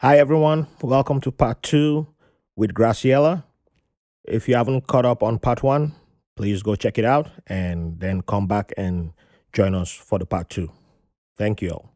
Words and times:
Hi, 0.00 0.16
everyone. 0.18 0.68
Welcome 0.80 1.20
to 1.22 1.32
part 1.32 1.60
two 1.60 2.06
with 2.54 2.72
Graciela. 2.72 3.42
If 4.22 4.48
you 4.48 4.54
haven't 4.54 4.86
caught 4.86 5.04
up 5.04 5.24
on 5.24 5.40
part 5.40 5.64
one, 5.64 5.92
please 6.36 6.62
go 6.62 6.76
check 6.76 6.98
it 6.98 7.04
out 7.04 7.28
and 7.48 7.98
then 7.98 8.22
come 8.22 8.46
back 8.46 8.72
and 8.76 9.10
join 9.52 9.74
us 9.74 9.90
for 9.90 10.20
the 10.20 10.24
part 10.24 10.50
two. 10.50 10.70
Thank 11.36 11.62
you 11.62 11.70
all. 11.70 11.92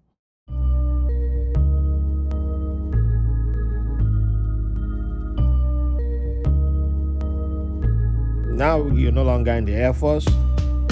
Now 8.57 8.85
you're 8.89 9.13
no 9.13 9.23
longer 9.23 9.53
in 9.53 9.65
the 9.65 9.75
Air 9.75 9.95
Force, 9.95 10.27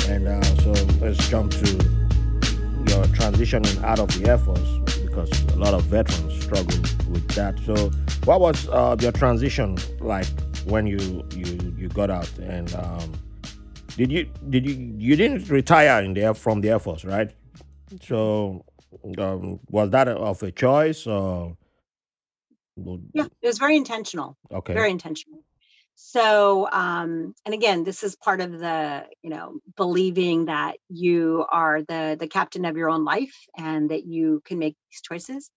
and 0.06 0.28
uh, 0.28 0.40
so 0.62 0.70
let's 1.00 1.28
jump 1.28 1.50
to 1.50 1.72
your 2.86 3.04
transitioning 3.18 3.82
out 3.82 3.98
of 3.98 4.06
the 4.16 4.28
Air 4.28 4.38
Force 4.38 4.99
because 5.10 5.30
a 5.54 5.56
lot 5.56 5.74
of 5.74 5.82
veterans 5.84 6.42
struggle 6.42 6.78
with 7.10 7.26
that. 7.34 7.58
So, 7.66 7.90
what 8.24 8.40
was 8.40 8.68
uh, 8.68 8.96
your 9.00 9.12
transition 9.12 9.76
like 10.00 10.26
when 10.64 10.86
you 10.86 11.26
you 11.34 11.74
you 11.76 11.88
got 11.88 12.10
out? 12.10 12.30
And 12.38 12.72
um, 12.74 13.12
did 13.96 14.10
you 14.12 14.30
did 14.48 14.64
you 14.66 14.74
you 14.98 15.16
didn't 15.16 15.48
retire 15.50 16.02
in 16.02 16.14
the 16.14 16.22
Air- 16.22 16.34
from 16.34 16.60
the 16.60 16.70
Air 16.70 16.78
Force, 16.78 17.04
right? 17.04 17.30
So, 18.02 18.64
um, 19.18 19.60
was 19.68 19.90
that 19.90 20.08
of 20.08 20.42
a 20.42 20.52
choice 20.52 21.06
or 21.06 21.56
Yeah, 23.12 23.24
it 23.42 23.46
was 23.46 23.58
very 23.58 23.76
intentional, 23.76 24.36
okay? 24.52 24.74
very 24.74 24.90
intentional. 24.90 25.40
So, 26.02 26.66
um, 26.72 27.34
and 27.44 27.54
again, 27.54 27.84
this 27.84 28.02
is 28.02 28.16
part 28.16 28.40
of 28.40 28.58
the, 28.58 29.04
you 29.22 29.28
know, 29.28 29.60
believing 29.76 30.46
that 30.46 30.78
you 30.88 31.44
are 31.52 31.82
the 31.82 32.16
the 32.18 32.26
captain 32.26 32.64
of 32.64 32.76
your 32.78 32.88
own 32.88 33.04
life 33.04 33.36
and 33.56 33.90
that 33.90 34.06
you 34.06 34.40
can 34.46 34.58
make 34.58 34.76
these 34.90 35.02
choices. 35.02 35.50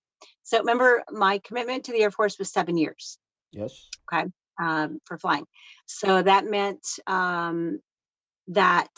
So, 0.43 0.59
remember, 0.59 1.03
my 1.09 1.39
commitment 1.39 1.85
to 1.85 1.93
the 1.93 2.03
Air 2.03 2.11
Force 2.11 2.37
was 2.37 2.51
seven 2.51 2.77
years, 2.77 3.17
Yes. 3.53 3.87
okay, 4.11 4.29
um, 4.61 4.99
for 5.05 5.18
flying. 5.18 5.45
So 5.85 6.21
that 6.21 6.46
meant 6.46 6.85
um, 7.07 7.79
that, 8.49 8.91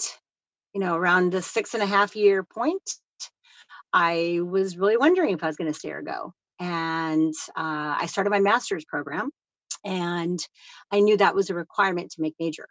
you 0.73 0.81
know, 0.81 0.95
around 0.95 1.31
the 1.31 1.43
six 1.43 1.75
and 1.75 1.83
a 1.83 1.87
half 1.87 2.15
year 2.15 2.43
point, 2.43 2.81
I 3.93 4.39
was 4.43 4.77
really 4.77 4.97
wondering 4.97 5.35
if 5.35 5.43
I 5.43 5.47
was 5.47 5.57
going 5.57 5.71
to 5.71 5.79
stay 5.79 5.91
or 5.91 6.01
go. 6.01 6.33
And 6.59 7.33
uh, 7.55 7.95
I 8.01 8.07
started 8.07 8.31
my 8.31 8.39
master's 8.39 8.83
program, 8.83 9.29
and 9.83 10.39
I 10.91 10.99
knew 10.99 11.17
that 11.17 11.35
was 11.35 11.49
a 11.49 11.55
requirement 11.55 12.11
to 12.11 12.21
make 12.21 12.35
major. 12.39 12.67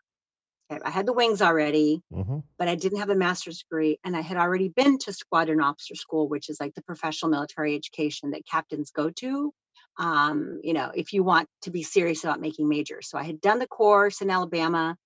I 0.70 0.91
had 0.91 1.06
the 1.06 1.12
wings 1.12 1.42
already, 1.42 2.02
Mm-hmm. 2.12 2.38
but 2.58 2.69
I 2.69 2.74
didn't 2.74 2.98
have 2.98 3.11
a 3.11 3.14
master's 3.14 3.61
degree, 3.61 3.98
and 4.05 4.16
I 4.16 4.22
had 4.22 4.36
already 4.36 4.69
been 4.69 4.98
to 4.98 5.12
squadron 5.12 5.61
officer 5.61 5.94
school, 5.94 6.28
which 6.28 6.48
is 6.48 6.58
like 6.61 6.74
the 6.74 6.83
professional 6.83 7.30
military 7.30 7.74
education 7.77 8.30
that 8.30 8.46
captains 8.46 8.91
go 8.91 9.11
to. 9.11 9.52
Um, 9.98 10.61
you 10.64 10.72
know, 10.72 10.91
if 10.94 11.12
you 11.12 11.22
want 11.22 11.48
to 11.62 11.70
be 11.70 11.83
serious 11.83 12.24
about 12.24 12.41
making 12.41 12.69
major. 12.69 13.00
So 13.02 13.18
I 13.18 13.22
had 13.22 13.41
done 13.41 13.58
the 13.61 13.68
course 13.68 14.22
in 14.22 14.30
Alabama. 14.30 14.96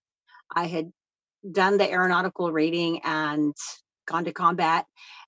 I 0.54 0.66
had 0.66 0.90
done 1.50 1.76
the 1.76 1.90
aeronautical 1.90 2.50
rating 2.52 3.00
and 3.04 3.54
gone 4.06 4.24
to 4.24 4.32
combat. 4.32 4.86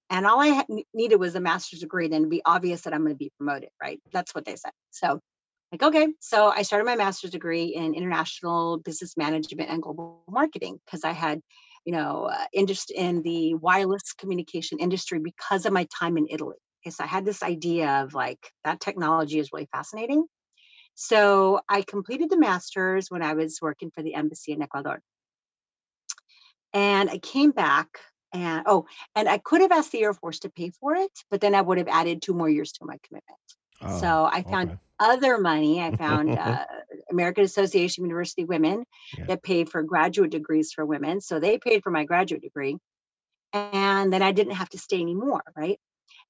And 0.09 0.27
all 0.27 0.41
I 0.41 0.65
needed 0.93 1.17
was 1.17 1.35
a 1.35 1.41
master's 1.41 1.81
degree, 1.81 2.09
then 2.09 2.23
it'd 2.23 2.31
be 2.31 2.43
obvious 2.45 2.83
that 2.83 2.95
I'm 2.95 3.03
going 3.03 3.13
to 3.13 3.19
be 3.19 3.33
promoted, 3.39 3.69
right? 3.81 4.01
That's 4.13 4.35
what 4.35 4.45
they 4.45 4.57
said. 4.57 4.73
So, 4.91 5.21
like, 5.73 5.83
okay. 5.83 6.09
So 6.21 6.49
I 6.49 6.63
started 6.63 6.85
my 6.85 6.97
master's 6.97 7.31
degree 7.31 7.67
in 7.67 7.95
international 7.95 8.79
business 8.79 9.17
management 9.17 9.71
and 9.71 9.83
global 9.83 10.23
marketing 10.29 10.79
because 10.85 11.05
I 11.05 11.13
had, 11.13 11.41
you 11.85 11.93
know, 11.93 12.25
uh, 12.33 12.47
interest 12.53 12.91
in 12.91 13.23
the 13.23 13.55
wireless 13.55 14.13
communication 14.13 14.79
industry 14.79 15.21
because 15.21 15.67
of 15.67 15.73
my 15.73 15.87
time 15.99 16.17
in 16.17 16.27
Italy. 16.29 16.57
Okay, 16.83 16.91
so 16.91 17.05
I 17.05 17.07
had 17.07 17.25
this 17.25 17.43
idea 17.43 18.03
of 18.03 18.15
like 18.15 18.39
that 18.65 18.81
technology 18.81 19.39
is 19.39 19.51
really 19.53 19.69
fascinating. 19.73 20.25
So 20.95 21.61
I 21.69 21.83
completed 21.83 22.31
the 22.31 22.39
master's 22.39 23.11
when 23.11 23.23
I 23.23 23.35
was 23.35 23.59
working 23.63 23.91
for 23.95 24.03
the 24.03 24.15
embassy 24.15 24.53
in 24.53 24.63
Ecuador 24.63 25.01
and 26.73 27.11
I 27.11 27.19
came 27.19 27.51
back 27.51 27.89
and 28.33 28.63
oh, 28.67 28.87
and 29.17 29.29
I 29.29 29.39
could 29.39 29.61
have 29.61 29.73
asked 29.73 29.93
the 29.93 30.03
Air 30.03 30.15
Force 30.15 30.41
to 30.41 30.51
pay 30.51 30.71
for 30.71 30.95
it, 30.95 31.11
but 31.31 31.41
then 31.41 31.55
I 31.55 31.63
would 31.63 31.79
have 31.79 31.89
added 31.89 32.23
2 32.23 32.33
more 32.33 32.49
years 32.49 32.73
to 32.73 32.85
my 32.85 32.97
commitment. 33.07 33.39
Oh, 33.83 34.01
So 34.01 34.29
I 34.31 34.43
found 34.43 34.71
okay. 34.71 34.79
other 34.99 35.39
money. 35.39 35.81
I 35.81 35.95
found 35.97 36.31
uh, 36.39 36.65
American 37.11 37.45
Association 37.45 38.05
of 38.05 38.09
University 38.09 38.45
Women 38.45 38.85
yeah. 39.17 39.27
that 39.27 39.43
paid 39.43 39.71
for 39.71 39.83
graduate 39.83 40.31
degrees 40.31 40.73
for 40.73 40.85
women. 40.85 41.21
So 41.21 41.41
they 41.41 41.59
paid 41.59 41.83
for 41.83 41.91
my 41.91 42.05
graduate 42.05 42.43
degree. 42.43 42.77
And 43.53 44.13
then 44.13 44.23
I 44.23 44.33
didn't 44.33 44.55
have 44.55 44.69
to 44.71 44.79
stay 44.79 45.01
anymore, 45.01 45.43
right? 45.57 45.79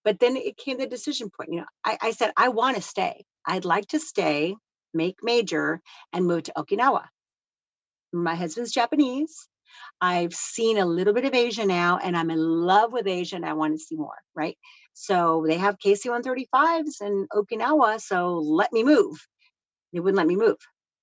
But 0.04 0.18
then 0.18 0.36
it 0.36 0.56
came 0.56 0.78
the 0.78 0.86
decision 0.86 1.30
point. 1.30 1.52
You 1.52 1.60
know, 1.60 1.66
I, 1.84 1.98
I 2.00 2.10
said, 2.12 2.32
I 2.36 2.48
want 2.48 2.76
to 2.76 2.82
stay. 2.82 3.24
I'd 3.46 3.64
like 3.64 3.88
to 3.88 4.00
stay, 4.00 4.56
make 4.94 5.16
major, 5.22 5.80
and 6.12 6.26
move 6.26 6.44
to 6.44 6.52
Okinawa. 6.56 7.04
My 8.12 8.34
husband's 8.34 8.72
Japanese. 8.72 9.48
I've 10.00 10.34
seen 10.34 10.78
a 10.78 10.86
little 10.86 11.12
bit 11.12 11.26
of 11.26 11.34
Asia 11.34 11.66
now, 11.66 11.98
and 12.02 12.16
I'm 12.16 12.30
in 12.30 12.38
love 12.38 12.92
with 12.92 13.06
Asia, 13.06 13.36
and 13.36 13.46
I 13.46 13.52
want 13.52 13.74
to 13.74 13.78
see 13.78 13.96
more, 13.96 14.16
right? 14.34 14.56
So 14.94 15.44
they 15.46 15.56
have 15.56 15.78
KC-135s 15.78 17.00
in 17.00 17.26
Okinawa, 17.32 18.00
so 18.00 18.34
let 18.38 18.72
me 18.72 18.84
move. 18.84 19.26
They 19.92 20.00
wouldn't 20.00 20.18
let 20.18 20.26
me 20.26 20.36
move. 20.36 20.58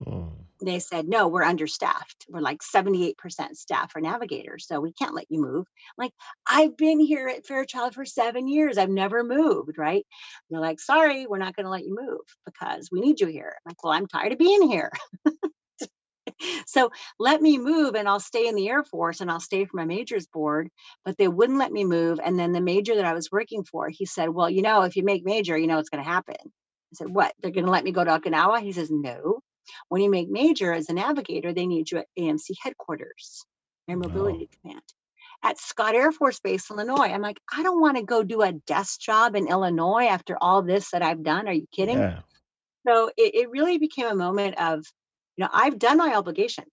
Mm. 0.06 0.32
They 0.64 0.80
said, 0.80 1.08
no, 1.08 1.28
we're 1.28 1.44
understaffed. 1.44 2.26
We're 2.30 2.40
like 2.40 2.62
78% 2.62 3.14
staff 3.54 3.92
for 3.92 4.02
navigators, 4.02 4.66
so 4.68 4.80
we 4.80 4.92
can't 4.92 5.14
let 5.14 5.30
you 5.30 5.40
move. 5.40 5.66
I'm 5.68 6.06
like, 6.06 6.14
I've 6.48 6.76
been 6.76 7.00
here 7.00 7.28
at 7.28 7.46
Fairchild 7.46 7.94
for 7.94 8.06
seven 8.06 8.48
years. 8.48 8.78
I've 8.78 8.90
never 8.90 9.24
moved, 9.24 9.78
right? 9.78 10.06
They're 10.50 10.60
like, 10.60 10.80
sorry, 10.80 11.28
we're 11.28 11.38
not 11.38 11.56
going 11.56 11.66
to 11.66 11.72
let 11.72 11.86
you 11.86 11.96
move 12.00 12.22
because 12.46 12.90
we 12.92 13.02
need 13.02 13.20
you 13.20 13.28
here. 13.28 13.54
I'm 13.56 13.70
like, 13.70 13.84
well, 13.84 13.94
I'm 13.94 14.08
tired 14.08 14.32
of 14.32 14.40
being 14.40 14.68
here. 14.68 14.92
so 16.68 16.92
let 17.20 17.42
me 17.42 17.58
move 17.58 17.96
and 17.96 18.08
I'll 18.08 18.20
stay 18.20 18.48
in 18.48 18.56
the 18.56 18.70
Air 18.70 18.84
Force 18.84 19.22
and 19.22 19.30
I'll 19.30 19.40
stay 19.40 19.66
for 19.66 19.78
my 19.78 19.86
majors 19.86 20.28
board. 20.28 20.70
But 21.06 21.18
they 21.18 21.28
wouldn't 21.28 21.60
let 21.60 21.72
me 21.72 21.84
move. 21.84 22.20
And 22.24 22.38
then 22.38 22.52
the 22.52 22.62
major 22.62 22.96
that 22.96 23.06
I 23.06 23.14
was 23.14 23.32
working 23.32 23.64
for, 23.64 23.90
he 23.90 24.06
said, 24.06 24.30
Well, 24.30 24.50
you 24.50 24.62
know, 24.62 24.82
if 24.84 24.96
you 24.96 25.04
make 25.04 25.26
major, 25.26 25.58
you 25.58 25.68
know 25.68 25.78
what's 25.78 25.90
going 25.90 26.04
to 26.04 26.10
happen. 26.10 26.36
I 26.40 26.94
said, 26.94 27.10
What? 27.10 27.34
They're 27.42 27.52
going 27.52 27.66
to 27.66 27.72
let 27.72 27.84
me 27.84 27.92
go 27.92 28.04
to 28.04 28.20
Okinawa? 28.20 28.62
He 28.62 28.72
says, 28.72 28.90
No. 28.92 29.42
When 29.90 30.02
you 30.02 30.10
make 30.10 30.30
major 30.30 30.72
as 30.72 30.90
a 30.90 30.94
navigator, 30.94 31.54
they 31.54 31.68
need 31.68 31.92
you 31.92 32.00
at 32.00 32.08
AMC 32.18 32.56
headquarters, 32.62 33.44
Air 33.90 33.98
Oh, 33.98 34.00
Mobility 34.00 34.50
Command. 34.62 34.82
At 35.44 35.60
Scott 35.60 35.94
Air 35.94 36.12
Force 36.12 36.40
Base, 36.40 36.70
Illinois. 36.72 37.12
I'm 37.12 37.22
like, 37.22 37.40
I 37.54 37.64
don't 37.64 37.82
want 37.82 37.98
to 37.98 38.04
go 38.04 38.24
do 38.24 38.42
a 38.42 38.54
desk 38.54 39.00
job 39.02 39.36
in 39.36 39.48
Illinois 39.48 40.08
after 40.08 40.38
all 40.40 40.62
this 40.62 40.92
that 40.92 41.04
I've 41.04 41.24
done. 41.24 41.48
Are 41.48 41.54
you 41.54 41.68
kidding? 41.72 41.98
yeah. 41.98 42.22
So 42.88 43.12
it, 43.18 43.36
it 43.36 43.50
really 43.50 43.78
became 43.78 44.08
a 44.08 44.16
moment 44.16 44.60
of, 44.60 44.86
you 45.38 45.44
know, 45.44 45.50
I've 45.54 45.80
done 45.80 45.98
my 45.98 46.16
obligation. 46.16 46.66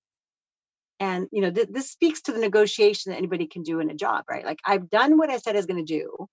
And 1.00 1.28
you 1.32 1.42
know 1.42 1.50
th- 1.50 1.69
this 1.70 1.91
speaks 1.91 2.22
to 2.22 2.32
the 2.32 2.38
negotiation 2.38 3.10
that 3.10 3.19
anybody 3.19 3.47
can 3.47 3.62
do 3.62 3.80
in 3.80 3.91
a 3.91 3.94
job 3.94 4.25
right? 4.30 4.44
Like 4.44 4.60
i've 4.64 4.88
done 4.88 5.19
what 5.19 5.28
i 5.28 5.38
said 5.38 5.56
i 5.56 5.58
was 5.58 5.66
going 5.66 5.84
to 5.84 5.92
do 6.00 6.28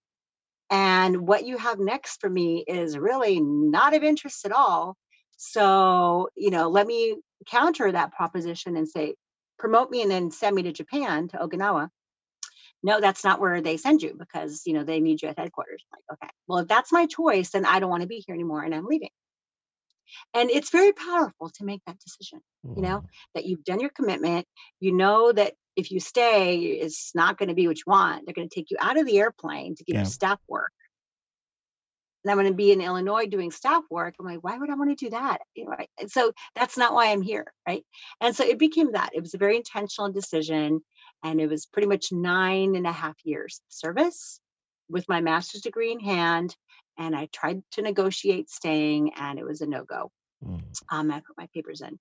and 0.69 1.27
what 1.27 1.45
you 1.45 1.57
have 1.57 1.79
next 1.79 2.21
for 2.21 2.29
me 2.29 2.63
is 2.67 2.97
really 2.97 3.39
not 3.41 3.95
of 3.95 4.03
interest 4.03 4.45
at 4.45 4.51
all. 4.51 4.95
So 5.37 6.29
you 6.35 6.51
know 6.51 6.69
let 6.69 6.85
me 6.85 7.17
counter 7.49 7.91
that 7.91 8.13
proposition 8.13 8.77
and 8.77 8.87
say 8.87 9.15
promote 9.57 9.89
me 9.89 10.03
and 10.03 10.11
then 10.11 10.29
send 10.29 10.55
me 10.55 10.61
to 10.63 10.71
japan 10.71 11.27
to 11.29 11.37
okinawa. 11.37 11.89
No 12.83 13.01
that's 13.01 13.23
not 13.23 13.41
where 13.41 13.61
they 13.61 13.77
send 13.77 14.03
you 14.03 14.15
because 14.17 14.61
you 14.67 14.73
know 14.73 14.83
they 14.83 14.99
need 14.99 15.23
you 15.23 15.29
at 15.29 15.39
headquarters. 15.39 15.83
Like 15.91 16.03
okay 16.13 16.31
well 16.47 16.59
if 16.59 16.67
that's 16.67 16.91
my 16.91 17.07
choice 17.07 17.49
then 17.49 17.65
i 17.65 17.79
don't 17.79 17.89
want 17.89 18.03
to 18.03 18.07
be 18.07 18.23
here 18.25 18.35
anymore 18.35 18.61
and 18.61 18.75
i'm 18.75 18.85
leaving 18.85 19.09
and 20.33 20.49
it's 20.49 20.69
very 20.69 20.93
powerful 20.93 21.49
to 21.49 21.63
make 21.65 21.81
that 21.85 21.99
decision, 21.99 22.41
you 22.75 22.81
know, 22.81 22.99
Mm. 22.99 23.07
that 23.35 23.45
you've 23.45 23.63
done 23.63 23.79
your 23.79 23.89
commitment. 23.91 24.45
You 24.79 24.91
know 24.93 25.31
that 25.31 25.53
if 25.75 25.91
you 25.91 25.99
stay, 25.99 26.57
it's 26.57 27.15
not 27.15 27.37
going 27.37 27.49
to 27.49 27.55
be 27.55 27.67
what 27.67 27.77
you 27.77 27.83
want. 27.87 28.25
They're 28.25 28.33
going 28.33 28.49
to 28.49 28.53
take 28.53 28.71
you 28.71 28.77
out 28.79 28.97
of 28.99 29.05
the 29.05 29.19
airplane 29.19 29.75
to 29.75 29.83
give 29.83 29.95
you 29.95 30.05
staff 30.05 30.39
work. 30.47 30.71
And 32.23 32.31
I'm 32.31 32.37
going 32.37 32.47
to 32.51 32.53
be 32.53 32.71
in 32.71 32.81
Illinois 32.81 33.25
doing 33.25 33.49
staff 33.51 33.83
work. 33.89 34.13
I'm 34.19 34.25
like, 34.25 34.43
why 34.43 34.57
would 34.57 34.69
I 34.69 34.75
want 34.75 34.91
to 34.91 35.05
do 35.05 35.09
that? 35.11 35.41
You 35.55 35.65
know, 35.65 35.71
right? 35.71 35.89
And 35.99 36.11
so 36.11 36.33
that's 36.55 36.77
not 36.77 36.93
why 36.93 37.07
I'm 37.11 37.21
here. 37.23 37.51
Right. 37.67 37.83
And 38.19 38.35
so 38.35 38.43
it 38.43 38.59
became 38.59 38.91
that. 38.91 39.11
It 39.15 39.21
was 39.21 39.33
a 39.33 39.39
very 39.39 39.55
intentional 39.57 40.11
decision. 40.11 40.81
And 41.23 41.41
it 41.41 41.47
was 41.47 41.65
pretty 41.65 41.87
much 41.87 42.11
nine 42.11 42.75
and 42.75 42.85
a 42.85 42.91
half 42.91 43.15
years 43.23 43.61
of 43.67 43.73
service 43.73 44.39
with 44.89 45.09
my 45.09 45.21
master's 45.21 45.61
degree 45.61 45.91
in 45.91 45.99
hand. 45.99 46.55
And 47.01 47.15
I 47.15 47.27
tried 47.33 47.63
to 47.71 47.81
negotiate 47.81 48.49
staying, 48.49 49.13
and 49.15 49.39
it 49.39 49.45
was 49.45 49.61
a 49.61 49.65
no 49.65 49.83
go 49.83 50.11
Mm. 50.43 50.61
um, 50.89 51.11
I 51.11 51.19
put 51.19 51.37
my 51.37 51.47
papers 51.53 51.81
in. 51.81 51.99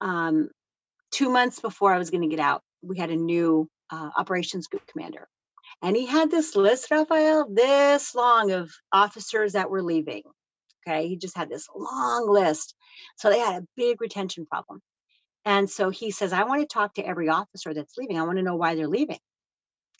Um, 0.00 0.50
two 1.10 1.30
months 1.30 1.60
before 1.60 1.92
I 1.92 1.98
was 1.98 2.10
going 2.10 2.22
to 2.22 2.34
get 2.34 2.38
out, 2.38 2.62
we 2.82 2.98
had 2.98 3.10
a 3.10 3.16
new 3.16 3.68
uh, 3.90 4.10
operations 4.16 4.68
group 4.68 4.86
commander. 4.86 5.28
And 5.82 5.96
he 5.96 6.06
had 6.06 6.30
this 6.30 6.54
list, 6.54 6.90
Raphael, 6.90 7.48
this 7.50 8.14
long 8.14 8.52
of 8.52 8.70
officers 8.92 9.54
that 9.54 9.70
were 9.70 9.82
leaving. 9.82 10.22
Okay. 10.86 11.08
He 11.08 11.16
just 11.16 11.36
had 11.36 11.48
this 11.48 11.66
long 11.74 12.28
list. 12.28 12.74
So 13.16 13.30
they 13.30 13.38
had 13.38 13.62
a 13.62 13.66
big 13.76 14.00
retention 14.00 14.46
problem. 14.46 14.80
And 15.44 15.68
so 15.68 15.90
he 15.90 16.12
says, 16.12 16.32
I 16.32 16.44
want 16.44 16.60
to 16.60 16.72
talk 16.72 16.94
to 16.94 17.06
every 17.06 17.28
officer 17.28 17.74
that's 17.74 17.96
leaving. 17.98 18.18
I 18.18 18.22
want 18.22 18.38
to 18.38 18.44
know 18.44 18.56
why 18.56 18.74
they're 18.74 18.86
leaving. 18.88 19.18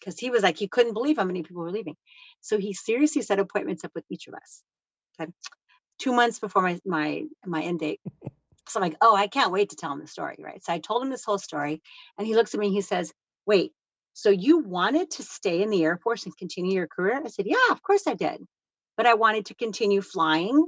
Because 0.03 0.19
he 0.19 0.31
was 0.31 0.43
like, 0.43 0.59
he 0.59 0.67
couldn't 0.67 0.95
believe 0.95 1.19
how 1.19 1.25
many 1.25 1.43
people 1.43 1.63
were 1.63 1.71
leaving. 1.71 1.97
So 2.41 2.59
he 2.59 2.73
seriously 2.73 3.23
set 3.23 3.39
appointments 3.39 3.85
up 3.85 3.93
with 3.95 4.05
each 4.11 4.27
of 4.27 4.35
us. 4.35 4.63
Okay 5.21 5.31
two 6.03 6.13
months 6.13 6.41
before 6.41 6.63
my 6.63 6.81
my 6.85 7.25
my 7.47 7.63
end 7.63 7.81
date. 7.81 8.01
So 8.69 8.79
I'm 8.81 8.83
like, 8.83 8.97
oh, 9.01 9.15
I 9.15 9.27
can't 9.27 9.53
wait 9.53 9.71
to 9.71 9.77
tell 9.77 9.93
him 9.93 10.01
the 10.01 10.07
story, 10.07 10.37
right? 10.41 10.63
So 10.65 10.73
I 10.73 10.79
told 10.79 11.03
him 11.03 11.11
this 11.11 11.25
whole 11.25 11.39
story, 11.39 11.83
and 12.19 12.27
he 12.27 12.35
looks 12.35 12.55
at 12.55 12.61
me 12.61 12.67
and 12.67 12.75
he 12.75 12.81
says, 12.81 13.13
"Wait, 13.47 13.73
so 14.13 14.31
you 14.31 14.59
wanted 14.59 15.11
to 15.13 15.23
stay 15.23 15.63
in 15.63 15.71
the 15.71 15.85
Air 15.85 15.99
Force 15.99 16.25
and 16.25 16.37
continue 16.37 16.75
your 16.75 16.89
career?" 16.89 17.21
I 17.25 17.29
said, 17.29 17.47
"Yeah, 17.47 17.71
of 17.71 17.83
course 17.83 18.07
I 18.07 18.15
did, 18.15 18.41
but 18.97 19.07
I 19.07 19.15
wanted 19.15 19.47
to 19.47 19.55
continue 19.55 20.01
flying." 20.03 20.67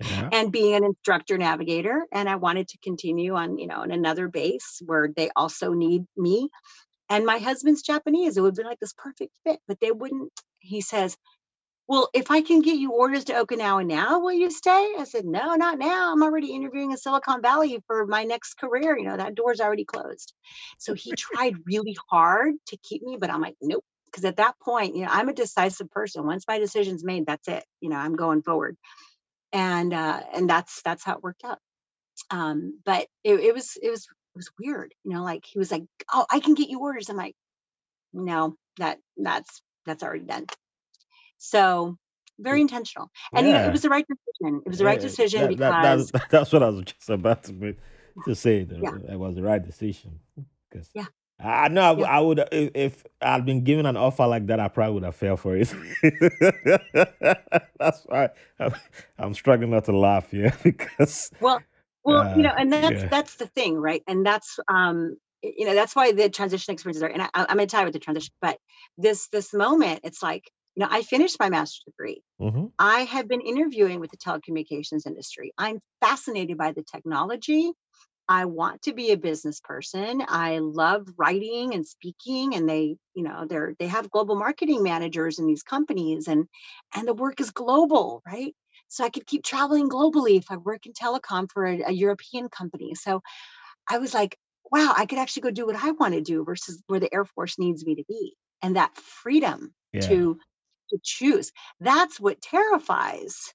Yeah. 0.00 0.28
and 0.32 0.52
being 0.52 0.76
an 0.76 0.84
instructor 0.84 1.36
navigator 1.36 2.06
and 2.12 2.28
i 2.28 2.36
wanted 2.36 2.68
to 2.68 2.78
continue 2.84 3.34
on 3.34 3.58
you 3.58 3.66
know 3.66 3.82
in 3.82 3.90
another 3.90 4.28
base 4.28 4.80
where 4.86 5.08
they 5.16 5.28
also 5.34 5.72
need 5.72 6.04
me 6.16 6.50
and 7.12 7.26
my 7.26 7.38
husband's 7.38 7.82
japanese 7.82 8.36
it 8.36 8.40
would 8.40 8.54
be 8.54 8.64
like 8.64 8.80
this 8.80 8.94
perfect 8.96 9.32
fit 9.44 9.60
but 9.68 9.78
they 9.80 9.92
wouldn't 9.92 10.32
he 10.60 10.80
says 10.80 11.16
well, 11.88 12.08
if 12.14 12.30
I 12.30 12.40
can 12.40 12.62
get 12.62 12.78
you 12.78 12.92
orders 12.92 13.24
to 13.24 13.34
Okinawa 13.34 13.86
now, 13.86 14.20
will 14.20 14.32
you 14.32 14.50
stay? 14.50 14.94
I 14.98 15.04
said, 15.04 15.24
no, 15.24 15.56
not 15.56 15.78
now. 15.78 16.12
I'm 16.12 16.22
already 16.22 16.52
interviewing 16.52 16.92
in 16.92 16.96
Silicon 16.96 17.42
Valley 17.42 17.82
for 17.86 18.06
my 18.06 18.24
next 18.24 18.54
career. 18.54 18.96
You 18.96 19.04
know, 19.04 19.16
that 19.16 19.34
door's 19.34 19.60
already 19.60 19.84
closed. 19.84 20.32
So 20.78 20.94
he 20.94 21.12
tried 21.12 21.56
really 21.66 21.96
hard 22.10 22.54
to 22.68 22.76
keep 22.78 23.02
me, 23.02 23.18
but 23.20 23.30
I'm 23.30 23.40
like, 23.40 23.56
nope. 23.60 23.84
Because 24.06 24.24
at 24.24 24.36
that 24.36 24.54
point, 24.62 24.94
you 24.94 25.02
know, 25.02 25.10
I'm 25.10 25.28
a 25.28 25.34
decisive 25.34 25.90
person. 25.90 26.24
Once 26.24 26.44
my 26.46 26.58
decision's 26.58 27.02
made, 27.02 27.26
that's 27.26 27.48
it. 27.48 27.64
You 27.80 27.90
know, 27.90 27.96
I'm 27.96 28.14
going 28.14 28.42
forward. 28.42 28.76
And 29.52 29.92
uh, 29.92 30.20
and 30.34 30.48
that's 30.48 30.82
that's 30.82 31.04
how 31.04 31.16
it 31.16 31.22
worked 31.22 31.44
out. 31.44 31.58
Um, 32.30 32.80
but 32.84 33.06
it, 33.24 33.40
it 33.40 33.54
was 33.54 33.76
it 33.82 33.90
was 33.90 34.06
was 34.36 34.50
weird, 34.58 34.94
you 35.04 35.12
know, 35.12 35.22
like 35.22 35.44
he 35.44 35.58
was 35.58 35.70
like, 35.70 35.84
Oh, 36.12 36.26
I 36.30 36.40
can 36.40 36.54
get 36.54 36.68
you 36.68 36.80
orders. 36.80 37.08
I'm 37.08 37.16
like, 37.16 37.34
no, 38.12 38.56
that 38.78 38.98
that's 39.16 39.62
that's 39.86 40.02
already 40.02 40.24
done. 40.24 40.46
So 41.38 41.96
very 42.38 42.60
intentional. 42.60 43.10
And 43.34 43.46
you 43.46 43.52
know, 43.54 43.60
it 43.64 43.72
was 43.72 43.82
the 43.82 43.88
right 43.90 44.06
decision. 44.06 44.62
It 44.64 44.68
was 44.68 44.78
the 44.78 44.84
right 44.84 45.00
Yeah. 45.00 45.08
decision 45.08 45.48
That, 45.48 45.58
that, 45.58 45.82
that, 45.82 45.98
because 45.98 46.12
that's 46.30 46.52
what 46.52 46.62
I 46.62 46.68
was 46.68 46.84
just 46.84 47.10
about 47.10 47.44
to, 47.44 47.76
to 48.24 48.34
say. 48.34 48.64
That 48.64 48.78
yeah, 48.80 48.90
it 49.12 49.18
was 49.18 49.34
the 49.34 49.42
right 49.42 49.62
decision. 49.64 50.20
Because 50.70 50.88
yeah, 50.94 51.06
I 51.40 51.68
know 51.68 51.82
I, 51.82 51.92
yeah. 52.00 52.16
I 52.16 52.20
would, 52.20 52.38
if, 52.52 52.70
if 52.74 53.04
I'd 53.20 53.44
been 53.44 53.64
given 53.64 53.86
an 53.86 53.96
offer 53.96 54.26
like 54.26 54.46
that, 54.46 54.60
I 54.60 54.68
probably 54.68 54.94
would 54.94 55.04
have 55.04 55.16
fell 55.16 55.36
for 55.36 55.56
it. 55.56 55.72
that's 57.78 58.02
why 58.06 58.30
I'm, 58.58 58.74
I'm 59.18 59.34
struggling 59.34 59.70
not 59.70 59.84
to 59.86 59.96
laugh 59.96 60.30
here 60.30 60.54
because, 60.62 61.30
Well, 61.40 61.60
well, 62.04 62.26
you 62.32 62.42
uh, 62.42 62.44
know, 62.44 62.52
and 62.56 62.72
that's 62.72 63.04
yeah. 63.04 63.10
that's 63.10 63.36
the 63.36 63.46
thing, 63.46 63.76
right? 63.76 64.02
And 64.06 64.24
that's 64.26 64.58
um, 64.68 65.16
you 65.42 65.66
know, 65.66 65.74
that's 65.74 65.96
why 65.96 66.12
the 66.12 66.30
transition 66.30 66.72
experiences 66.72 67.02
are. 67.02 67.08
And 67.10 67.22
I, 67.22 67.26
I- 67.34 67.46
I'm 67.48 67.56
gonna 67.56 67.66
tie 67.66 67.84
with 67.84 67.92
the 67.94 67.98
transition, 67.98 68.32
but 68.40 68.58
this 68.98 69.28
this 69.28 69.52
moment, 69.54 70.00
it's 70.04 70.22
like, 70.22 70.50
you 70.76 70.80
know, 70.82 70.88
I 70.90 71.02
finished 71.02 71.38
my 71.40 71.50
master's 71.50 71.84
degree. 71.86 72.22
hmm 72.38 72.66
I 72.78 73.02
have 73.04 73.28
been 73.28 73.40
interviewing 73.42 74.00
with 74.00 74.10
the 74.10 74.18
telecommunications 74.18 75.06
industry. 75.06 75.52
I'm 75.58 75.80
fascinated 76.00 76.58
by 76.58 76.72
the 76.72 76.84
technology. 76.84 77.72
I 78.28 78.46
want 78.46 78.82
to 78.82 78.92
be 78.94 79.10
a 79.10 79.16
business 79.18 79.60
person. 79.60 80.22
I 80.26 80.58
love 80.58 81.06
writing 81.18 81.74
and 81.74 81.86
speaking 81.86 82.54
and 82.54 82.68
they, 82.68 82.96
you 83.14 83.22
know, 83.24 83.46
they're 83.48 83.74
they 83.78 83.88
have 83.88 84.10
global 84.10 84.36
marketing 84.36 84.82
managers 84.82 85.38
in 85.38 85.46
these 85.46 85.62
companies 85.62 86.28
and 86.28 86.46
and 86.94 87.06
the 87.06 87.14
work 87.14 87.40
is 87.40 87.50
global, 87.50 88.22
right? 88.26 88.54
So 88.92 89.04
I 89.04 89.10
could 89.10 89.26
keep 89.26 89.44
traveling 89.44 89.88
globally 89.88 90.38
if 90.38 90.50
I 90.50 90.56
work 90.58 90.86
in 90.86 90.92
telecom 90.92 91.50
for 91.50 91.66
a, 91.66 91.82
a 91.88 91.92
European 91.92 92.48
company. 92.48 92.94
So 92.94 93.22
I 93.88 93.98
was 93.98 94.14
like, 94.14 94.38
wow, 94.70 94.94
I 94.96 95.06
could 95.06 95.18
actually 95.18 95.42
go 95.42 95.50
do 95.50 95.66
what 95.66 95.76
I 95.76 95.92
want 95.92 96.14
to 96.14 96.20
do 96.20 96.44
versus 96.44 96.82
where 96.86 97.00
the 97.00 97.12
Air 97.14 97.24
Force 97.24 97.58
needs 97.58 97.84
me 97.86 97.96
to 97.96 98.04
be. 98.08 98.36
And 98.62 98.76
that 98.76 98.96
freedom 98.96 99.74
Yeah. 99.92 100.08
to 100.08 100.38
to 100.90 100.98
choose. 101.02 101.52
That's 101.80 102.20
what 102.20 102.42
terrifies 102.42 103.54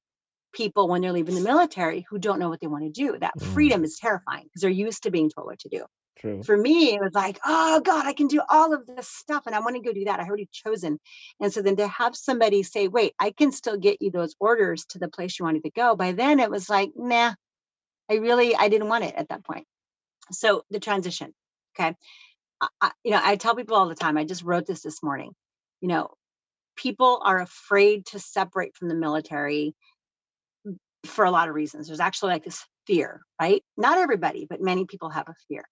people 0.54 0.88
when 0.90 1.02
they're 1.02 1.14
leaving 1.14 1.36
the 1.36 1.42
military 1.42 2.06
who 2.10 2.20
don't 2.20 2.40
know 2.40 2.50
what 2.50 2.62
they 2.62 2.68
want 2.68 2.86
to 2.86 2.92
do. 2.92 3.18
That 3.20 3.40
Mm, 3.40 3.42
freedom 3.42 3.84
is 3.84 3.98
terrifying 4.00 4.46
because 4.46 4.62
they're 4.62 4.72
used 4.72 5.04
to 5.04 5.12
being 5.12 5.30
told 5.30 5.48
what 5.48 5.60
to 5.60 5.70
do. 5.70 5.86
True. 6.20 6.44
For 6.44 6.58
me, 6.58 6.94
it 6.94 7.02
was 7.02 7.14
like, 7.14 7.40
oh 7.46 7.82
God, 7.82 8.06
I 8.06 8.14
can 8.14 8.28
do 8.28 8.42
all 8.50 8.74
of 8.74 8.86
this 8.86 9.08
stuff 9.08 9.44
and 9.46 9.56
I 9.56 9.60
want 9.60 9.76
to 9.76 9.82
go 9.82 9.94
do 9.94 10.06
that. 10.06 10.20
I 10.20 10.26
already 10.26 10.50
chosen. 10.52 11.00
And 11.40 11.54
so 11.54 11.62
then 11.62 11.76
to 11.78 11.88
have 11.88 12.16
somebody 12.16 12.64
say, 12.64 12.88
wait, 12.88 13.14
I 13.20 13.32
can 13.32 13.52
still 13.52 13.78
get 13.78 14.02
you 14.02 14.12
those 14.12 14.36
orders 14.40 14.86
to 14.90 15.00
the 15.00 15.08
place 15.08 15.38
you 15.38 15.46
wanted 15.46 15.64
to 15.64 15.72
go. 15.72 15.96
By 15.96 16.12
then 16.12 16.40
it 16.40 16.50
was 16.50 16.70
like, 16.70 16.92
nah, 16.96 17.34
I 18.10 18.16
really, 18.16 18.56
I 18.56 18.70
didn't 18.70 18.90
want 18.90 19.04
it 19.04 19.16
at 19.16 19.30
that 19.30 19.46
point. 19.46 19.66
So 20.32 20.64
the 20.70 20.80
transition. 20.80 21.34
Okay. 21.80 21.96
I, 22.82 22.92
you 23.04 23.12
know, 23.12 23.22
I 23.24 23.36
tell 23.36 23.56
people 23.56 23.78
all 23.78 23.88
the 23.88 23.96
time, 23.96 24.18
I 24.18 24.24
just 24.24 24.44
wrote 24.44 24.66
this 24.66 24.82
this 24.82 25.04
morning, 25.04 25.32
you 25.80 25.88
know, 25.88 26.10
people 26.76 27.22
are 27.24 27.40
afraid 27.40 28.06
to 28.08 28.20
separate 28.20 28.76
from 28.76 28.88
the 28.88 28.96
military 28.96 29.76
for 31.06 31.26
a 31.26 31.32
lot 31.32 31.50
of 31.50 31.56
reasons. 31.56 31.88
There's 31.88 32.00
actually 32.00 32.34
like 32.34 32.44
this 32.44 32.66
fear, 32.88 33.22
right? 33.40 33.64
Not 33.78 33.98
everybody, 33.98 34.48
but 34.50 34.62
many 34.62 34.86
people 34.86 35.10
have 35.10 35.30
a 35.30 35.36
fear. 35.48 35.66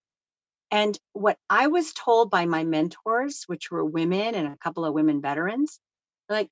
And 0.76 0.98
what 1.14 1.38
I 1.50 1.68
was 1.68 1.94
told 1.94 2.30
by 2.30 2.46
my 2.46 2.64
mentors, 2.64 3.44
which 3.48 3.70
were 3.70 3.84
women 3.84 4.34
and 4.34 4.48
a 4.48 4.58
couple 4.58 4.84
of 4.84 4.94
women 4.94 5.22
veterans, 5.22 5.80
like, 6.28 6.50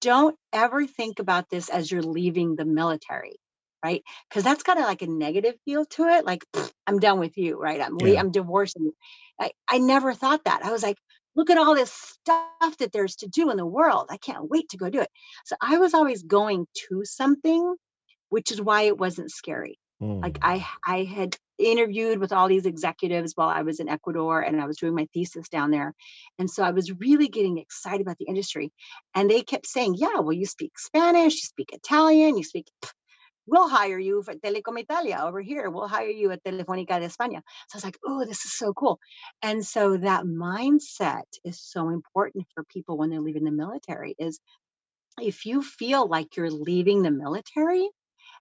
don't 0.00 0.36
ever 0.52 0.86
think 0.86 1.18
about 1.18 1.48
this 1.50 1.68
as 1.68 1.90
you're 1.90 2.02
leaving 2.02 2.56
the 2.56 2.64
military, 2.64 3.36
right? 3.84 4.02
Because 4.28 4.44
that's 4.44 4.62
got 4.62 4.78
a, 4.78 4.82
like 4.82 5.02
a 5.02 5.06
negative 5.08 5.56
feel 5.64 5.86
to 5.86 6.04
it. 6.04 6.24
Like, 6.26 6.44
"Pfft, 6.52 6.72
I'm 6.86 7.00
done 7.00 7.18
with 7.18 7.36
you, 7.38 7.58
right? 7.58 7.80
I'm 7.80 7.98
Yeah. 8.00 8.20
I'm 8.20 8.32
divorcing 8.32 8.84
you. 8.84 8.94
I, 9.40 9.52
I 9.68 9.78
never 9.78 10.14
thought 10.14 10.44
that. 10.44 10.64
I 10.64 10.72
was 10.72 10.82
like, 10.84 10.98
look 11.36 11.50
at 11.50 11.58
all 11.58 11.74
this 11.74 11.92
stuff 11.92 12.76
that 12.78 12.92
there's 12.92 13.16
to 13.16 13.28
do 13.28 13.50
in 13.50 13.56
the 13.58 13.66
world. 13.66 14.06
I 14.10 14.18
can't 14.18 14.48
wait 14.50 14.70
to 14.70 14.78
go 14.78 14.90
do 14.90 15.00
it. 15.02 15.10
So 15.46 15.56
I 15.60 15.78
was 15.78 15.94
always 15.94 16.22
going 16.22 16.66
to 16.88 17.04
something 17.04 17.76
which 18.30 18.52
is 18.52 18.62
why 18.62 18.82
it 18.82 18.98
wasn't 18.98 19.32
scary. 19.32 19.78
Like 20.22 20.38
Mm, 20.38 20.42
I 20.42 20.66
I 20.86 21.04
had 21.04 21.36
interviewed 21.58 22.18
with 22.18 22.32
all 22.32 22.48
these 22.48 22.66
executives 22.66 23.32
while 23.34 23.48
I 23.48 23.62
was 23.62 23.80
in 23.80 23.88
Ecuador 23.88 24.40
and 24.40 24.60
I 24.60 24.66
was 24.66 24.76
doing 24.76 24.94
my 24.94 25.06
thesis 25.12 25.48
down 25.48 25.70
there. 25.70 25.94
And 26.38 26.50
so 26.50 26.62
I 26.62 26.70
was 26.70 26.92
really 26.92 27.28
getting 27.28 27.58
excited 27.58 28.02
about 28.02 28.18
the 28.18 28.26
industry. 28.26 28.72
And 29.14 29.30
they 29.30 29.42
kept 29.42 29.66
saying, 29.66 29.94
Yeah, 29.96 30.20
well, 30.20 30.32
you 30.32 30.46
speak 30.46 30.78
Spanish, 30.78 31.34
you 31.34 31.40
speak 31.40 31.72
Italian, 31.72 32.36
you 32.36 32.44
speak, 32.44 32.66
we'll 33.46 33.68
hire 33.68 33.98
you 33.98 34.22
for 34.22 34.34
Telecom 34.34 34.78
Italia 34.78 35.20
over 35.22 35.40
here. 35.40 35.70
We'll 35.70 35.88
hire 35.88 36.08
you 36.08 36.30
at 36.32 36.42
Telefónica 36.44 36.98
de 37.00 37.06
España. 37.06 37.42
So 37.68 37.74
I 37.74 37.76
was 37.76 37.84
like, 37.84 37.98
oh, 38.04 38.24
this 38.24 38.44
is 38.44 38.52
so 38.52 38.72
cool. 38.72 38.98
And 39.42 39.64
so 39.64 39.96
that 39.96 40.24
mindset 40.24 41.24
is 41.44 41.60
so 41.60 41.88
important 41.88 42.46
for 42.54 42.64
people 42.64 42.98
when 42.98 43.10
they're 43.10 43.20
leaving 43.20 43.44
the 43.44 43.50
military 43.50 44.14
is 44.18 44.40
if 45.20 45.46
you 45.46 45.62
feel 45.62 46.06
like 46.06 46.36
you're 46.36 46.50
leaving 46.50 47.02
the 47.02 47.10
military, 47.10 47.88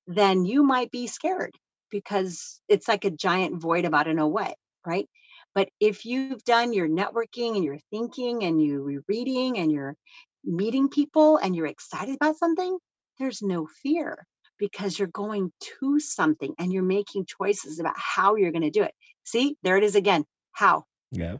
then 0.07 0.45
you 0.45 0.63
might 0.63 0.91
be 0.91 1.07
scared 1.07 1.55
because 1.89 2.61
it's 2.67 2.87
like 2.87 3.05
a 3.05 3.11
giant 3.11 3.61
void 3.61 3.85
about 3.85 4.07
know 4.13 4.27
what, 4.27 4.55
right? 4.85 5.07
But 5.53 5.69
if 5.79 6.05
you've 6.05 6.43
done 6.43 6.73
your 6.73 6.87
networking 6.87 7.55
and 7.55 7.63
your 7.63 7.79
thinking 7.89 8.43
and 8.43 8.61
you're 8.61 9.01
reading 9.07 9.57
and 9.57 9.71
you're 9.71 9.95
meeting 10.43 10.89
people 10.89 11.37
and 11.37 11.55
you're 11.55 11.65
excited 11.65 12.15
about 12.15 12.37
something, 12.37 12.77
there's 13.19 13.41
no 13.41 13.67
fear 13.81 14.27
because 14.57 14.97
you're 14.99 15.07
going 15.07 15.51
to 15.61 15.99
something 15.99 16.53
and 16.59 16.71
you're 16.71 16.83
making 16.83 17.25
choices 17.25 17.79
about 17.79 17.95
how 17.97 18.35
you're 18.35 18.51
going 18.51 18.61
to 18.61 18.69
do 18.69 18.83
it. 18.83 18.93
See, 19.23 19.57
there 19.63 19.77
it 19.77 19.83
is 19.83 19.95
again. 19.95 20.25
How? 20.51 20.83
yes. 21.11 21.39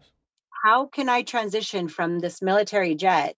How 0.64 0.88
can 0.88 1.10
I 1.10 1.22
transition 1.22 1.88
from 1.88 2.20
this 2.20 2.42
military 2.42 2.96
jet 2.96 3.36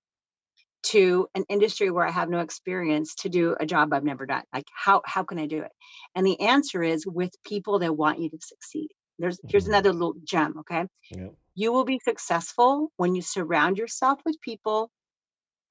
to 0.92 1.28
an 1.36 1.46
industry 1.50 1.92
where 1.92 2.08
I 2.08 2.12
have 2.12 2.30
no 2.30 2.40
experience 2.42 3.16
to 3.18 3.30
do 3.30 3.56
a 3.60 3.66
job 3.68 3.94
I've 3.94 4.04
never 4.06 4.26
done. 4.28 4.44
Like 4.54 4.68
how 4.76 5.02
how 5.06 5.24
can 5.24 5.40
I 5.40 5.48
do 5.48 5.64
it? 5.64 5.72
And 6.16 6.26
the 6.28 6.42
answer 6.42 6.84
is 6.84 7.08
with 7.08 7.32
people 7.46 7.80
that 7.80 7.96
want 7.96 8.20
you 8.20 8.30
to 8.32 8.40
succeed. 8.42 8.90
There's 9.20 9.40
here's 9.48 9.68
Mm, 9.68 9.70
another 9.70 9.94
little 9.94 10.16
gem, 10.24 10.60
okay? 10.62 10.88
yeah. 11.12 11.30
You 11.56 11.74
will 11.74 11.86
be 11.86 12.00
successful 12.00 12.92
when 12.98 13.16
you 13.16 13.22
surround 13.22 13.78
yourself 13.78 14.20
with 14.26 14.40
people 14.42 14.90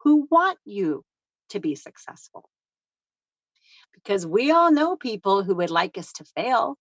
who 0.03 0.29
want 0.31 0.59
you 0.65 1.05
to 1.51 1.61
be 1.61 1.75
successful. 1.77 2.49
Because 3.95 4.27
we 4.27 4.51
all 4.53 4.73
know 4.73 4.97
people 4.97 5.45
who 5.45 5.57
would 5.57 5.71
like 5.71 5.99
us 5.99 6.13
to 6.15 6.25
fail. 6.37 6.77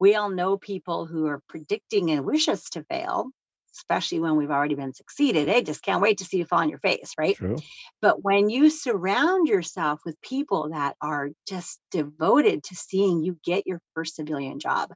We 0.00 0.16
all 0.16 0.30
know 0.30 0.58
people 0.58 1.06
who 1.06 1.26
are 1.26 1.42
predicting 1.48 2.10
and 2.12 2.26
wish 2.26 2.48
us 2.48 2.70
to 2.70 2.84
fail, 2.84 3.30
especially 3.76 4.20
when 4.20 4.36
we've 4.36 4.50
already 4.50 4.74
been 4.74 4.94
succeeded. 4.94 5.48
They 5.48 5.62
just 5.62 5.82
can't 5.82 6.02
wait 6.02 6.18
to 6.18 6.24
see 6.24 6.38
you 6.38 6.46
fall 6.46 6.60
on 6.60 6.70
your 6.70 6.78
face, 6.80 7.12
right? 7.18 7.38
True. 7.38 7.62
But 8.02 8.22
when 8.22 8.48
you 8.50 8.70
surround 8.70 9.48
yourself 9.48 10.00
with 10.04 10.20
people 10.22 10.70
that 10.70 10.96
are 11.00 11.30
just 11.48 11.80
devoted 11.90 12.64
to 12.64 12.74
seeing 12.74 13.22
you 13.22 13.38
get 13.44 13.66
your 13.66 13.80
first 13.94 14.16
civilian 14.16 14.58
job, 14.60 14.92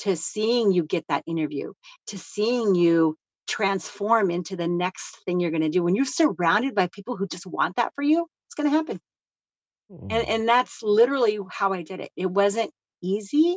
to 0.00 0.16
seeing 0.16 0.72
you 0.72 0.84
get 0.84 1.06
that 1.08 1.24
interview, 1.26 1.72
to 2.08 2.18
seeing 2.18 2.74
you 2.74 3.16
transform 3.48 4.30
into 4.30 4.56
the 4.56 4.68
next 4.68 5.18
thing 5.24 5.40
you're 5.40 5.50
going 5.50 5.62
to 5.62 5.68
do, 5.68 5.82
when 5.82 5.96
you're 5.96 6.04
surrounded 6.04 6.74
by 6.74 6.88
people 6.88 7.16
who 7.16 7.26
just 7.26 7.46
want 7.46 7.76
that 7.76 7.92
for 7.94 8.02
you, 8.02 8.26
it's 8.48 8.54
going 8.54 8.70
to 8.70 8.76
happen. 8.76 9.00
And, 10.08 10.24
Mm, 10.24 10.28
and 10.28 10.48
that's 10.48 10.82
literally 10.82 11.38
how 11.50 11.72
I 11.72 11.82
did 11.82 12.00
it. 12.00 12.10
It 12.16 12.26
wasn't 12.26 12.72
easy, 13.02 13.56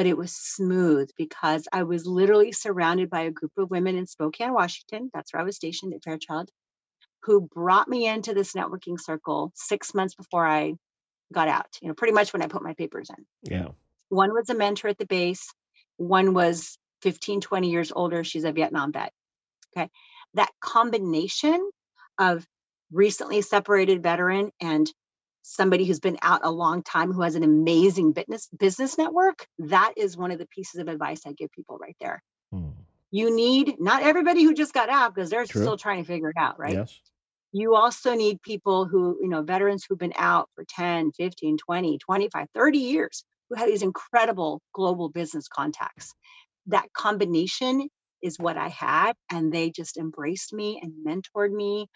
but 0.00 0.06
it 0.06 0.16
was 0.16 0.32
smooth 0.32 1.10
because 1.18 1.68
I 1.70 1.82
was 1.82 2.06
literally 2.06 2.52
surrounded 2.52 3.10
by 3.10 3.24
a 3.24 3.30
group 3.30 3.52
of 3.58 3.70
women 3.70 3.96
in 3.96 4.06
Spokane, 4.06 4.54
Washington. 4.54 5.10
That's 5.12 5.30
where 5.30 5.42
I 5.42 5.44
was 5.44 5.56
stationed 5.56 5.92
at 5.92 6.02
Fairchild 6.02 6.48
who 7.24 7.42
brought 7.42 7.86
me 7.86 8.06
into 8.06 8.32
this 8.32 8.54
networking 8.54 8.98
circle 8.98 9.52
six 9.54 9.92
months 9.92 10.14
before 10.14 10.46
I 10.46 10.72
got 11.34 11.48
out. 11.48 11.66
You 11.82 11.88
know, 11.88 11.94
pretty 11.94 12.14
much 12.14 12.32
when 12.32 12.40
I 12.40 12.46
put 12.46 12.62
my 12.62 12.72
papers 12.72 13.10
in. 13.10 13.52
Yeah. 13.52 13.68
One 14.08 14.32
was 14.32 14.48
a 14.48 14.54
mentor 14.54 14.88
at 14.88 14.96
the 14.96 15.04
base. 15.04 15.52
One 15.98 16.32
was 16.32 16.78
15, 17.02 17.42
20 17.42 17.70
years 17.70 17.92
older. 17.94 18.24
She's 18.24 18.44
a 18.44 18.52
Vietnam 18.52 18.92
vet. 18.92 19.12
Okay. 19.76 19.90
That 20.32 20.48
combination 20.60 21.68
of 22.18 22.46
recently 22.90 23.42
separated 23.42 24.02
veteran 24.02 24.50
and 24.62 24.90
somebody 25.42 25.84
who's 25.86 26.00
been 26.00 26.18
out 26.22 26.40
a 26.44 26.50
long 26.50 26.82
time 26.82 27.12
who 27.12 27.22
has 27.22 27.34
an 27.34 27.42
amazing 27.42 28.12
business 28.12 28.48
business 28.58 28.98
network 28.98 29.46
that 29.58 29.92
is 29.96 30.16
one 30.16 30.30
of 30.30 30.38
the 30.38 30.46
pieces 30.48 30.80
of 30.80 30.88
advice 30.88 31.22
i 31.26 31.32
give 31.32 31.50
people 31.52 31.78
right 31.78 31.96
there 32.00 32.22
Hmm. 32.52 32.70
you 33.10 33.34
need 33.34 33.76
not 33.80 34.02
everybody 34.02 34.44
who 34.44 34.54
just 34.54 34.74
got 34.74 34.88
out 34.88 35.14
because 35.14 35.30
they're 35.30 35.46
True. 35.46 35.62
still 35.62 35.76
trying 35.76 36.02
to 36.02 36.08
figure 36.08 36.30
it 36.30 36.36
out 36.38 36.58
right 36.58 36.72
Yes. 36.74 37.00
you 37.52 37.74
also 37.74 38.14
need 38.14 38.42
people 38.42 38.86
who 38.86 39.18
you 39.22 39.28
know 39.28 39.42
veterans 39.42 39.84
who've 39.88 39.98
been 39.98 40.12
out 40.16 40.48
for 40.54 40.64
10 40.68 41.12
15 41.12 41.56
20 41.58 41.98
25 41.98 42.46
30 42.54 42.78
years 42.78 43.24
who 43.48 43.56
have 43.56 43.68
these 43.68 43.82
incredible 43.82 44.60
global 44.74 45.08
business 45.08 45.48
contacts 45.48 46.14
that 46.66 46.92
combination 46.92 47.88
is 48.22 48.38
what 48.38 48.56
i 48.56 48.68
had 48.68 49.14
and 49.32 49.52
they 49.52 49.70
just 49.70 49.96
embraced 49.96 50.52
me 50.52 50.80
and 50.82 50.92
mentored 51.06 51.52
me 51.52 51.86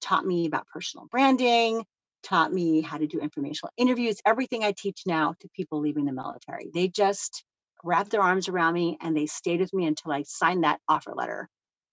taught 0.00 0.26
me 0.26 0.46
about 0.46 0.66
personal 0.68 1.06
branding 1.10 1.84
taught 2.28 2.52
me 2.52 2.80
how 2.80 2.98
to 2.98 3.06
do 3.06 3.20
informational 3.20 3.70
interviews 3.76 4.20
everything 4.26 4.64
i 4.64 4.72
teach 4.72 5.02
now 5.06 5.34
to 5.40 5.48
people 5.54 5.80
leaving 5.80 6.04
the 6.04 6.12
military 6.12 6.70
they 6.74 6.88
just 6.88 7.44
wrapped 7.84 8.10
their 8.10 8.22
arms 8.22 8.48
around 8.48 8.74
me 8.74 8.98
and 9.00 9.16
they 9.16 9.26
stayed 9.26 9.60
with 9.60 9.72
me 9.72 9.86
until 9.86 10.12
i 10.12 10.22
signed 10.22 10.64
that 10.64 10.80
offer 10.88 11.14
letter 11.14 11.48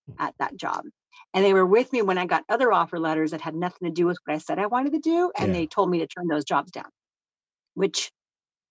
hmm. 0.07 0.13
at 0.19 0.33
that 0.39 0.55
job 0.57 0.83
and 1.33 1.43
they 1.43 1.53
were 1.53 1.65
with 1.65 1.91
me 1.91 2.01
when 2.01 2.17
I 2.17 2.25
got 2.25 2.43
other 2.49 2.71
offer 2.71 2.99
letters 2.99 3.31
that 3.31 3.41
had 3.41 3.55
nothing 3.55 3.87
to 3.87 3.93
do 3.93 4.05
with 4.05 4.17
what 4.25 4.35
I 4.35 4.37
said 4.37 4.59
I 4.59 4.67
wanted 4.67 4.93
to 4.93 4.99
do. 4.99 5.31
And 5.37 5.53
Yeah. 5.53 5.53
they 5.53 5.67
told 5.67 5.89
me 5.89 5.99
to 5.99 6.07
turn 6.07 6.27
those 6.27 6.45
jobs 6.45 6.71
down, 6.71 6.89
which 7.73 8.11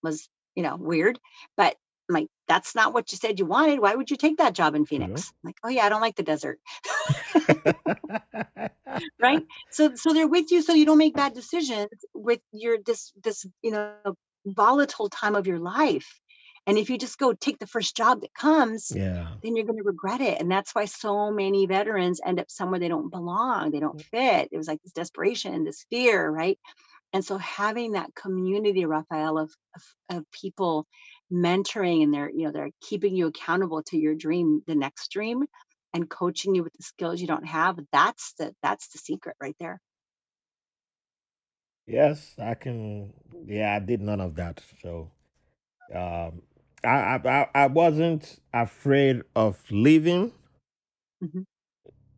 was, 0.03 0.29
you 0.55 0.63
know, 0.63 0.75
weird. 0.75 1.19
But 1.57 1.77
I'm 2.09 2.13
like, 2.13 2.27
that's 2.47 2.75
not 2.75 2.93
what 2.93 3.11
you 3.11 3.17
said 3.17 3.39
you 3.39 3.45
wanted. 3.45 3.79
Why 3.79 3.95
would 3.95 4.11
you 4.11 4.17
take 4.17 4.37
that 4.37 4.53
job 4.53 4.75
in 4.75 4.85
Phoenix? 4.85 5.31
I'm 5.43 5.47
like, 5.49 5.57
oh 5.63 5.69
yeah, 5.69 5.85
I 5.85 5.89
don't 5.89 6.01
like 6.01 6.15
the 6.15 6.23
desert. 6.23 6.59
right. 9.19 9.43
So 9.71 9.95
so 9.95 10.13
they're 10.13 10.27
with 10.27 10.51
you 10.51 10.61
so 10.61 10.73
you 10.73 10.85
don't 10.85 10.97
make 10.97 11.15
bad 11.15 11.33
decisions 11.33 11.89
with 12.13 12.41
your 12.51 12.77
this 12.85 13.11
this, 13.23 13.45
you 13.61 13.71
know, 13.71 13.93
volatile 14.45 15.09
time 15.09 15.35
of 15.35 15.47
your 15.47 15.59
life. 15.59 16.19
And 16.67 16.77
if 16.79 16.89
you 16.89 16.97
just 16.97 17.19
go 17.19 17.33
take 17.33 17.59
the 17.59 17.67
first 17.67 17.95
job 17.95 18.21
that 18.21 18.33
comes, 18.33 18.91
yeah. 18.93 19.27
then 19.43 19.55
you're 19.55 19.67
going 19.67 19.77
to 19.77 19.83
regret 19.83 20.21
it. 20.21 20.41
And 20.41 20.49
that's 20.49 20.73
why 20.73 20.85
so 20.85 21.31
many 21.31 21.67
veterans 21.67 22.21
end 22.25 22.39
up 22.39 22.49
somewhere 22.49 22.79
they 22.79 22.87
don't 22.87 23.11
belong, 23.11 23.69
they 23.69 23.79
don't 23.79 24.01
fit. 24.01 24.49
It 24.51 24.57
was 24.57 24.67
like 24.67 24.81
this 24.81 24.91
desperation, 24.91 25.63
this 25.63 25.85
fear, 25.91 26.27
right? 26.27 26.57
And 27.13 27.23
so 27.23 27.37
having 27.37 27.91
that 27.91 28.15
community, 28.15 28.85
Raphael, 28.85 29.37
of, 29.37 29.53
of, 29.75 30.17
of 30.17 30.31
people 30.31 30.87
mentoring 31.31 32.03
and 32.03 32.13
they're, 32.13 32.29
you 32.29 32.45
know, 32.45 32.51
they're 32.51 32.71
keeping 32.81 33.15
you 33.15 33.27
accountable 33.27 33.83
to 33.83 33.97
your 33.97 34.15
dream, 34.15 34.63
the 34.67 34.75
next 34.75 35.11
dream, 35.11 35.45
and 35.93 36.09
coaching 36.09 36.55
you 36.55 36.63
with 36.63 36.73
the 36.73 36.83
skills 36.83 37.21
you 37.21 37.27
don't 37.27 37.47
have, 37.47 37.79
that's 37.91 38.33
the 38.39 38.53
that's 38.61 38.89
the 38.89 38.99
secret 38.99 39.35
right 39.41 39.55
there. 39.59 39.79
Yes, 41.87 42.35
I 42.39 42.55
can. 42.55 43.13
Yeah, 43.45 43.75
I 43.75 43.79
did 43.79 44.01
none 44.01 44.21
of 44.21 44.35
that. 44.35 44.61
So, 44.81 45.11
um, 45.93 46.41
I, 46.83 47.19
I 47.25 47.49
I 47.55 47.67
wasn't 47.67 48.39
afraid 48.53 49.23
of 49.35 49.63
leaving, 49.71 50.33
Mhm. 51.21 51.43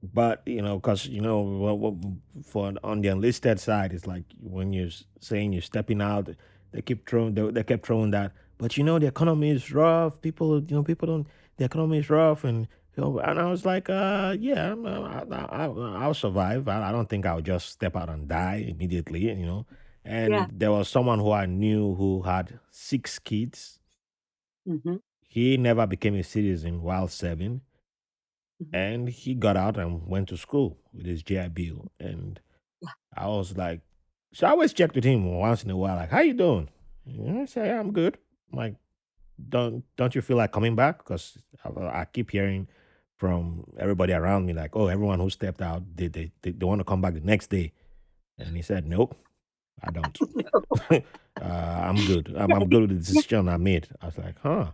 but 0.02 0.42
you 0.46 0.62
know, 0.62 0.78
because 0.78 1.08
you 1.08 1.22
know, 1.22 2.18
for 2.46 2.74
on 2.84 3.02
the 3.02 3.10
enlisted 3.10 3.60
side, 3.60 3.94
it's 3.94 4.08
like 4.08 4.24
when 4.42 4.74
you're 4.74 4.90
saying 5.20 5.54
you're 5.54 5.62
stepping 5.62 6.02
out, 6.02 6.30
they 6.72 6.82
keep 6.82 7.08
throwing, 7.10 7.34
they, 7.34 7.50
they 7.52 7.64
kept 7.64 7.86
throwing 7.86 8.12
that. 8.12 8.34
But 8.58 8.78
you 8.78 8.84
know, 8.84 9.00
the 9.00 9.08
economy 9.08 9.52
is 9.52 9.72
rough. 9.72 10.22
People, 10.22 10.60
you 10.64 10.76
know, 10.76 10.84
people 10.84 11.08
don't. 11.08 11.28
The 11.58 11.66
economy 11.66 12.00
is 12.00 12.10
rough, 12.10 12.44
and 12.44 12.68
you 12.96 13.04
know, 13.04 13.20
and 13.20 13.40
I 13.40 13.46
was 13.50 13.66
like, 13.66 13.90
uh, 13.90 14.36
yeah, 14.40 14.74
uh, 14.74 15.24
I, 15.30 15.36
I, 15.36 15.66
I- 15.66 16.04
I'll 16.04 16.14
survive. 16.14 16.68
I, 16.68 16.90
I 16.90 16.92
don't 16.92 17.08
think 17.10 17.26
I'll 17.26 17.42
just 17.42 17.70
step 17.70 17.96
out 17.96 18.10
and 18.10 18.28
die 18.28 18.66
immediately, 18.68 19.26
you 19.30 19.46
know. 19.46 19.66
And 20.04 20.34
Yeah. 20.34 20.48
there 20.52 20.72
was 20.72 20.88
someone 20.90 21.20
who 21.20 21.32
I 21.32 21.46
knew 21.46 21.96
who 21.96 22.22
had 22.24 22.60
six 22.72 23.20
kids. 23.20 23.80
hmm 24.66 24.96
He 25.22 25.58
never 25.58 25.86
became 25.86 26.16
a 26.16 26.24
citizen 26.24 26.82
while 26.82 27.08
serving, 27.08 27.62
Mhm. 28.64 28.70
and 28.74 29.10
he 29.10 29.36
got 29.36 29.56
out 29.58 29.78
and 29.78 30.08
went 30.08 30.30
to 30.30 30.38
school 30.38 30.78
with 30.94 31.06
his 31.06 31.22
GI 31.24 31.50
Bill. 31.50 31.92
And 32.00 32.40
Yeah. 32.82 32.90
I 33.16 33.28
was 33.28 33.56
like, 33.58 33.82
so 34.34 34.48
I 34.48 34.52
always 34.52 34.74
checked 34.74 34.96
with 34.96 35.04
him 35.04 35.26
once 35.26 35.64
in 35.64 35.70
a 35.70 35.78
while, 35.78 35.96
like, 35.98 36.10
"How 36.10 36.22
you 36.22 36.34
doing?" 36.34 36.70
And 37.06 37.40
I 37.40 37.46
say, 37.46 37.72
"I'm 37.72 37.92
good." 37.94 38.18
Like, 38.52 38.76
"Don't 39.50 39.84
don't 39.96 40.16
you 40.16 40.22
feel 40.22 40.38
like 40.38 40.52
coming 40.52 40.76
back?" 40.76 41.00
Because 41.00 41.38
I, 41.64 42.02
I 42.02 42.06
keep 42.06 42.32
hearing 42.32 42.68
from 43.16 43.66
everybody 43.80 44.14
around 44.14 44.46
me, 44.46 44.54
like, 44.54 44.76
"Oh, 44.76 44.88
everyone 44.88 45.20
who 45.20 45.30
stepped 45.30 45.62
out, 45.62 45.84
they 45.96 46.08
they 46.08 46.32
they, 46.42 46.52
they 46.52 46.66
want 46.66 46.80
to 46.80 46.86
come 46.86 47.02
back 47.02 47.14
the 47.14 47.22
next 47.22 47.48
day." 47.50 47.74
And 48.38 48.56
he 48.56 48.62
said, 48.62 48.86
"Nope, 48.88 49.16
I 49.84 49.92
don't. 49.92 50.18
Uh, 51.40 51.82
I'm 51.84 51.96
good. 52.08 52.34
I'm, 52.36 52.52
I'm 52.52 52.68
good 52.68 52.82
with 52.82 52.90
the 52.90 52.96
decision 52.96 53.48
I 53.48 53.58
made." 53.58 53.88
I 54.02 54.08
was 54.08 54.18
like, 54.18 54.40
"Huh." 54.42 54.72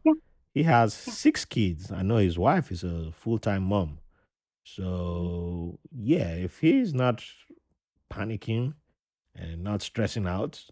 He 0.54 0.64
has 0.64 0.94
six 0.94 1.46
kids. 1.46 1.92
I 1.92 2.04
know 2.04 2.18
his 2.18 2.38
wife 2.40 2.72
is 2.72 2.84
a 2.84 3.12
full 3.12 3.38
time 3.38 3.64
mom. 3.64 4.00
So 4.64 5.80
yeah, 5.92 6.30
if 6.36 6.60
he's 6.60 6.94
not 6.94 7.24
panicking 8.10 8.76
and 9.36 9.64
not 9.64 9.82
stressing 9.82 10.28
out, 10.28 10.64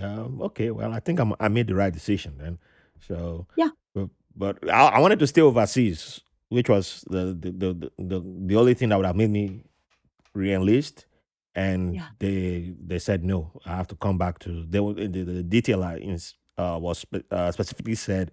um, 0.00 0.40
okay, 0.42 0.70
well, 0.70 0.92
I 0.92 1.00
think 1.00 1.18
I'm, 1.20 1.34
I 1.40 1.48
made 1.48 1.66
the 1.66 1.74
right 1.74 1.92
decision 1.92 2.34
then. 2.38 2.58
So, 3.06 3.46
Yeah. 3.56 3.70
but, 3.94 4.08
but 4.36 4.70
I, 4.70 4.86
I 4.86 4.98
wanted 5.00 5.18
to 5.18 5.26
stay 5.26 5.40
overseas, 5.40 6.20
which 6.48 6.68
was 6.68 7.04
the 7.10 7.36
the, 7.38 7.50
the 7.52 7.90
the 7.98 8.20
the 8.46 8.56
only 8.56 8.74
thing 8.74 8.88
that 8.90 8.96
would 8.96 9.06
have 9.06 9.16
made 9.16 9.30
me 9.30 9.64
re-enlist. 10.34 11.06
And 11.54 11.94
Yeah. 11.94 12.08
they 12.18 12.72
they 12.82 12.98
said 12.98 13.24
no, 13.24 13.50
I 13.66 13.76
have 13.76 13.88
to 13.88 13.96
come 13.96 14.16
back 14.16 14.38
to. 14.40 14.64
They 14.66 14.80
were- 14.80 14.94
the, 14.94 15.08
the 15.22 15.42
detail 15.42 15.82
I 15.84 15.96
ins- 15.98 16.34
uh, 16.56 16.78
was 16.80 16.98
spe- 17.00 17.26
uh, 17.30 17.52
specifically 17.52 17.94
said 17.94 18.30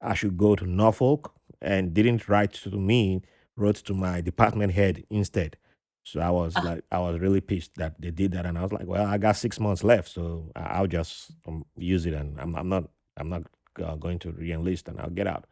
I 0.00 0.14
should 0.14 0.36
go 0.38 0.54
to 0.54 0.64
Norfolk, 0.66 1.32
and 1.60 1.92
didn't 1.92 2.28
write 2.28 2.52
to 2.52 2.70
me, 2.70 3.22
wrote 3.56 3.76
to 3.86 3.94
my 3.94 4.20
department 4.20 4.72
head 4.72 5.04
instead. 5.10 5.56
So 6.02 6.20
I 6.20 6.30
was 6.30 6.56
Uh, 6.56 6.62
like, 6.62 6.84
I 6.90 6.98
was 6.98 7.18
really 7.20 7.40
pissed 7.40 7.74
that 7.76 8.00
they 8.00 8.10
did 8.10 8.32
that, 8.32 8.46
and 8.46 8.58
I 8.58 8.62
was 8.62 8.72
like, 8.72 8.86
well, 8.86 9.06
I 9.06 9.18
got 9.18 9.36
six 9.36 9.60
months 9.60 9.84
left, 9.84 10.08
so 10.08 10.50
I- 10.56 10.78
I'll 10.78 10.86
just 10.86 11.32
um, 11.46 11.64
use 11.76 12.06
it, 12.06 12.14
and 12.14 12.40
I'm, 12.40 12.54
I'm 12.56 12.68
not, 12.68 12.84
I'm 13.16 13.28
not 13.28 13.42
uh, 13.82 13.94
going 13.96 14.18
to 14.20 14.32
re-enlist, 14.32 14.88
and 14.88 15.00
I'll 15.00 15.10
get 15.10 15.26
out. 15.26 15.44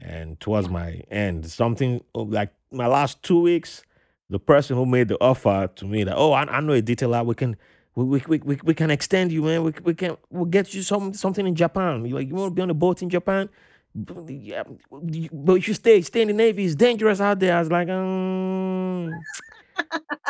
And 0.00 0.40
towards 0.40 0.68
my 0.68 1.02
end, 1.10 1.46
something 1.50 2.02
of 2.14 2.30
like 2.30 2.52
my 2.72 2.86
last 2.88 3.22
two 3.22 3.40
weeks, 3.40 3.84
the 4.30 4.38
person 4.40 4.76
who 4.76 4.86
made 4.86 5.08
the 5.08 5.18
offer 5.20 5.70
to 5.76 5.84
me 5.84 6.04
that, 6.04 6.16
oh, 6.16 6.32
I, 6.32 6.42
I 6.44 6.60
know 6.60 6.72
a 6.72 6.82
detailer, 6.82 7.24
we 7.24 7.34
can. 7.34 7.56
We, 7.94 8.04
we, 8.04 8.22
we, 8.26 8.38
we 8.38 8.58
we 8.64 8.74
can 8.74 8.90
extend 8.90 9.32
you, 9.32 9.42
man. 9.42 9.64
We, 9.64 9.72
we 9.84 9.92
can 9.94 10.16
we'll 10.30 10.46
get 10.46 10.72
you 10.72 10.80
some 10.80 11.12
something 11.12 11.46
in 11.46 11.54
Japan. 11.54 12.06
You 12.06 12.14
like 12.14 12.26
you 12.26 12.34
want 12.34 12.50
to 12.50 12.54
be 12.54 12.62
on 12.62 12.70
a 12.70 12.74
boat 12.74 13.02
in 13.02 13.10
Japan? 13.10 13.50
B- 13.94 14.32
Yeah, 14.50 14.62
but 14.90 15.54
you 15.56 15.60
should 15.60 15.76
stay 15.76 16.00
stay 16.00 16.22
in 16.22 16.28
the 16.28 16.34
navy. 16.34 16.64
It's 16.64 16.74
dangerous 16.74 17.20
out 17.20 17.38
there. 17.38 17.54
I 17.54 17.60
was 17.60 17.70
like, 17.70 17.90
um, 17.90 19.10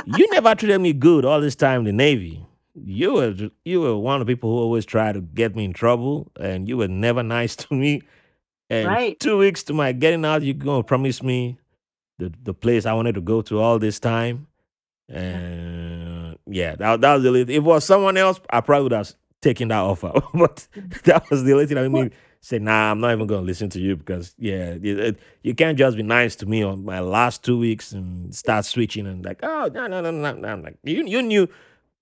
you 0.04 0.28
never 0.30 0.54
treated 0.54 0.78
me 0.80 0.92
good 0.92 1.24
all 1.24 1.40
this 1.40 1.54
time 1.56 1.80
in 1.80 1.84
the 1.86 1.92
navy. 1.92 2.44
You 2.74 3.14
were 3.14 3.34
you 3.64 3.80
were 3.82 3.96
one 3.98 4.20
of 4.20 4.26
the 4.26 4.32
people 4.34 4.50
who 4.50 4.58
always 4.62 4.86
try 4.86 5.12
to 5.12 5.20
get 5.20 5.54
me 5.54 5.64
in 5.64 5.72
trouble, 5.72 6.30
and 6.40 6.68
you 6.68 6.76
were 6.76 6.88
never 6.88 7.22
nice 7.22 7.54
to 7.62 7.74
me. 7.74 8.02
And 8.70 8.88
Right. 8.88 9.20
two 9.20 9.36
weeks 9.38 9.62
to 9.64 9.74
my 9.74 9.92
getting 9.92 10.24
out, 10.24 10.42
you're 10.42 10.54
gonna 10.54 10.82
promise 10.82 11.22
me 11.22 11.58
the 12.18 12.32
the 12.42 12.54
place 12.54 12.86
I 12.86 12.94
wanted 12.94 13.14
to 13.16 13.20
go 13.20 13.42
to 13.42 13.60
all 13.60 13.78
this 13.78 14.00
time. 14.00 14.46
And 15.08 16.38
yeah, 16.46 16.74
that, 16.76 17.00
that 17.02 17.14
was 17.14 17.22
the 17.22 17.28
only, 17.28 17.40
if 17.42 17.50
it 17.50 17.58
was 17.60 17.84
someone 17.84 18.16
else, 18.16 18.40
I 18.50 18.60
probably 18.60 18.84
would 18.84 18.92
have 18.92 19.14
taken 19.42 19.68
that 19.68 19.80
offer. 19.80 20.12
but 20.34 20.66
that 21.04 21.28
was 21.30 21.44
the 21.44 21.52
only 21.52 21.66
thing 21.66 21.74
that 21.76 21.82
made 21.82 21.92
Well, 21.92 22.04
me 22.06 22.10
say, 22.42 22.58
nah, 22.58 22.90
I'm 22.90 23.00
not 23.00 23.12
even 23.12 23.26
gonna 23.26 23.42
listen 23.42 23.70
to 23.70 23.80
you 23.80 23.96
because 23.96 24.34
yeah, 24.38 24.74
you, 24.74 24.98
it- 24.98 25.20
you 25.42 25.54
can't 25.54 25.78
just 25.78 25.96
be 25.96 26.02
nice 26.02 26.36
to 26.36 26.46
me 26.46 26.62
on 26.62 26.84
my 26.84 27.00
last 27.00 27.44
two 27.44 27.58
weeks 27.58 27.92
and 27.92 28.34
start 28.34 28.64
switching 28.64 29.06
and 29.06 29.24
like, 29.24 29.40
oh 29.42 29.70
no 29.72 29.86
no 29.86 30.00
no 30.00 30.10
no 30.10 30.32
no. 30.34 30.48
I'm 30.48 30.62
like 30.62 30.76
you 30.84 31.04
you 31.06 31.22
knew 31.22 31.48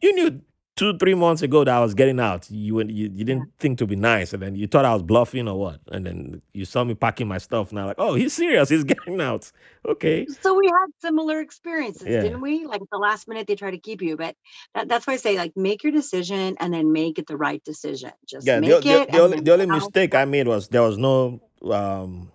you 0.03 0.15
knew 0.15 0.41
two 0.77 0.97
three 0.97 1.15
months 1.15 1.43
ago 1.43 1.65
that 1.65 1.75
I 1.75 1.81
was 1.81 1.95
getting 1.95 2.21
out. 2.21 2.51
You 2.51 2.81
you 2.81 3.11
you 3.13 3.25
didn't 3.25 3.51
think 3.59 3.79
to 3.79 3.87
be 3.87 3.97
nice, 3.97 4.33
and 4.33 4.43
then 4.43 4.55
you 4.55 4.67
thought 4.67 4.85
I 4.85 4.95
was 4.95 5.03
bluffing 5.03 5.49
or 5.49 5.59
what? 5.59 5.81
And 5.93 6.07
then 6.07 6.43
you 6.53 6.65
saw 6.65 6.85
me 6.85 6.95
packing 6.95 7.29
my 7.29 7.39
stuff, 7.39 7.71
and 7.71 7.81
I'm 7.81 7.87
like, 7.87 7.99
oh, 7.99 8.15
he's 8.15 8.33
serious. 8.33 8.69
He's 8.69 8.85
getting 8.95 9.21
out. 9.21 9.51
Okay, 9.87 10.27
So 10.43 10.55
we 10.55 10.67
had 10.67 10.87
similar 11.01 11.41
experiences, 11.41 12.07
yeah, 12.07 12.23
didn't 12.23 12.41
we? 12.41 12.67
Like 12.67 12.83
at 12.83 12.91
the 12.91 12.99
last 12.99 13.29
minute, 13.29 13.47
they 13.47 13.57
try 13.57 13.71
to 13.71 13.79
keep 13.79 14.03
you, 14.03 14.17
but 14.17 14.37
that, 14.75 14.89
that's 14.89 15.07
why 15.07 15.15
I 15.15 15.17
say, 15.17 15.37
like, 15.37 15.57
make 15.57 15.83
your 15.83 15.93
decision 15.93 16.57
and 16.61 16.73
then 16.73 16.93
make 16.93 17.19
it 17.19 17.27
the 17.27 17.37
right 17.37 17.63
decision. 17.65 18.13
Just 18.27 18.47
yeah. 18.47 18.57
The, 18.57 18.61
make 18.61 18.83
the, 18.83 19.03
it 19.03 19.13
the 19.13 19.21
only 19.21 19.41
the 19.41 19.53
only 19.53 19.67
mistake 19.67 20.15
I 20.15 20.25
made 20.25 20.49
was 20.49 20.69
there 20.69 20.83
was 20.83 20.99
no 20.99 21.41
um 21.63 22.31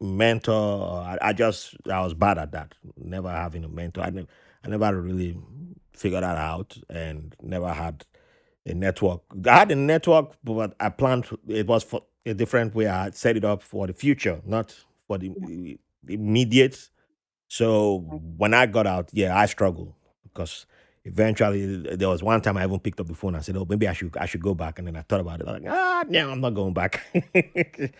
mentor. 0.00 1.02
I, 1.02 1.18
I 1.20 1.32
just 1.32 1.76
I 1.90 2.00
was 2.00 2.14
bad 2.14 2.38
at 2.38 2.52
that. 2.52 2.74
Never 2.96 3.30
having 3.30 3.64
a 3.64 3.68
mentor. 3.68 4.02
I 4.02 4.10
never 4.10 4.28
I 4.64 4.68
never 4.68 5.00
really 5.00 5.36
figured 5.92 6.22
that 6.22 6.36
out, 6.36 6.76
and 6.88 7.34
never 7.42 7.72
had 7.72 8.04
a 8.66 8.74
network. 8.74 9.22
I 9.46 9.58
had 9.58 9.72
a 9.72 9.76
network, 9.76 10.36
but 10.44 10.74
I 10.80 10.88
planned 10.90 11.26
it 11.48 11.66
was 11.66 11.82
for 11.82 12.02
a 12.26 12.34
different 12.34 12.74
way. 12.74 12.86
I 12.86 13.04
had 13.04 13.16
set 13.16 13.36
it 13.36 13.44
up 13.44 13.62
for 13.62 13.86
the 13.86 13.92
future, 13.92 14.40
not 14.44 14.74
for 15.06 15.18
the, 15.18 15.30
mm-hmm. 15.30 16.12
immediate. 16.12 16.90
So 17.48 18.00
mm-hmm. 18.00 18.16
when 18.36 18.54
I 18.54 18.66
got 18.66 18.86
out, 18.86 19.10
yeah, 19.12 19.36
I 19.36 19.46
struggled 19.46 19.94
because 20.22 20.66
eventually 21.04 21.88
uh, 21.88 21.96
there 21.96 22.08
was 22.08 22.22
one 22.22 22.40
time 22.40 22.56
I 22.56 22.64
even 22.64 22.78
picked 22.80 23.00
up 23.00 23.08
the 23.08 23.14
phone 23.14 23.34
and 23.34 23.44
said, 23.44 23.56
"Oh, 23.56 23.66
maybe 23.68 23.88
I 23.88 23.92
should 23.92 24.16
I 24.16 24.26
should 24.26 24.42
go 24.42 24.54
back." 24.54 24.78
And 24.78 24.86
then 24.86 24.96
I 24.96 25.02
thought 25.02 25.20
about 25.20 25.40
it. 25.40 25.48
I'm 25.48 25.62
like, 25.62 25.72
ah, 25.72 26.04
no, 26.08 26.30
I'm 26.30 26.40
not 26.40 26.54
going 26.54 26.74
back. 26.74 27.00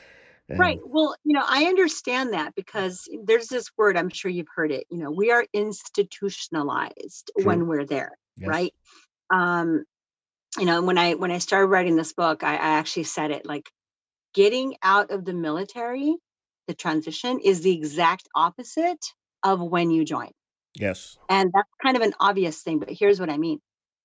Right. 0.58 0.78
Well, 0.84 1.14
you 1.24 1.34
know, 1.34 1.44
I 1.46 1.64
understand 1.64 2.32
that 2.32 2.54
because 2.54 3.08
there's 3.24 3.48
this 3.48 3.70
word, 3.76 3.96
I'm 3.96 4.10
sure 4.10 4.30
you've 4.30 4.48
heard 4.54 4.72
it, 4.72 4.86
you 4.90 4.98
know, 4.98 5.10
we 5.10 5.30
are 5.30 5.46
institutionalized 5.52 7.30
true, 7.38 7.44
when 7.46 7.66
we're 7.66 7.84
there, 7.86 8.18
yes, 8.36 8.48
right? 8.48 8.74
Um, 9.30 9.84
you 10.58 10.66
know, 10.66 10.82
when 10.82 10.98
I 10.98 11.14
when 11.14 11.30
I 11.30 11.38
started 11.38 11.66
writing 11.68 11.96
this 11.96 12.12
book, 12.12 12.42
I, 12.42 12.54
I 12.54 12.78
actually 12.78 13.04
said 13.04 13.30
it 13.30 13.46
like 13.46 13.70
getting 14.34 14.76
out 14.82 15.10
of 15.10 15.24
the 15.24 15.34
military, 15.34 16.16
the 16.68 16.74
transition 16.74 17.40
is 17.40 17.62
the 17.62 17.72
exact 17.72 18.28
opposite 18.34 19.04
of 19.44 19.60
when 19.60 19.90
you 19.90 20.04
join. 20.04 20.30
yes, 20.74 21.18
And 21.28 21.50
that's 21.54 21.68
kind 21.82 21.96
of 21.96 22.02
an 22.02 22.14
obvious 22.20 22.62
thing, 22.62 22.78
but 22.78 22.90
here's 22.90 23.20
what 23.20 23.30
I 23.30 23.38
mean. 23.38 23.60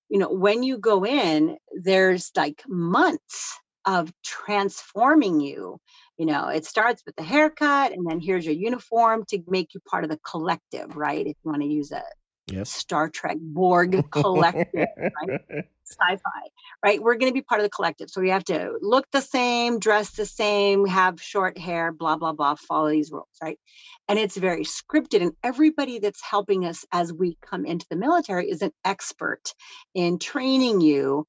You 0.09 0.19
know, 0.19 0.29
when 0.29 0.63
you 0.63 0.77
go 0.77 1.05
in, 1.05 1.57
there's 1.71 2.31
like 2.35 2.63
months 2.67 3.59
of 3.85 4.11
transforming 4.23 5.39
you. 5.39 5.79
You 6.17 6.25
know, 6.25 6.47
it 6.47 6.65
starts 6.65 7.03
with 7.05 7.15
the 7.15 7.23
haircut, 7.23 7.91
and 7.91 8.09
then 8.09 8.19
here's 8.19 8.45
your 8.45 8.55
uniform 8.55 9.25
to 9.29 9.43
make 9.47 9.73
you 9.73 9.81
part 9.89 10.03
of 10.03 10.09
the 10.09 10.19
collective, 10.19 10.95
right? 10.95 11.25
If 11.25 11.35
you 11.43 11.51
want 11.51 11.61
to 11.61 11.67
use 11.67 11.91
a 11.91 12.03
yes. 12.47 12.71
Star 12.71 13.09
Trek 13.09 13.37
Borg 13.39 14.09
collective, 14.11 14.73
right? 14.73 15.41
Sci-fi, 15.87 16.49
right? 16.83 17.01
We're 17.01 17.15
going 17.15 17.29
to 17.29 17.33
be 17.33 17.43
part 17.43 17.61
of 17.61 17.65
the 17.65 17.69
collective. 17.69 18.09
So 18.09 18.19
we 18.19 18.31
have 18.31 18.43
to 18.45 18.73
look 18.81 19.05
the 19.11 19.21
same, 19.21 19.77
dress 19.77 20.11
the 20.11 20.25
same, 20.25 20.87
have 20.87 21.21
short 21.21 21.59
hair, 21.59 21.91
blah, 21.91 22.17
blah, 22.17 22.33
blah, 22.33 22.55
follow 22.55 22.89
these 22.89 23.11
rules, 23.11 23.27
right? 23.41 23.59
And 24.07 24.17
it's 24.17 24.35
very 24.35 24.63
scripted. 24.63 25.21
And 25.21 25.33
everybody 25.43 25.99
that's 25.99 26.23
helping 26.23 26.65
us 26.65 26.85
as 26.91 27.13
we 27.13 27.37
come 27.39 27.65
into 27.65 27.85
the 27.89 27.97
military 27.97 28.49
is 28.49 28.63
an 28.63 28.71
expert 28.83 29.53
in 29.93 30.17
training 30.17 30.81
you 30.81 31.27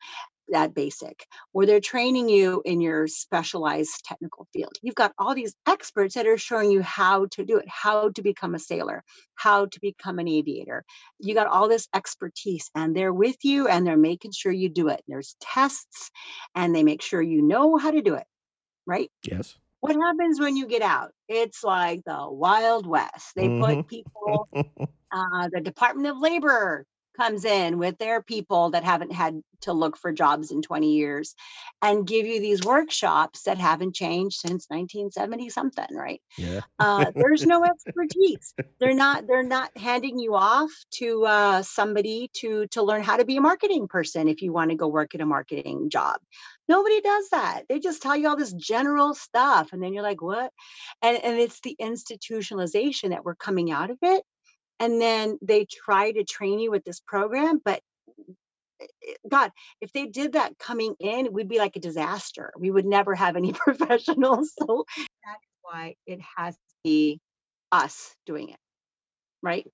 that 0.48 0.74
basic, 0.74 1.26
or 1.52 1.66
they're 1.66 1.80
training 1.80 2.28
you 2.28 2.62
in 2.64 2.80
your 2.80 3.06
specialized 3.08 4.04
technical 4.04 4.46
field. 4.52 4.72
You've 4.82 4.94
got 4.94 5.12
all 5.18 5.34
these 5.34 5.54
experts 5.66 6.14
that 6.14 6.26
are 6.26 6.38
showing 6.38 6.70
you 6.70 6.82
how 6.82 7.26
to 7.32 7.44
do 7.44 7.58
it, 7.58 7.66
how 7.68 8.10
to 8.10 8.22
become 8.22 8.54
a 8.54 8.58
sailor, 8.58 9.02
how 9.34 9.66
to 9.66 9.80
become 9.80 10.18
an 10.18 10.28
aviator. 10.28 10.84
You 11.18 11.34
got 11.34 11.46
all 11.48 11.68
this 11.68 11.88
expertise, 11.94 12.70
and 12.74 12.96
they're 12.96 13.12
with 13.12 13.36
you 13.44 13.68
and 13.68 13.86
they're 13.86 13.96
making 13.96 14.32
sure 14.32 14.52
you 14.52 14.68
do 14.68 14.88
it. 14.88 15.02
There's 15.08 15.36
tests, 15.40 16.10
and 16.54 16.74
they 16.74 16.82
make 16.84 17.02
sure 17.02 17.22
you 17.22 17.42
know 17.42 17.76
how 17.76 17.90
to 17.90 18.02
do 18.02 18.14
it, 18.14 18.26
right? 18.86 19.10
yes. 19.22 19.58
What 19.80 19.96
happens 19.96 20.40
when 20.40 20.56
you 20.56 20.66
get 20.66 20.82
out? 20.82 21.12
It's 21.28 21.62
like 21.64 22.02
the 22.06 22.28
Wild 22.30 22.86
West. 22.86 23.34
They 23.36 23.48
hmm 23.48 23.50
put 23.50 23.86
people 23.88 24.48
uh, 25.12 25.48
the 25.52 25.60
Department 25.60 26.08
of 26.08 26.18
Labor 26.18 26.86
comes 27.16 27.44
in 27.44 27.78
with 27.78 27.98
their 27.98 28.22
people 28.22 28.70
that 28.70 28.84
haven't 28.84 29.12
had 29.12 29.40
to 29.62 29.72
look 29.72 29.96
for 29.96 30.12
jobs 30.12 30.50
in 30.50 30.62
20 30.62 30.92
years 30.92 31.34
and 31.82 32.06
give 32.06 32.26
you 32.26 32.40
these 32.40 32.62
workshops 32.62 33.42
that 33.44 33.58
haven't 33.58 33.94
changed 33.94 34.36
since 34.36 34.66
1970 34.68 35.50
something 35.50 35.86
right? 35.90 36.20
Yeah. 36.36 36.60
uh, 36.78 37.10
there's 37.14 37.46
no 37.46 37.64
expertise. 37.86 38.54
They're 38.78 38.94
not 38.94 39.26
they're 39.26 39.42
not 39.42 39.76
handing 39.76 40.18
you 40.18 40.34
off 40.34 40.70
to 40.92 41.24
uh, 41.24 41.62
somebody 41.62 42.30
to 42.40 42.66
to 42.68 42.82
learn 42.82 43.02
how 43.02 43.16
to 43.16 43.24
be 43.24 43.36
a 43.36 43.40
marketing 43.40 43.88
person 43.88 44.28
if 44.28 44.42
you 44.42 44.52
want 44.52 44.70
to 44.70 44.76
go 44.76 44.88
work 44.88 45.14
at 45.14 45.20
a 45.20 45.26
marketing 45.26 45.90
job. 45.90 46.16
Nobody 46.68 47.00
does 47.00 47.28
that. 47.30 47.62
They 47.68 47.78
just 47.78 48.02
tell 48.02 48.16
you 48.16 48.28
all 48.28 48.36
this 48.36 48.52
general 48.52 49.14
stuff 49.14 49.72
and 49.72 49.82
then 49.82 49.94
you're 49.94 50.02
like 50.02 50.22
what? 50.22 50.52
And 51.02 51.18
and 51.22 51.38
it's 51.38 51.60
the 51.60 51.76
institutionalization 51.80 53.10
that 53.10 53.24
we're 53.24 53.34
coming 53.34 53.70
out 53.70 53.90
of 53.90 53.98
it 54.02 54.22
and 54.80 55.00
then 55.00 55.38
they 55.42 55.64
try 55.64 56.12
to 56.12 56.24
train 56.24 56.58
you 56.58 56.70
with 56.70 56.84
this 56.84 57.00
program 57.00 57.60
but 57.64 57.80
god 59.28 59.50
if 59.80 59.92
they 59.92 60.06
did 60.06 60.32
that 60.34 60.58
coming 60.58 60.94
in 61.00 61.32
we'd 61.32 61.48
be 61.48 61.58
like 61.58 61.76
a 61.76 61.80
disaster 61.80 62.52
we 62.58 62.70
would 62.70 62.86
never 62.86 63.14
have 63.14 63.36
any 63.36 63.52
professionals 63.54 64.52
so 64.58 64.84
that's 64.96 65.46
why 65.62 65.94
it 66.06 66.20
has 66.36 66.54
to 66.54 66.74
be 66.84 67.20
us 67.72 68.14
doing 68.26 68.50
it 68.50 68.58
right 69.42 69.66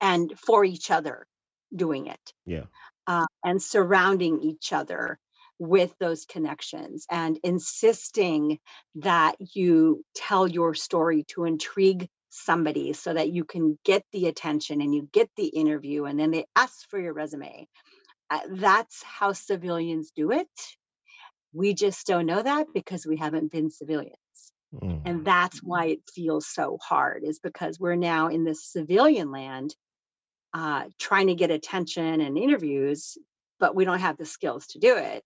and 0.00 0.32
for 0.38 0.64
each 0.64 0.90
other 0.90 1.26
doing 1.74 2.06
it 2.06 2.32
yeah. 2.46 2.64
uh, 3.06 3.26
and 3.44 3.62
surrounding 3.62 4.40
each 4.42 4.72
other 4.72 5.18
with 5.58 5.94
those 6.00 6.24
connections 6.24 7.06
and 7.10 7.38
insisting 7.44 8.58
that 8.96 9.36
you 9.54 10.04
tell 10.14 10.48
your 10.48 10.74
story 10.74 11.24
to 11.28 11.44
intrigue 11.44 12.08
somebody 12.32 12.92
so 12.94 13.12
that 13.12 13.30
you 13.30 13.44
can 13.44 13.78
get 13.84 14.04
the 14.12 14.26
attention 14.26 14.80
and 14.80 14.94
you 14.94 15.08
get 15.12 15.30
the 15.36 15.46
interview 15.46 16.04
and 16.04 16.18
then 16.18 16.30
they 16.30 16.46
ask 16.56 16.88
for 16.88 16.98
your 16.98 17.12
resume. 17.12 17.68
Uh, 18.30 18.40
that's 18.48 19.02
how 19.02 19.32
civilians 19.32 20.12
do 20.16 20.32
it. 20.32 20.48
We 21.52 21.74
just 21.74 22.06
don't 22.06 22.26
know 22.26 22.42
that 22.42 22.68
because 22.72 23.06
we 23.06 23.18
haven't 23.18 23.52
been 23.52 23.70
civilians. 23.70 24.16
Mm, 24.74 25.02
And 25.04 25.24
that's 25.24 25.62
why 25.62 25.86
it 25.86 26.00
feels 26.14 26.46
so 26.46 26.78
hard, 26.82 27.24
is 27.24 27.38
because 27.38 27.78
we're 27.78 27.96
now 27.96 28.28
in 28.28 28.44
this 28.44 28.64
civilian 28.64 29.30
land 29.30 29.76
uh, 30.54 30.84
trying 30.98 31.26
to 31.26 31.34
get 31.34 31.50
attention 31.50 32.20
and 32.20 32.38
interviews, 32.38 33.18
but 33.60 33.74
we 33.74 33.84
don't 33.84 34.00
have 34.00 34.16
the 34.16 34.24
skills 34.24 34.66
to 34.68 34.78
do 34.78 34.96
it. 34.96 35.22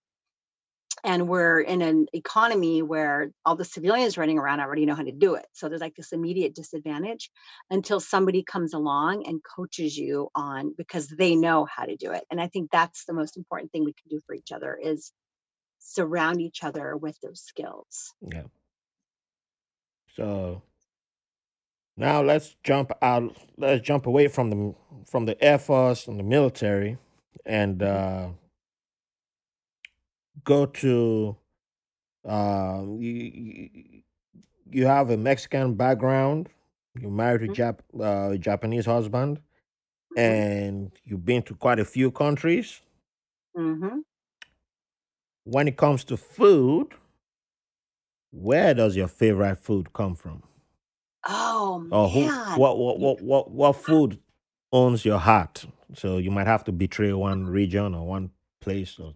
And 1.04 1.28
we're 1.28 1.61
in 1.61 1.82
an 1.82 2.06
economy 2.12 2.82
where 2.82 3.30
all 3.44 3.56
the 3.56 3.64
civilians 3.64 4.18
running 4.18 4.38
around 4.38 4.61
already 4.61 4.87
know 4.87 4.94
how 4.94 5.02
to 5.04 5.12
do 5.12 5.35
it. 5.35 5.46
So 5.52 5.68
there's 5.68 5.80
like 5.80 5.94
this 5.96 6.12
immediate 6.12 6.54
disadvantage 6.54 7.30
until 7.70 8.00
somebody 8.00 8.42
comes 8.42 8.74
along 8.74 9.26
and 9.26 9.40
coaches 9.44 9.96
you 9.96 10.30
on 10.35 10.74
because 10.76 11.09
they 11.09 11.37
know 11.37 11.66
how 11.66 11.85
to 11.85 11.96
do 11.96 12.12
it. 12.12 12.24
And 12.30 12.40
I 12.40 12.48
think 12.48 12.70
that's 12.70 13.04
the 13.06 13.14
most 13.14 13.37
important 13.37 13.72
thing 13.72 13.85
we 13.85 13.94
can 13.94 14.09
do 14.11 14.20
for 14.26 14.35
each 14.35 14.52
other 14.52 14.78
is 14.82 15.12
surround 15.80 16.40
each 16.40 16.64
other 16.64 16.96
with 16.96 17.18
those 17.22 17.40
skills. 17.42 18.14
yeah. 18.20 18.44
So 20.16 20.62
now 21.96 22.22
let's 22.22 22.56
jump 22.64 22.92
out. 23.02 23.37
Let's 23.56 23.82
jump 23.87 24.06
away 24.06 24.28
from 24.28 24.50
the 24.50 24.74
from 25.06 25.26
the 25.26 25.42
Air 25.42 25.59
Force 25.59 26.09
and 26.09 26.18
the 26.18 26.24
military, 26.24 26.98
and 27.44 27.82
Mhm, 27.82 27.82
uh, 27.82 28.28
go 30.44 30.66
to. 30.66 31.37
Uh, 32.29 32.85
you, 32.99 34.03
you 34.70 34.87
have 34.87 35.11
a 35.11 35.16
Mexican 35.16 35.75
background. 35.75 36.49
You're 37.01 37.11
married 37.11 37.40
to 37.40 37.49
mhm, 37.49 37.55
Jap 37.62 37.81
uh, 38.01 38.33
a 38.33 38.38
Japanese 38.38 38.87
husband, 38.87 39.40
mhm, 40.11 40.42
and 40.42 40.92
you've 41.05 41.25
been 41.25 41.42
to 41.44 41.55
quite 41.55 41.79
a 41.81 41.85
few 41.85 42.11
countries. 42.11 42.81
mhm. 43.55 44.03
When 45.44 45.66
it 45.66 45.79
comes 45.79 46.05
to 46.05 46.18
food, 46.18 46.92
where 48.31 48.72
does 48.72 48.94
your 48.96 49.09
favorite 49.09 49.57
food 49.57 49.92
come 49.92 50.14
from? 50.14 50.44
Oh 51.25 51.79
Or 51.90 52.09
who? 52.09 52.29
man. 52.29 52.59
What 52.59 52.79
what 52.79 52.99
You 52.99 53.01
what 53.01 53.22
what 53.22 53.51
what 53.51 53.77
food 53.77 54.20
owns 54.72 55.05
your 55.05 55.18
heart? 55.18 55.66
So 55.94 56.18
you 56.18 56.31
might 56.31 56.46
have 56.46 56.64
to 56.64 56.72
betray 56.72 57.12
one 57.12 57.46
region 57.46 57.94
or 57.94 58.07
one 58.07 58.31
place 58.61 58.99
or 58.99 59.14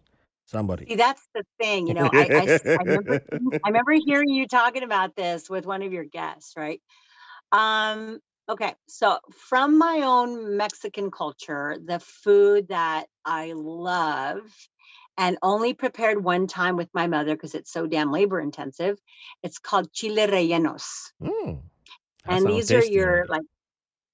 somebody. 0.50 0.88
see, 0.88 0.96
that's 0.96 1.26
the 1.34 1.44
thing, 1.60 1.86
you 1.86 1.94
know, 1.94 2.10
I 2.12 2.30
I 2.36 2.44
s 2.44 2.62
I 2.78 2.82
remember 2.84 3.18
I 3.64 3.68
remember 3.68 3.92
hearing 4.06 4.30
you 4.30 4.46
talking 4.46 4.82
about 4.82 5.16
this 5.16 5.48
with 5.50 5.66
one 5.66 5.82
of 5.82 5.92
your 5.92 6.04
guests, 6.04 6.54
right? 6.56 6.82
Um, 7.52 8.20
okay, 8.48 8.74
so 8.88 9.20
from 9.32 9.78
my 9.78 10.02
own 10.04 10.56
Mexican 10.58 11.10
culture, 11.10 11.78
the 11.84 12.00
food 12.00 12.68
that 12.68 13.06
I 13.24 13.52
love 13.54 14.42
and 15.18 15.38
only 15.42 15.74
prepared 15.74 16.24
one 16.24 16.46
time 16.48 16.76
with 16.76 16.90
my 16.94 17.06
mother 17.08 17.34
because 17.36 17.54
it's 17.56 17.72
so 17.72 17.86
damn 17.86 18.12
labor 18.12 18.40
intensive, 18.40 18.98
it's 19.42 19.58
called 19.58 19.92
chile 19.92 20.26
rellenos. 20.28 21.12
Mm, 21.20 21.62
that 22.24 22.38
And 22.38 22.48
sounds 22.48 22.48
these 22.48 22.72
are 22.72 22.82
tasty 22.82 22.84
your 22.84 23.04
already. 23.04 23.28
like 23.28 23.42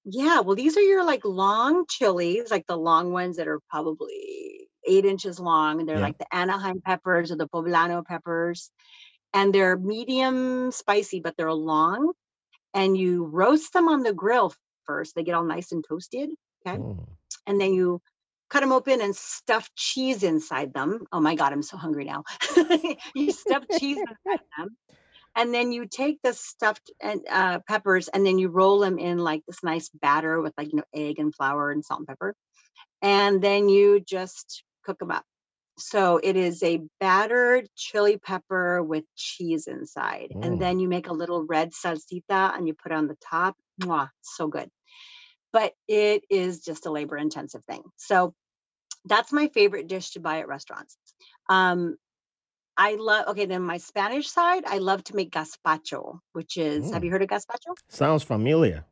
yeah, 0.05 0.41
well, 0.41 0.57
these 0.57 0.77
are 0.77 0.83
your 0.83 1.05
like 1.05 1.25
long 1.25 1.87
chilies, 1.89 2.51
like 2.51 2.67
the 2.67 2.77
long 2.79 3.13
ones 3.13 3.37
that 3.39 3.49
are 3.49 3.61
probably 3.71 4.56
eight 4.87 5.05
inches 5.05 5.39
long. 5.41 5.81
And 5.81 5.89
they're 5.89 5.99
Yeah. 5.99 6.03
like 6.03 6.19
the 6.19 6.35
Anaheim 6.35 6.81
peppers 6.81 7.31
or 7.31 7.37
the 7.37 7.49
poblano 7.49 8.05
peppers. 8.05 8.71
And 9.33 9.55
they're 9.55 9.77
medium 9.77 10.71
spicy, 10.73 11.21
but 11.21 11.37
they're 11.37 11.53
long 11.53 12.13
and 12.77 12.97
you 12.97 13.25
roast 13.25 13.73
them 13.73 13.89
on 13.89 14.03
the 14.03 14.13
grill 14.13 14.53
first. 14.85 15.15
They 15.15 15.25
get 15.25 15.35
all 15.35 15.45
nice 15.45 15.73
and 15.73 15.85
toasted. 15.87 16.31
Okay. 16.67 16.79
Mm. 16.79 17.07
And 17.47 17.61
then 17.61 17.73
you 17.73 18.01
cut 18.51 18.61
them 18.61 18.73
open 18.73 19.01
and 19.01 19.17
stuff 19.17 19.69
cheese 19.75 20.23
inside 20.23 20.73
them. 20.75 21.07
Oh 21.11 21.21
my 21.21 21.35
God, 21.35 21.53
I'm 21.53 21.63
so 21.63 21.77
hungry 21.77 22.05
now. 22.05 22.25
you 23.15 23.33
stuff 23.33 23.65
cheese 23.73 23.99
inside 23.99 24.41
them. 24.59 24.77
And 25.35 25.53
then 25.53 25.73
you 25.73 25.87
take 25.87 26.21
the 26.23 26.33
stuffed 26.33 26.91
and 27.01 27.21
uh, 27.31 27.61
peppers 27.67 28.09
and 28.09 28.25
then 28.25 28.39
you 28.39 28.49
roll 28.49 28.79
them 28.79 28.99
in 28.99 29.19
like 29.19 29.43
this 29.47 29.63
nice 29.63 29.89
batter 29.89 30.41
with 30.41 30.55
like, 30.57 30.73
you 30.73 30.77
know, 30.77 30.85
egg 30.95 31.19
and 31.19 31.35
flour 31.35 31.71
and 31.71 31.85
salt 31.85 32.01
and 32.01 32.09
pepper. 32.09 32.35
And 33.03 33.43
then 33.43 33.69
you 33.69 34.01
just 34.01 34.65
cook 34.87 34.99
them 34.99 35.11
up. 35.11 35.25
So 35.79 36.19
it 36.23 36.37
is 36.37 36.63
a 36.63 36.81
battered 37.01 37.69
chili 37.77 38.17
pepper 38.17 38.83
with 38.83 39.05
cheese 39.15 39.67
inside. 39.67 40.35
And 40.41 40.55
Mm. 40.55 40.59
then 40.59 40.81
you 40.81 40.89
make 40.89 41.09
a 41.09 41.13
little 41.13 41.45
red 41.45 41.73
salsita 41.73 42.57
and 42.57 42.67
you 42.67 42.75
put 42.75 42.93
it 42.93 42.95
on 42.95 43.09
the 43.09 43.19
top. 43.31 43.57
Mwah, 43.83 44.09
so 44.23 44.49
good. 44.49 44.71
But 45.53 45.75
it 45.87 46.25
is 46.31 46.61
just 46.61 46.87
a 46.87 46.91
labor 46.91 47.19
intensive 47.19 47.65
thing. 47.67 47.83
So 47.97 48.33
that's 49.05 49.33
my 49.33 49.49
favorite 49.49 49.87
dish 49.87 50.13
to 50.13 50.21
buy 50.21 50.39
at 50.39 50.49
restaurants. 50.49 50.97
Um, 51.49 51.97
I 52.77 52.97
love, 52.97 53.29
okay, 53.29 53.47
then 53.47 53.63
my 53.63 53.79
Spanish 53.79 54.29
side, 54.29 54.65
I 54.67 54.79
love 54.79 55.05
to 55.05 55.17
make 55.17 55.31
gazpacho, 55.31 56.21
which 56.33 56.57
is, 56.57 56.91
have 56.93 57.03
Mm. 57.03 57.05
you 57.05 57.11
heard 57.11 57.23
of 57.23 57.29
gazpacho? 57.29 57.77
Sounds 57.89 58.23
familiar. 58.23 58.85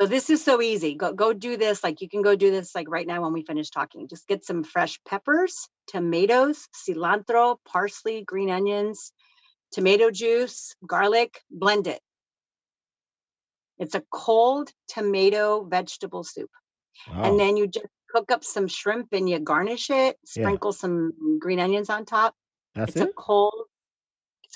So 0.00 0.06
this 0.06 0.28
is 0.28 0.44
so 0.44 0.60
easy. 0.60 0.94
Go 0.94 1.12
go 1.12 1.32
do 1.32 1.56
this. 1.56 1.82
Like 1.82 2.00
you 2.02 2.08
can 2.08 2.20
go 2.20 2.36
do 2.36 2.50
this 2.50 2.74
like 2.74 2.88
right 2.90 3.06
now 3.06 3.22
when 3.22 3.32
we 3.32 3.42
finish 3.42 3.70
talking. 3.70 4.08
Just 4.08 4.28
get 4.28 4.44
some 4.44 4.62
fresh 4.62 5.00
peppers, 5.08 5.68
tomatoes, 5.86 6.68
cilantro, 6.74 7.56
parsley, 7.64 8.22
green 8.22 8.50
onions, 8.50 9.12
tomato 9.72 10.10
juice, 10.10 10.74
garlic, 10.86 11.40
blend 11.50 11.86
it. 11.86 12.00
It's 13.78 13.94
a 13.94 14.02
cold 14.10 14.70
tomato 14.88 15.64
vegetable 15.64 16.24
soup. 16.24 16.50
And 17.08 17.38
then 17.38 17.56
you 17.56 17.66
just 17.66 17.86
cook 18.10 18.30
up 18.30 18.44
some 18.44 18.68
shrimp 18.68 19.08
and 19.12 19.28
you 19.28 19.38
garnish 19.38 19.90
it, 19.90 20.16
Yeah. 20.16 20.42
sprinkle 20.42 20.72
some 20.72 21.38
green 21.38 21.60
onions 21.60 21.90
on 21.90 22.04
top. 22.04 22.34
That's 22.74 22.92
It's 22.92 23.00
a 23.00 23.06
it? 23.06 23.16
cold 23.16 23.54
it's 23.54 23.75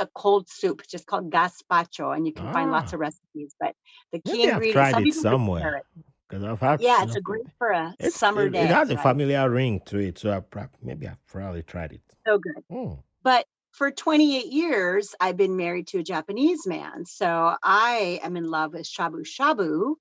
a 0.01 0.09
cold 0.15 0.49
soup. 0.49 0.83
Just 0.89 1.07
called 1.07 1.31
gazpacho 1.31 2.15
and 2.17 2.27
you 2.27 2.33
can 2.33 2.53
find 2.53 2.71
lots 2.73 2.93
Ah. 2.93 2.97
of 2.97 3.01
recipes, 3.01 3.55
but 3.61 3.75
the 4.13 4.21
key 4.21 4.47
Maybe 4.47 4.49
I've 4.49 4.63
ingredient 4.63 4.73
tried 4.73 4.93
some 4.95 5.07
it 5.07 5.15
somewhere 5.15 5.83
because 6.29 6.45
I've 6.45 6.61
had, 6.61 6.81
Yeah, 6.81 7.03
it's 7.05 7.17
a 7.17 7.21
great 7.21 7.47
for 7.59 7.71
a 7.71 7.95
it's 7.99 8.17
summer 8.17 8.43
it, 8.43 8.49
it 8.49 8.53
day, 8.53 8.67
has 8.67 8.91
a 8.91 8.97
familiar 8.97 9.49
ring 9.51 9.81
to 9.87 9.99
it, 9.99 10.19
so 10.19 10.33
I 10.33 10.41
prob- 10.41 10.71
maybe 10.83 11.07
I've 11.09 11.25
probably 11.27 11.63
tried 11.63 11.93
it. 11.93 12.03
So 12.27 12.39
good. 12.39 12.63
Mm. 12.71 13.03
But 13.23 13.47
for 13.73 13.91
28 13.91 14.47
years, 14.47 15.15
I've 15.21 15.37
been 15.37 15.57
married 15.57 15.87
to 15.89 15.99
a 15.99 16.03
Japanese 16.03 16.67
man. 16.67 17.05
So 17.07 17.55
I 17.63 18.21
am 18.23 18.37
in 18.37 18.45
love 18.51 18.73
with 18.73 18.83
shabu 18.83 19.23
shabu 19.27 19.95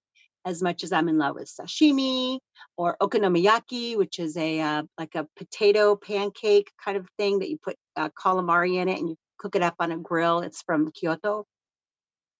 as 0.45 0.61
much 0.61 0.83
as 0.83 0.91
I'm 0.91 1.09
in 1.09 1.17
love 1.17 1.35
with 1.35 1.49
sashimi 1.49 2.39
or 2.77 2.95
okonomiyaki, 3.01 3.97
which 3.97 4.19
is 4.19 4.37
a 4.37 4.59
uh, 4.61 4.83
like 4.97 5.15
a 5.15 5.27
potato 5.35 5.95
pancake 5.95 6.71
kind 6.83 6.97
of 6.97 7.07
thing 7.17 7.39
that 7.39 7.49
you 7.49 7.57
put 7.57 7.75
uh, 7.95 8.09
calamari 8.09 8.75
in 8.81 8.87
it 8.87 8.99
and 8.99 9.09
you 9.09 9.15
cook 9.39 9.55
it 9.55 9.63
up 9.63 9.75
on 9.79 9.91
a 9.91 9.97
grill. 9.97 10.41
It's 10.41 10.61
from 10.61 10.91
Kyoto. 10.91 11.45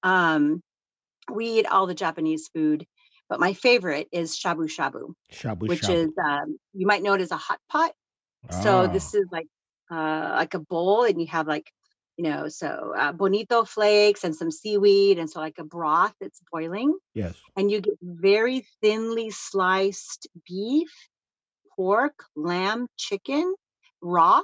Um, 0.03 0.61
we 1.31 1.59
eat 1.59 1.67
all 1.67 1.87
the 1.87 1.93
Japanese 1.93 2.49
food, 2.53 2.85
but 3.29 3.39
my 3.39 3.53
favorite 3.53 4.07
is 4.11 4.37
shabu 4.37 4.67
shabu, 4.69 5.13
Shabu 5.31 5.67
which 5.67 5.81
shabu. 5.81 5.95
is 5.95 6.11
um, 6.23 6.57
you 6.73 6.85
might 6.87 7.03
know 7.03 7.13
it 7.13 7.21
as 7.21 7.31
a 7.31 7.37
hot 7.37 7.59
pot. 7.71 7.91
So 8.51 8.83
Ah, 8.83 8.87
this 8.87 9.13
is 9.13 9.25
like 9.31 9.47
uh, 9.91 10.33
like 10.37 10.53
a 10.53 10.59
bowl, 10.59 11.03
and 11.03 11.19
you 11.19 11.27
have 11.27 11.47
like 11.47 11.69
you 12.17 12.23
know 12.23 12.47
so 12.47 12.93
uh, 12.97 13.11
bonito 13.11 13.63
flakes 13.65 14.23
and 14.23 14.35
some 14.35 14.51
seaweed, 14.51 15.19
and 15.19 15.29
so 15.29 15.39
like 15.39 15.59
a 15.59 15.63
broth 15.63 16.13
that's 16.19 16.41
boiling, 16.51 16.93
yes. 17.13 17.35
and 17.55 17.69
you 17.69 17.81
get 17.81 17.97
very 18.01 18.65
thinly 18.81 19.29
sliced 19.29 20.27
beef, 20.47 20.89
pork, 21.75 22.25
lamb, 22.35 22.87
chicken, 22.97 23.53
raw 24.01 24.41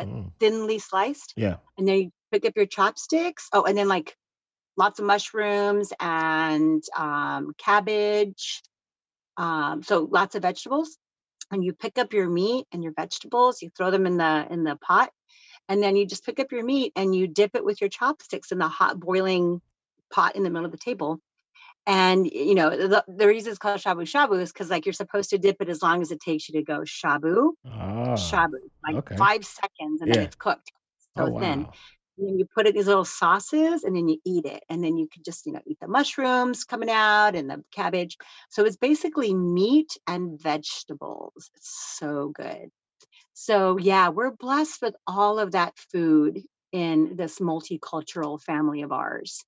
but 0.00 0.08
Mm. 0.08 0.32
thinly 0.40 0.78
sliced, 0.78 1.34
Yeah. 1.36 1.56
and 1.76 1.86
then 1.86 1.98
you 1.98 2.12
pick 2.32 2.44
up 2.44 2.56
your 2.56 2.66
chopsticks. 2.66 3.48
Oh, 3.52 3.64
and 3.64 3.76
then 3.76 3.88
like 3.88 4.16
lots 4.76 4.98
of 4.98 5.04
mushrooms 5.04 5.92
and 6.00 6.82
um, 6.96 7.52
cabbage. 7.58 8.62
Um, 9.36 9.82
so 9.82 10.08
lots 10.10 10.34
of 10.34 10.42
vegetables 10.42 10.96
and 11.50 11.64
you 11.64 11.72
pick 11.72 11.98
up 11.98 12.12
your 12.12 12.28
meat 12.28 12.66
and 12.72 12.82
your 12.82 12.92
vegetables 12.92 13.62
you 13.62 13.70
throw 13.70 13.90
them 13.90 14.06
in 14.06 14.16
the 14.16 14.46
in 14.50 14.64
the 14.64 14.76
pot 14.76 15.10
and 15.68 15.82
then 15.82 15.96
you 15.96 16.04
just 16.04 16.26
pick 16.26 16.40
up 16.40 16.52
your 16.52 16.64
meat 16.64 16.92
and 16.96 17.14
you 17.14 17.26
dip 17.26 17.52
it 17.54 17.64
with 17.64 17.80
your 17.80 17.88
chopsticks 17.88 18.52
in 18.52 18.58
the 18.58 18.68
hot 18.68 19.00
boiling 19.00 19.62
pot 20.12 20.36
in 20.36 20.42
the 20.42 20.50
middle 20.50 20.66
of 20.66 20.72
the 20.72 20.78
table 20.78 21.20
and 21.90 22.30
you 22.30 22.54
know 22.54 22.70
the, 22.70 23.04
the 23.08 23.26
reason 23.26 23.50
it's 23.50 23.58
called 23.58 23.80
shabu 23.80 24.02
shabu 24.02 24.40
is 24.40 24.52
because 24.52 24.70
like 24.70 24.86
you're 24.86 24.92
supposed 24.92 25.30
to 25.30 25.38
dip 25.38 25.56
it 25.60 25.68
as 25.68 25.82
long 25.82 26.00
as 26.00 26.12
it 26.12 26.20
takes 26.20 26.48
you 26.48 26.54
to 26.54 26.62
go 26.62 26.80
shabu 26.82 27.50
Ah, 27.66 28.14
shabu 28.14 28.54
like 28.86 28.96
okay. 28.96 29.16
five 29.16 29.44
seconds 29.44 30.00
and 30.00 30.12
then 30.12 30.22
it's 30.22 30.36
cooked. 30.36 30.72
Oh, 31.16 31.26
so 31.26 31.38
thin. 31.40 31.62
wow. 31.64 31.72
and 32.18 32.28
then 32.28 32.38
you 32.38 32.46
put 32.54 32.66
it 32.66 32.70
in 32.70 32.76
these 32.76 32.86
little 32.86 33.04
sauces 33.04 33.82
and 33.82 33.96
then 33.96 34.08
you 34.08 34.18
eat 34.24 34.44
it. 34.46 34.62
And 34.68 34.84
then 34.84 34.96
you 34.96 35.08
could 35.12 35.24
just 35.24 35.46
you 35.46 35.52
know 35.52 35.60
eat 35.66 35.78
the 35.80 35.88
mushrooms 35.88 36.64
coming 36.64 36.90
out 36.90 37.34
and 37.34 37.50
the 37.50 37.64
cabbage. 37.72 38.16
So 38.50 38.64
it's 38.64 38.76
basically 38.76 39.34
meat 39.34 39.96
and 40.06 40.40
vegetables. 40.40 41.50
It's 41.56 41.96
so 41.98 42.28
good. 42.28 42.70
So 43.32 43.78
yeah 43.78 44.10
we're 44.10 44.30
blessed 44.32 44.80
with 44.82 44.94
all 45.06 45.38
of 45.40 45.52
that 45.52 45.74
food 45.92 46.40
in 46.72 47.16
this 47.16 47.40
multicultural 47.40 48.40
family 48.40 48.82
of 48.82 48.92
ours 48.92 49.44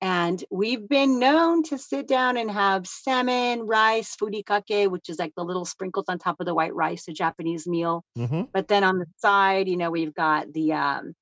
and 0.00 0.42
we've 0.50 0.88
been 0.88 1.18
known 1.18 1.62
to 1.62 1.78
sit 1.78 2.08
down 2.08 2.36
and 2.36 2.50
have 2.50 2.86
salmon 2.86 3.62
rice 3.62 4.16
furikake 4.16 4.90
which 4.90 5.08
is 5.08 5.18
like 5.18 5.32
the 5.36 5.44
little 5.44 5.64
sprinkles 5.64 6.06
on 6.08 6.18
top 6.18 6.36
of 6.40 6.46
the 6.46 6.54
white 6.54 6.74
rice 6.74 7.06
a 7.08 7.12
japanese 7.12 7.66
meal 7.66 8.04
Mm-hmm. 8.16 8.42
but 8.52 8.68
then 8.68 8.84
on 8.84 8.98
the 8.98 9.06
side 9.18 9.68
you 9.68 9.76
know 9.76 9.90
we've 9.90 10.14
got 10.14 10.52
the 10.52 10.72
um 10.72 11.14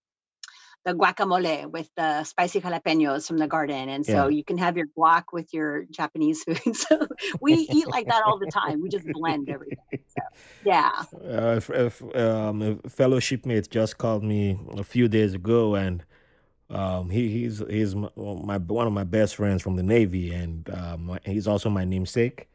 the 0.85 0.95
guacamole 0.95 1.71
with 1.71 1.91
the 1.97 2.25
spicy 2.25 2.61
jalapenos 2.61 3.27
from 3.27 3.37
the 3.37 3.47
garden. 3.47 3.89
And 3.89 4.07
so 4.07 4.29
Yeah. 4.29 4.29
you 4.29 4.45
can 4.45 4.57
have 4.59 4.77
your 4.77 4.87
guac 4.97 5.25
with 5.33 5.53
your 5.53 5.85
Japanese 5.91 6.45
food. 6.45 6.61
So 6.75 7.07
we 7.41 7.55
eat 7.55 7.89
like 7.89 8.07
that 8.07 8.23
all 8.25 8.39
the 8.39 8.47
time. 8.47 8.81
We 8.81 8.89
just 8.89 9.07
blend 9.13 9.49
everything. 9.51 9.77
So 10.07 10.23
yeah. 10.63 10.93
Uh, 11.13 11.57
if, 11.57 11.69
if, 11.71 12.17
um, 12.17 12.63
a 12.85 12.89
fellow 12.89 13.19
shipmate 13.21 13.69
just 13.71 13.99
called 13.99 14.23
me 14.23 14.59
a 14.77 14.85
few 14.85 15.09
days 15.09 15.35
ago, 15.35 15.75
and 15.75 16.05
um, 16.71 17.09
he, 17.11 17.29
he's 17.31 17.63
he's 17.69 17.95
my, 17.95 18.11
my 18.17 18.59
one 18.59 18.87
of 18.87 18.93
my 18.93 19.05
best 19.05 19.37
friends 19.37 19.63
from 19.63 19.77
the 19.77 19.83
Navy, 19.83 20.33
and 20.33 20.69
um, 20.71 21.19
he's 21.25 21.47
also 21.49 21.71
my 21.71 21.85
namesake. 21.85 22.49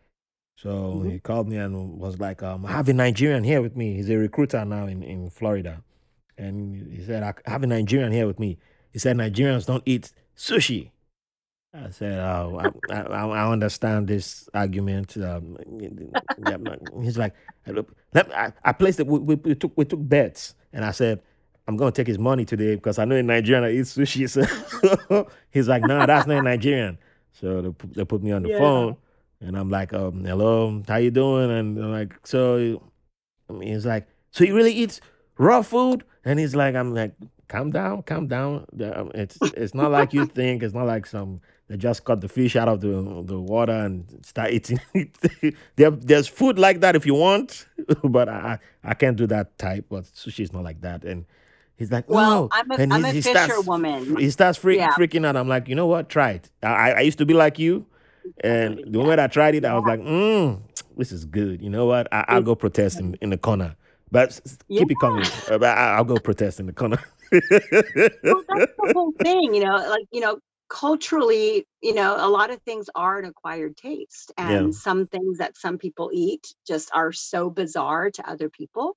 So 0.58 1.02
Mhm. 1.04 1.12
he 1.12 1.20
called 1.20 1.48
me 1.50 1.58
and 1.58 1.98
was 2.00 2.20
like, 2.20 2.44
um, 2.44 2.66
"I 2.66 2.72
have 2.72 2.90
a 2.90 2.94
Nigerian 2.94 3.44
here 3.44 3.62
with 3.62 3.76
me. 3.76 3.96
He's 3.96 4.10
a 4.10 4.18
recruiter 4.18 4.64
now 4.66 4.86
in, 4.88 5.04
in 5.04 5.30
Florida." 5.30 5.84
And 6.38 6.92
he 6.92 7.04
said, 7.04 7.24
"I 7.24 7.34
have 7.50 7.64
a 7.64 7.68
Nigerian 7.68 8.12
here 8.12 8.28
with 8.28 8.40
me." 8.40 8.60
He 8.92 9.00
said, 9.00 9.18
"Nigerians 9.18 9.66
don't 9.66 9.84
eat 9.86 10.12
sushi." 10.38 10.92
I 11.74 11.90
said, 11.90 12.20
"Oh, 12.20 12.72
I, 12.90 12.94
I, 12.94 13.26
I 13.28 13.52
understand 13.52 14.08
this 14.08 14.48
argument." 14.54 15.18
Um, 15.18 15.58
he's 17.02 17.18
like, 17.18 17.34
"Look, 17.68 17.96
let, 18.14 18.32
I, 18.36 18.54
I 18.64 18.74
placed 18.74 19.00
it. 19.00 19.08
We, 19.08 19.20
we, 19.20 19.36
we 19.36 19.56
took 19.56 19.74
we 19.76 19.86
took 19.86 20.08
bets, 20.08 20.54
and 20.72 20.86
I 20.86 20.92
said, 20.92 21.22
I'm 21.68 21.78
gonna 21.78 21.92
take 21.92 22.08
his 22.08 22.20
money 22.20 22.46
today 22.46 22.76
because 22.76 23.00
I 23.00 23.06
know 23.06 23.16
in 23.16 23.28
Nigerian 23.28 23.64
I 23.64 23.72
eat 23.72 23.86
sushi." 23.86 24.30
So 24.30 25.28
he's 25.52 25.68
like, 25.68 25.84
"No, 25.84 26.06
that's 26.06 26.28
not 26.28 26.42
Nigerian." 26.42 26.98
So 27.32 27.62
they 27.62 27.70
put, 27.72 27.94
they 27.94 28.06
put 28.06 28.22
me 28.24 28.32
on 28.32 28.44
the 28.44 28.50
Yeah. 28.50 28.58
phone, 28.58 28.98
and 29.42 29.58
I'm 29.58 29.70
like, 29.70 29.94
um, 29.94 30.24
"Hello, 30.24 30.82
how 30.88 30.98
you 30.98 31.12
doing?" 31.12 31.52
And 31.52 31.78
I'm 31.78 31.92
like, 31.92 32.16
"So," 32.26 32.82
I 33.50 33.54
mean, 33.54 33.70
he's 33.70 33.86
like, 33.86 34.08
"So 34.32 34.44
you 34.44 34.56
really 34.56 34.74
eat 34.74 35.00
raw 35.38 35.62
food?" 35.62 36.04
And 36.26 36.40
he's 36.40 36.56
like, 36.56 36.76
"I'm 36.76 36.94
like, 36.94 37.14
calm 37.48 37.72
down, 37.72 38.04
calm 38.04 38.28
down. 38.28 38.66
Um, 38.82 39.12
It's 39.14 39.38
it's 39.42 39.74
not 39.74 39.92
like 39.92 40.14
you 40.14 40.26
think. 40.40 40.64
It's 40.64 40.74
not 40.74 40.86
like 40.86 41.06
some." 41.06 41.42
They 41.70 41.78
just 41.78 42.04
cut 42.04 42.20
the 42.20 42.28
fish 42.28 42.58
out 42.58 42.68
of 42.68 42.82
the 42.82 43.24
the 43.26 43.40
water 43.40 43.72
and 43.72 44.06
start 44.26 44.52
eating. 44.52 44.82
there, 45.78 45.92
there's 45.92 46.28
food 46.28 46.60
like 46.60 46.82
that 46.82 46.96
if 46.96 47.06
you 47.06 47.16
want, 47.16 47.68
but 48.04 48.28
I 48.28 48.60
I 48.84 48.92
I 48.92 48.94
can't 48.94 49.16
do 49.16 49.28
that 49.28 49.58
type. 49.58 49.86
But 49.90 50.04
sushi 50.04 50.42
is 50.42 50.52
not 50.52 50.64
like 50.64 50.82
that. 50.82 51.06
And 51.06 51.26
he's 51.84 51.92
like, 51.92 52.10
Well, 52.10 52.30
no. 52.44 52.50
I'm 52.52 52.72
a 52.72 52.76
and 52.76 52.94
I'm 52.94 53.04
he, 53.04 53.10
a 53.10 53.14
he 53.14 53.22
starts 53.22 53.40
fisherwoman. 53.54 54.18
he 54.18 54.30
starts 54.30 54.58
freak, 54.58 54.80
Yeah. 54.80 54.92
freaking 54.92 55.26
out. 55.26 55.36
I'm 55.36 55.48
like, 55.48 55.68
you 55.68 55.76
know 55.76 55.88
what? 55.88 56.10
Try 56.10 56.32
it. 56.32 56.50
I 56.64 56.92
I 56.94 57.02
used 57.02 57.18
to 57.20 57.26
be 57.26 57.34
like 57.34 57.60
you, 57.60 57.86
and 58.44 58.80
the 58.94 58.98
moment 59.00 59.20
I 59.20 59.28
tried 59.28 59.56
it, 59.56 59.66
I 59.66 59.74
was 59.74 59.84
like, 59.86 60.00
mm, 60.00 60.60
this 60.98 61.12
is 61.12 61.26
good. 61.26 61.62
You 61.62 61.70
know 61.70 61.86
what? 61.86 62.08
I, 62.12 62.26
I'll 62.30 62.42
go 62.52 62.56
protest 62.56 63.00
in, 63.00 63.16
in 63.22 63.30
the 63.30 63.38
corner. 63.38 63.76
But 64.12 64.30
s- 64.30 64.58
keep 64.70 64.90
it 64.92 64.98
coming. 65.02 65.26
Uh, 65.50 65.58
But 65.58 65.78
I, 65.78 65.96
I'll 65.96 66.04
go 66.06 66.18
protest 66.18 66.60
in 66.60 66.68
the 66.68 66.74
corner. 66.74 67.00
Well, 67.32 68.44
that's 68.48 68.74
the 68.78 68.94
whole 68.94 69.14
thing, 69.24 69.54
you 69.56 69.64
know, 69.64 69.76
like, 69.90 70.06
you 70.12 70.22
know, 70.22 70.38
culturally, 70.70 71.66
you 71.82 71.94
know, 71.94 72.16
a 72.18 72.30
lot 72.30 72.50
of 72.52 72.62
things 72.62 72.90
are 72.96 73.20
an 73.20 73.26
acquired 73.26 73.76
taste. 73.78 74.32
Yeah. 74.38 74.52
And 74.52 74.76
some 74.76 75.08
things 75.08 75.38
that 75.40 75.58
some 75.58 75.78
people 75.78 76.10
eat 76.14 76.54
just 76.68 76.90
are 76.94 77.12
so 77.12 77.50
bizarre 77.50 78.12
to 78.12 78.30
other 78.30 78.50
people. 78.50 78.96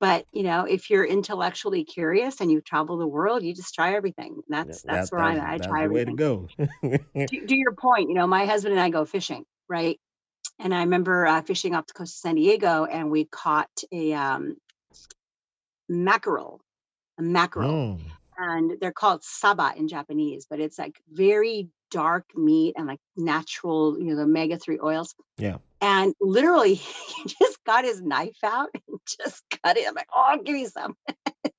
But, 0.00 0.26
you 0.32 0.44
know, 0.44 0.64
if 0.64 0.90
you're 0.90 1.04
intellectually 1.04 1.84
curious 1.84 2.40
and 2.40 2.50
you 2.52 2.60
travel 2.60 2.98
the 2.98 3.06
world, 3.06 3.42
you 3.42 3.52
just 3.54 3.74
try 3.74 3.94
everything. 3.94 4.40
That's 4.48 4.82
that's 4.82 5.10
That- 5.10 5.16
where 5.16 5.24
I'm 5.24 5.38
at. 5.38 5.44
I 5.48 5.58
that's 5.58 5.66
try 5.66 5.86
the 5.86 5.92
way 5.92 6.04
to 6.04 6.12
go. 6.12 6.48
to, 6.58 6.98
to 7.26 7.56
your 7.56 7.72
point, 7.74 8.08
you 8.08 8.14
know, 8.14 8.26
my 8.26 8.46
husband 8.46 8.72
and 8.72 8.80
I 8.80 8.90
go 8.90 9.04
fishing, 9.04 9.44
right? 9.68 9.98
And 10.60 10.74
I 10.74 10.80
remember 10.80 11.26
uh, 11.26 11.42
fishing 11.42 11.74
off 11.74 11.86
the 11.86 11.94
coast 11.94 12.14
of 12.16 12.18
San 12.20 12.34
Diego, 12.36 12.84
and 12.84 13.10
we 13.10 13.24
caught 13.24 13.70
a 13.92 14.12
um, 14.12 14.56
mackerel, 15.88 16.60
a 17.18 17.22
mackerel, 17.22 17.98
Mm, 17.98 18.00
and 18.36 18.76
they're 18.80 18.92
called 18.92 19.24
saba 19.24 19.72
in 19.76 19.88
Japanese, 19.88 20.46
but 20.48 20.60
it's 20.60 20.78
like 20.78 21.00
very 21.10 21.68
dark 21.90 22.24
meat 22.36 22.74
and 22.76 22.86
like 22.86 23.00
natural, 23.16 23.98
you 23.98 24.04
know, 24.06 24.16
the 24.16 24.22
omega 24.22 24.58
3 24.58 24.78
oils. 24.82 25.14
Yeah. 25.38 25.58
And 25.80 26.14
literally, 26.20 26.74
he 26.74 27.24
just 27.24 27.62
got 27.64 27.84
his 27.84 28.00
knife 28.00 28.38
out 28.44 28.68
and 28.74 28.98
just 29.06 29.42
cut 29.64 29.76
it. 29.76 29.88
I'm 29.88 29.94
like, 29.94 30.08
oh, 30.14 30.24
I'll 30.28 30.42
give 30.42 30.54
uh, 30.56 30.58
oh, 30.58 30.60
you 30.60 30.68
some. 30.68 30.96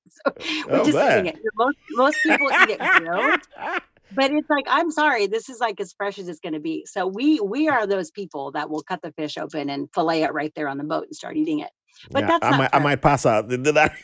so 0.08 0.32
we're 0.70 0.80
Oh, 0.80 0.84
just 0.84 1.02
eating 1.02 1.26
it. 1.26 1.36
Most, 1.56 1.78
most 1.90 2.22
people 2.22 2.50
eat 2.54 2.70
it 2.70 2.82
grilled, 2.90 3.36
but 4.12 4.30
it's 4.32 4.50
like, 4.50 4.66
I'm 4.68 4.90
sorry, 4.90 5.26
this 5.26 5.48
is 5.48 5.60
like 5.60 5.80
as 5.80 5.92
fresh 5.94 6.18
as 6.18 6.28
it's 6.28 6.40
going 6.40 6.54
to 6.54 6.60
be. 6.60 6.86
So 6.86 7.06
we 7.06 7.40
we 7.40 7.68
are 7.68 7.86
those 7.86 8.10
people 8.10 8.52
that 8.52 8.70
will 8.70 8.82
cut 8.82 9.02
the 9.02 9.12
fish 9.12 9.38
open 9.38 9.70
and 9.70 9.88
fillet 9.94 10.24
it 10.24 10.32
right 10.32 10.52
there 10.56 10.68
on 10.68 10.78
the 10.78 10.84
boat 10.84 11.04
and 11.06 11.16
start 11.16 11.36
eating 11.36 11.60
it. 11.60 11.70
But 12.12 12.26
yeah, 12.26 12.28
that's 12.28 12.46
I 12.46 12.52
might, 12.52 12.70
I 12.72 12.78
might 12.80 13.02
pass 13.02 13.26
out. 13.26 13.48
Did 13.50 13.64
that? 13.64 13.94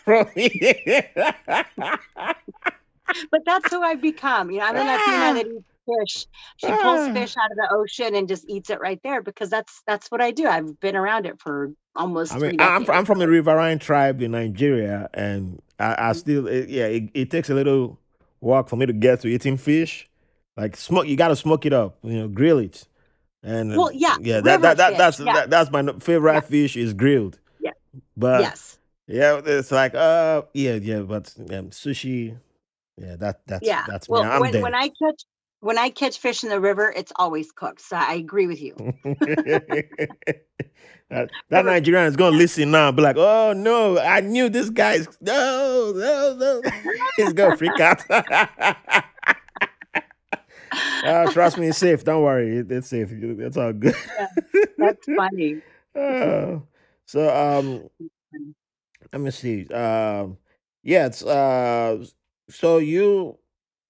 But 3.30 3.42
that's 3.46 3.70
who 3.70 3.82
I've 3.82 4.02
become. 4.02 4.50
You 4.50 4.60
know, 4.60 4.66
I'm 4.66 4.78
a 4.78 4.84
Latina 4.84 5.34
that 5.34 5.46
eats 5.46 5.64
fish. 5.86 6.26
She 6.58 6.66
pulls 6.66 7.08
Ah. 7.08 7.12
fish 7.14 7.34
out 7.36 7.50
of 7.50 7.56
the 7.56 7.68
ocean 7.72 8.14
and 8.14 8.28
just 8.28 8.44
eats 8.48 8.70
it 8.70 8.80
right 8.80 9.00
there 9.02 9.22
because 9.22 9.48
that's 9.50 9.82
that's 9.86 10.10
what 10.10 10.20
I 10.20 10.30
do. 10.32 10.46
I've 10.46 10.78
been 10.80 10.96
around 10.96 11.26
it 11.26 11.40
for 11.40 11.72
almost 11.94 12.32
I 12.34 12.38
three 12.38 12.50
mean, 12.50 12.60
I'm. 12.60 12.88
I'm 12.90 13.04
from 13.04 13.18
the 13.18 13.26
Riverine 13.26 13.78
tribe 13.80 14.20
in 14.22 14.32
Nigeria, 14.32 15.08
and 15.14 15.60
I, 15.78 16.10
I 16.10 16.12
still, 16.12 16.46
it, 16.46 16.68
yeah, 16.68 16.86
it, 16.86 17.10
it 17.14 17.30
takes 17.30 17.48
a 17.50 17.54
little 17.54 17.98
work 18.40 18.68
for 18.68 18.76
me 18.76 18.86
to 18.86 18.92
get 18.92 19.20
to 19.20 19.28
eating 19.28 19.56
fish. 19.56 20.08
Like 20.56 20.76
smoke, 20.76 21.06
you 21.06 21.16
got 21.16 21.28
to 21.28 21.36
smoke 21.36 21.66
it 21.66 21.72
up, 21.72 21.98
you 22.02 22.18
know, 22.18 22.28
grill 22.28 22.58
it, 22.58 22.86
and 23.42 23.76
Well, 23.76 23.92
yeah, 23.92 24.16
yeah, 24.20 24.40
that, 24.40 24.62
that, 24.62 24.76
that 24.78 24.96
that's 24.98 25.20
yeah. 25.20 25.32
that, 25.34 25.50
that's 25.50 25.70
my 25.70 25.82
favorite 26.00 26.32
Yeah. 26.34 26.40
fish 26.40 26.76
is 26.76 26.94
grilled. 26.94 27.38
Yeah. 27.60 27.72
but 28.16 28.40
yes. 28.40 28.78
yeah, 29.06 29.40
it's 29.44 29.70
like, 29.70 29.94
uh, 29.94 30.42
yeah, 30.54 30.74
yeah, 30.74 31.00
but 31.00 31.32
um, 31.50 31.68
sushi, 31.70 32.38
yeah, 32.96 33.16
that 33.16 33.40
that's 33.46 33.66
Yeah. 33.66 33.84
that's 33.86 34.08
me. 34.08 34.18
I'm 34.20 34.40
when 34.40 34.62
when 34.62 34.74
I 34.74 34.88
catch 34.88 35.24
when 35.60 35.78
I 35.78 35.90
catch 35.90 36.18
fish 36.18 36.44
in 36.44 36.50
the 36.50 36.60
river, 36.60 36.92
it's 36.94 37.12
always 37.16 37.50
cooked. 37.52 37.80
So 37.80 37.96
I 37.96 38.14
agree 38.14 38.46
with 38.46 38.60
you. 38.60 38.74
that, 41.10 41.30
that 41.50 41.64
Nigerian 41.64 42.06
is 42.06 42.16
gonna 42.16 42.36
listen 42.36 42.70
now, 42.70 42.88
and 42.88 42.96
be 42.96 43.02
like, 43.02 43.16
"Oh 43.16 43.52
no, 43.54 43.98
I 43.98 44.20
knew 44.20 44.48
this 44.48 44.70
guy's 44.70 45.08
no, 45.20 45.92
no, 45.94 46.36
no." 46.38 46.62
He's 47.16 47.32
gonna 47.32 47.56
freak 47.56 47.78
out. 47.80 48.02
Uh, 51.04 51.30
trust 51.32 51.58
me, 51.58 51.68
it's 51.68 51.78
safe. 51.78 52.04
Don't 52.04 52.22
worry, 52.22 52.58
it's 52.68 52.88
safe. 52.88 53.08
It's 53.10 53.56
all 53.56 53.72
good. 53.72 53.96
That's 54.78 55.06
funny. 55.16 55.62
Uh, 55.94 56.58
so 57.06 57.34
um, 57.34 57.88
let 59.12 59.20
me 59.20 59.30
see. 59.30 59.66
Um, 59.68 60.38
yeah, 60.82 61.06
it's 61.06 61.24
uh, 61.24 62.04
so 62.50 62.78
you 62.78 63.38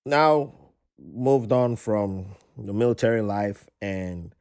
now 0.04 0.65
moved 0.98 1.52
on 1.52 1.76
from 1.76 2.36
the 2.56 2.72
military 2.72 3.22
life, 3.22 3.68
and 3.80 4.34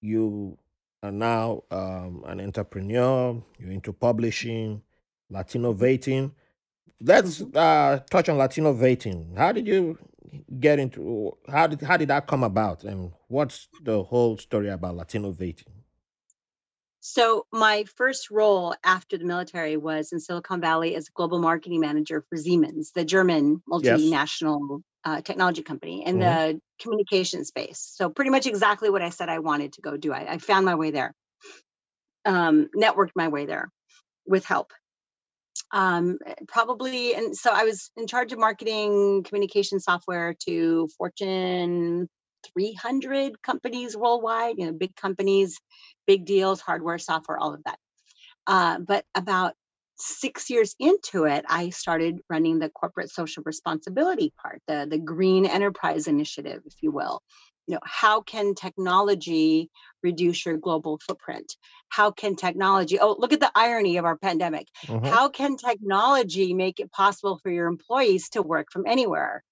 you 0.00 0.58
are 1.02 1.12
now 1.12 1.62
um 1.70 2.24
an 2.26 2.40
entrepreneur. 2.40 3.42
You're 3.58 3.70
into 3.72 3.92
publishing, 3.92 4.82
Latinnovating. 5.32 6.32
Let's 7.00 7.42
uh 7.42 8.00
touch 8.10 8.28
on 8.28 8.36
Latinnovating. 8.36 9.36
How 9.36 9.52
did 9.52 9.66
you 9.66 9.98
get 10.58 10.78
into? 10.78 11.36
How 11.48 11.66
did 11.66 11.80
how 11.82 11.96
did 11.96 12.08
that 12.08 12.26
come 12.26 12.44
about, 12.44 12.84
and 12.84 13.12
what's 13.28 13.68
the 13.82 14.02
whole 14.02 14.38
story 14.38 14.68
about 14.68 14.96
Latinnovating? 14.96 15.68
So 17.02 17.46
my 17.50 17.84
first 17.96 18.30
role 18.30 18.74
after 18.84 19.16
the 19.16 19.24
military 19.24 19.78
was 19.78 20.12
in 20.12 20.20
Silicon 20.20 20.60
Valley 20.60 20.94
as 20.96 21.08
a 21.08 21.12
global 21.12 21.38
marketing 21.38 21.80
manager 21.80 22.24
for 22.28 22.36
Siemens, 22.36 22.92
the 22.92 23.04
German 23.06 23.62
Yes. 23.80 24.00
Uh, 25.04 25.20
technology 25.22 25.62
company 25.62 26.04
in 26.04 26.18
Mhm. 26.18 26.20
the 26.20 26.60
communication 26.80 27.44
space. 27.44 27.78
So 27.94 28.10
pretty 28.10 28.30
much 28.30 28.46
exactly 28.46 28.90
what 28.90 29.02
I 29.02 29.10
said 29.10 29.28
I 29.28 29.38
wanted 29.38 29.74
to 29.74 29.80
go 29.80 29.96
do. 29.96 30.12
I, 30.12 30.34
I 30.34 30.38
found 30.38 30.66
my 30.66 30.74
way 30.74 30.90
there, 30.90 31.14
um, 32.24 32.68
networked 32.76 33.12
my 33.14 33.28
way 33.28 33.46
there 33.46 33.70
with 34.26 34.44
help. 34.44 34.72
Um, 35.72 36.18
eh, 36.26 36.34
probably, 36.48 37.14
and 37.14 37.36
so 37.36 37.50
I 37.52 37.64
was 37.64 37.90
in 37.96 38.06
charge 38.06 38.32
of 38.32 38.38
marketing 38.38 39.22
communication 39.24 39.80
software 39.80 40.34
to 40.46 40.88
Fortune 40.98 42.08
300 42.52 43.42
companies 43.42 43.96
worldwide. 43.96 44.56
You 44.58 44.66
know, 44.66 44.72
big 44.72 44.96
companies, 44.96 45.58
big 46.06 46.24
deals, 46.24 46.60
hardware, 46.60 46.98
software, 46.98 47.38
all 47.38 47.54
of 47.54 47.62
that. 47.64 47.78
Uh, 48.46 48.78
but 48.80 49.04
about 49.14 49.54
six 50.00 50.50
years 50.50 50.74
into 50.78 51.24
it, 51.24 51.44
I 51.48 51.70
started 51.70 52.20
running 52.30 52.58
the 52.58 52.70
corporate 52.70 53.10
social 53.10 53.42
responsibility 53.44 54.32
part, 54.40 54.62
the 54.66 54.86
the 54.90 54.98
green 54.98 55.46
enterprise 55.46 56.06
initiative, 56.08 56.62
if 56.66 56.74
you 56.82 56.90
will. 56.92 57.22
You 57.66 57.74
know, 57.74 57.80
how 57.84 58.22
can 58.22 58.54
technology 58.54 59.70
reduce 60.02 60.44
your 60.46 60.56
global 60.56 60.98
footprint? 61.06 61.56
How 61.88 62.10
can 62.10 62.34
technology? 62.36 62.98
Oh, 62.98 63.14
look 63.18 63.32
at 63.32 63.40
the 63.40 63.52
irony 63.54 63.96
of 63.98 64.04
our 64.04 64.16
pandemic. 64.18 64.66
Mhm. 64.88 65.14
How 65.14 65.28
can 65.28 65.56
technology 65.56 66.54
make 66.54 66.80
it 66.80 66.90
possible 66.92 67.38
for 67.42 67.50
your 67.50 67.66
employees 67.68 68.28
to 68.30 68.42
work 68.42 68.68
from 68.72 68.86
anywhere? 68.86 69.44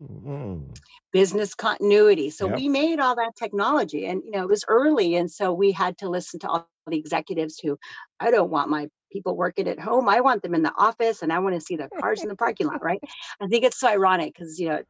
Mm. 0.00 0.80
business 1.12 1.54
continuity. 1.54 2.30
So 2.30 2.46
Yep. 2.46 2.54
we 2.54 2.68
made 2.68 3.00
all 3.00 3.16
that 3.16 3.32
technology 3.36 4.06
and 4.06 4.22
you 4.24 4.30
know 4.30 4.42
it 4.42 4.48
was 4.48 4.64
early 4.68 5.16
and 5.16 5.30
so 5.30 5.52
we 5.52 5.72
had 5.72 5.98
to 5.98 6.08
listen 6.08 6.38
to 6.40 6.48
all 6.48 6.68
the 6.86 6.98
executives 6.98 7.58
who 7.58 7.78
I 8.20 8.30
don't 8.30 8.50
want 8.50 8.70
my 8.70 8.88
people 9.10 9.36
working 9.36 9.68
at 9.68 9.78
home. 9.78 10.08
I 10.08 10.20
want 10.20 10.42
them 10.42 10.54
in 10.54 10.62
the 10.62 10.72
office 10.76 11.22
and 11.22 11.32
I 11.32 11.38
want 11.40 11.54
to 11.54 11.60
see 11.60 11.76
their 11.76 11.90
cars 12.00 12.22
in 12.22 12.28
the 12.28 12.36
parking 12.36 12.66
lot, 12.66 12.82
right? 12.82 13.00
I 13.40 13.46
think 13.48 13.64
it's 13.64 13.78
so 13.78 13.88
ironic 13.88 14.36
cuz 14.36 14.58
you 14.58 14.68
know 14.68 14.82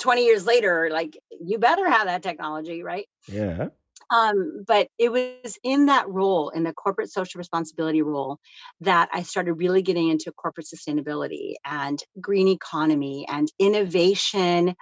20 0.00 0.24
years 0.24 0.46
later 0.46 0.88
like 0.90 1.18
you 1.44 1.58
better 1.58 1.88
have 1.88 2.06
that 2.06 2.22
technology, 2.22 2.82
right? 2.82 3.06
Yeah. 3.28 3.68
Um, 4.12 4.64
but 4.66 4.88
it 4.98 5.10
was 5.10 5.58
in 5.62 5.86
that 5.86 6.08
role, 6.08 6.50
in 6.50 6.64
the 6.64 6.74
corporate 6.74 7.10
social 7.10 7.38
responsibility 7.38 8.02
role, 8.02 8.38
that 8.82 9.08
I 9.12 9.22
started 9.22 9.54
really 9.54 9.80
getting 9.80 10.10
into 10.10 10.32
corporate 10.32 10.66
sustainability 10.66 11.54
and 11.64 12.02
green 12.20 12.48
economy 12.48 13.26
and 13.28 13.50
innovation. 13.58 14.74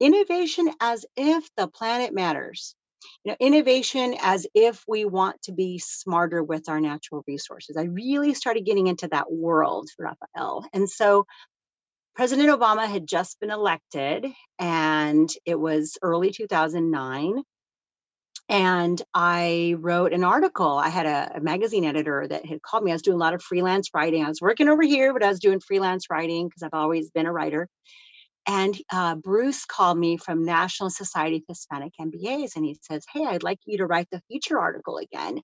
Innovation 0.00 0.70
as 0.80 1.06
if 1.16 1.48
the 1.56 1.68
planet 1.68 2.12
matters. 2.12 2.74
You 3.24 3.32
know, 3.32 3.36
innovation 3.40 4.16
as 4.20 4.46
if 4.54 4.82
we 4.88 5.04
want 5.04 5.42
to 5.42 5.52
be 5.52 5.78
smarter 5.78 6.42
with 6.42 6.68
our 6.68 6.80
natural 6.80 7.24
resources. 7.26 7.76
I 7.76 7.84
really 7.84 8.34
started 8.34 8.64
getting 8.64 8.86
into 8.86 9.08
that 9.08 9.30
world, 9.32 9.88
raphael 9.98 10.66
And 10.72 10.88
so 10.88 11.26
President 12.14 12.48
Obama 12.48 12.86
had 12.86 13.08
just 13.08 13.40
been 13.40 13.50
elected, 13.50 14.26
and 14.58 15.28
it 15.44 15.58
was 15.58 15.98
early 16.02 16.30
2009 16.30 17.42
and 18.48 19.00
I 19.14 19.76
wrote 19.78 20.12
an 20.12 20.22
article. 20.22 20.76
I 20.76 20.88
had 20.88 21.06
a, 21.06 21.38
a 21.38 21.40
magazine 21.40 21.84
editor 21.84 22.26
that 22.28 22.44
had 22.44 22.60
called 22.62 22.84
me. 22.84 22.90
I 22.90 22.94
was 22.94 23.02
doing 23.02 23.16
a 23.16 23.20
lot 23.20 23.34
of 23.34 23.42
freelance 23.42 23.88
writing. 23.94 24.22
I 24.24 24.28
was 24.28 24.40
working 24.40 24.68
over 24.68 24.82
here, 24.82 25.12
but 25.12 25.22
I 25.22 25.28
was 25.28 25.40
doing 25.40 25.60
freelance 25.60 26.10
writing 26.10 26.48
because 26.48 26.62
I've 26.62 26.74
always 26.74 27.10
been 27.10 27.26
a 27.26 27.32
writer. 27.32 27.68
And 28.46 28.76
uh, 28.92 29.14
Bruce 29.14 29.64
called 29.64 29.98
me 29.98 30.16
from 30.18 30.44
National 30.44 30.90
Society 30.90 31.36
of 31.36 31.42
Hispanic 31.48 31.92
MBAs, 32.00 32.56
and 32.56 32.64
he 32.64 32.78
says, 32.82 33.04
"Hey, 33.12 33.24
I'd 33.24 33.42
like 33.42 33.58
you 33.64 33.78
to 33.78 33.86
write 33.86 34.08
the 34.10 34.22
feature 34.28 34.58
article 34.58 34.98
again. 34.98 35.36
Do 35.36 35.42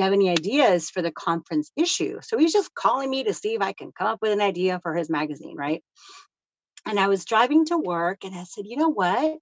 you 0.00 0.02
have 0.02 0.12
any 0.12 0.30
ideas 0.30 0.90
for 0.90 1.02
the 1.02 1.10
conference 1.10 1.72
issue?" 1.76 2.18
So 2.22 2.38
he's 2.38 2.52
just 2.52 2.74
calling 2.74 3.10
me 3.10 3.24
to 3.24 3.34
see 3.34 3.54
if 3.54 3.62
I 3.62 3.72
can 3.72 3.92
come 3.98 4.06
up 4.06 4.20
with 4.22 4.32
an 4.32 4.40
idea 4.40 4.80
for 4.82 4.94
his 4.94 5.10
magazine, 5.10 5.56
right? 5.56 5.82
And 6.86 7.00
I 7.00 7.08
was 7.08 7.24
driving 7.24 7.64
to 7.66 7.78
work, 7.78 8.24
and 8.24 8.34
I 8.34 8.44
said, 8.44 8.66
"You 8.66 8.76
know 8.76 8.90
what? 8.90 9.38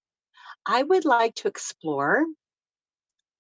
I 0.67 0.83
would 0.83 1.05
like 1.05 1.35
to 1.37 1.49
explore." 1.49 2.25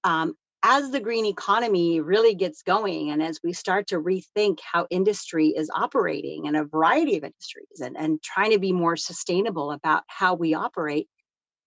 um, 0.05 0.37
as 0.67 0.91
the 0.91 0.99
green 0.99 1.27
economy 1.27 2.01
really 2.01 2.35
gets 2.35 2.63
going 2.63 3.11
and 3.11 3.23
as 3.23 3.39
we 3.45 3.53
start 3.53 3.87
to 3.89 4.01
rethink 4.01 4.59
how 4.61 4.87
industry 4.89 5.49
is 5.49 5.71
operating 5.73 6.47
in 6.47 6.57
a 6.57 6.65
variety 6.65 7.19
of 7.19 7.23
industries 7.23 7.81
and, 7.81 7.97
and 7.99 8.23
trying 8.23 8.51
to 8.51 8.59
be 8.59 8.73
more 8.73 8.97
sustainable 8.97 9.71
about 9.71 10.05
how 10.07 10.35
we 10.35 10.55
operate, 10.55 11.07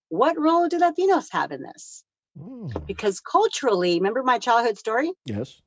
what 0.10 0.40
role 0.40 0.68
do 0.68 0.80
Latinos 0.80 1.28
have 1.32 1.52
in 1.52 1.62
this? 1.62 2.04
Mm. 2.40 2.88
Because 2.88 3.20
culturally, 3.20 3.96
remember 3.96 4.24
my 4.24 4.40
childhood 4.40 4.80
story? 4.80 5.12
Yes. 5.26 5.62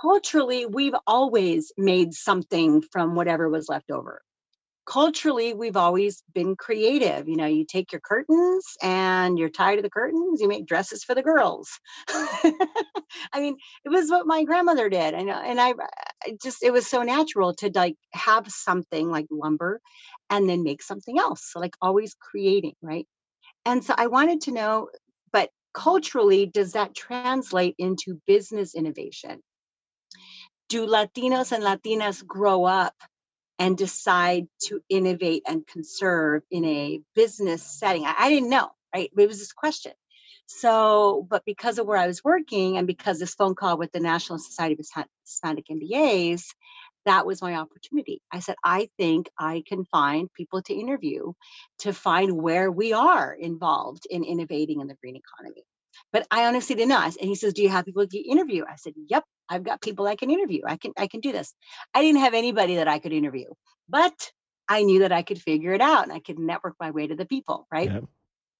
Culturally, 0.00 0.64
we've 0.64 0.94
always 1.08 1.72
made 1.76 2.14
something 2.14 2.82
from 2.82 3.16
whatever 3.16 3.48
was 3.48 3.68
left 3.68 3.90
over. 3.90 4.22
Culturally, 4.90 5.54
we've 5.54 5.76
always 5.76 6.24
been 6.34 6.56
creative. 6.56 7.28
You 7.28 7.36
know, 7.36 7.46
you 7.46 7.64
take 7.64 7.92
your 7.92 8.00
curtains 8.00 8.64
and 8.82 9.38
you're 9.38 9.48
tied 9.48 9.76
to 9.76 9.82
the 9.82 9.90
curtains, 9.90 10.40
you 10.40 10.48
make 10.48 10.66
dresses 10.66 11.04
for 11.04 11.14
the 11.14 11.22
girls. 11.22 11.68
I 12.08 13.36
mean, 13.36 13.56
it 13.84 13.88
was 13.88 14.10
what 14.10 14.26
my 14.26 14.42
grandmother 14.42 14.88
did. 14.88 15.14
And, 15.14 15.30
and 15.30 15.60
I, 15.60 15.74
just, 16.42 16.64
it 16.64 16.72
was 16.72 16.88
so 16.88 17.02
natural 17.02 17.54
to 17.58 17.70
like 17.72 17.94
have 18.14 18.48
something 18.48 19.08
like 19.08 19.26
lumber 19.30 19.80
and 20.28 20.48
then 20.48 20.64
make 20.64 20.82
something 20.82 21.20
else. 21.20 21.48
So, 21.52 21.60
like 21.60 21.76
always 21.80 22.16
creating, 22.20 22.74
right? 22.82 23.06
And 23.64 23.84
so 23.84 23.94
I 23.96 24.08
wanted 24.08 24.40
to 24.42 24.50
know, 24.50 24.88
but 25.32 25.50
culturally, 25.72 26.46
does 26.46 26.72
that 26.72 26.96
translate 26.96 27.76
into 27.78 28.20
business 28.26 28.74
innovation? 28.74 29.40
Do 30.68 30.88
Latinos 30.88 31.52
and 31.52 31.62
Latinas 31.62 32.26
grow 32.26 32.64
up 32.64 32.94
and 33.60 33.78
decide 33.78 34.48
to 34.64 34.80
innovate 34.90 35.44
and 35.48 35.66
conserve 35.68 36.42
in 36.50 36.64
a 36.66 37.00
business 37.14 37.62
setting? 37.62 38.06
I, 38.06 38.16
I 38.18 38.30
didn't 38.30 38.50
know. 38.50 38.70
right? 38.96 39.10
It 39.16 39.28
was 39.28 39.40
this 39.40 39.52
question. 39.54 39.92
So, 40.48 41.26
but 41.30 41.44
because 41.46 41.78
of 41.78 41.86
where 41.86 41.98
I 41.98 42.08
was 42.08 42.24
working 42.24 42.78
and 42.78 42.86
because 42.88 43.20
this 43.20 43.34
phone 43.34 43.54
call 43.56 43.78
with 43.78 43.92
the 43.92 44.00
National 44.00 44.40
Society 44.40 44.74
of 44.74 45.06
Hispanic 45.24 45.66
MBAs, 45.70 46.44
that 47.06 47.26
was 47.26 47.42
my 47.42 47.56
opportunity. 47.56 48.22
I 48.32 48.40
said, 48.40 48.56
I 48.64 48.88
think 48.98 49.28
I 49.38 49.64
can 49.66 49.84
find 49.86 50.30
people 50.36 50.62
to 50.62 50.74
interview 50.74 51.32
to 51.80 51.94
find 51.94 52.32
where 52.32 52.70
we 52.72 52.94
are 52.94 53.32
involved 53.34 54.06
in 54.10 54.24
innovating 54.24 54.80
in 54.80 54.88
the 54.88 54.96
green 55.02 55.16
economy. 55.16 55.62
But 56.12 56.26
I 56.30 56.46
honestly 56.46 56.76
didn't 56.76 56.90
know. 56.90 57.02
And 57.02 57.14
he 57.28 57.34
says, 57.34 57.54
Do 57.54 57.62
you 57.62 57.68
have 57.68 57.84
people 57.84 58.06
to 58.06 58.18
interview? 58.18 58.64
I 58.68 58.76
said, 58.76 58.94
Yep, 59.08 59.24
I've 59.48 59.64
got 59.64 59.82
people 59.82 60.06
I 60.06 60.16
can 60.16 60.30
interview. 60.30 60.62
I 60.66 60.76
can 60.76 60.92
I 60.96 61.06
can 61.06 61.20
do 61.20 61.32
this. 61.32 61.52
I 61.94 62.02
didn't 62.02 62.20
have 62.20 62.34
anybody 62.34 62.76
that 62.76 62.88
I 62.88 62.98
could 62.98 63.12
interview, 63.12 63.46
but 63.88 64.30
I 64.68 64.82
knew 64.82 65.00
that 65.00 65.12
I 65.12 65.22
could 65.22 65.40
figure 65.40 65.72
it 65.72 65.80
out 65.80 66.04
and 66.04 66.12
I 66.12 66.20
could 66.20 66.38
network 66.38 66.76
my 66.78 66.92
way 66.92 67.06
to 67.08 67.16
the 67.16 67.26
people, 67.26 67.66
right? 67.72 67.90
Yep. 67.92 68.04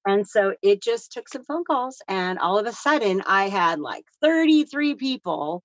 And 0.07 0.27
so 0.27 0.55
it 0.63 0.83
just 0.83 1.13
took 1.13 1.29
some 1.29 1.45
phone 1.45 1.65
calls. 1.65 2.03
And 2.09 2.39
all 2.39 2.59
of 2.59 2.67
a 2.67 2.73
sudden, 2.73 3.23
I 3.27 3.49
had 3.49 3.79
like 3.79 4.05
33 4.23 4.95
people 4.95 5.63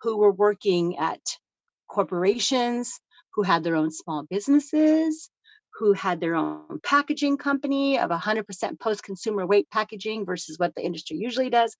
who 0.00 0.18
were 0.18 0.32
working 0.32 0.98
at 0.98 1.20
corporations, 1.88 2.98
who 3.34 3.42
had 3.42 3.62
their 3.62 3.76
own 3.76 3.90
small 3.90 4.24
businesses, 4.24 5.30
who 5.78 5.92
had 5.92 6.20
their 6.20 6.34
own 6.34 6.80
packaging 6.82 7.36
company 7.36 7.98
of 7.98 8.10
100% 8.10 8.80
post 8.80 9.02
consumer 9.02 9.46
weight 9.46 9.68
packaging 9.70 10.24
versus 10.24 10.58
what 10.58 10.74
the 10.74 10.84
industry 10.84 11.16
usually 11.16 11.50
does. 11.50 11.76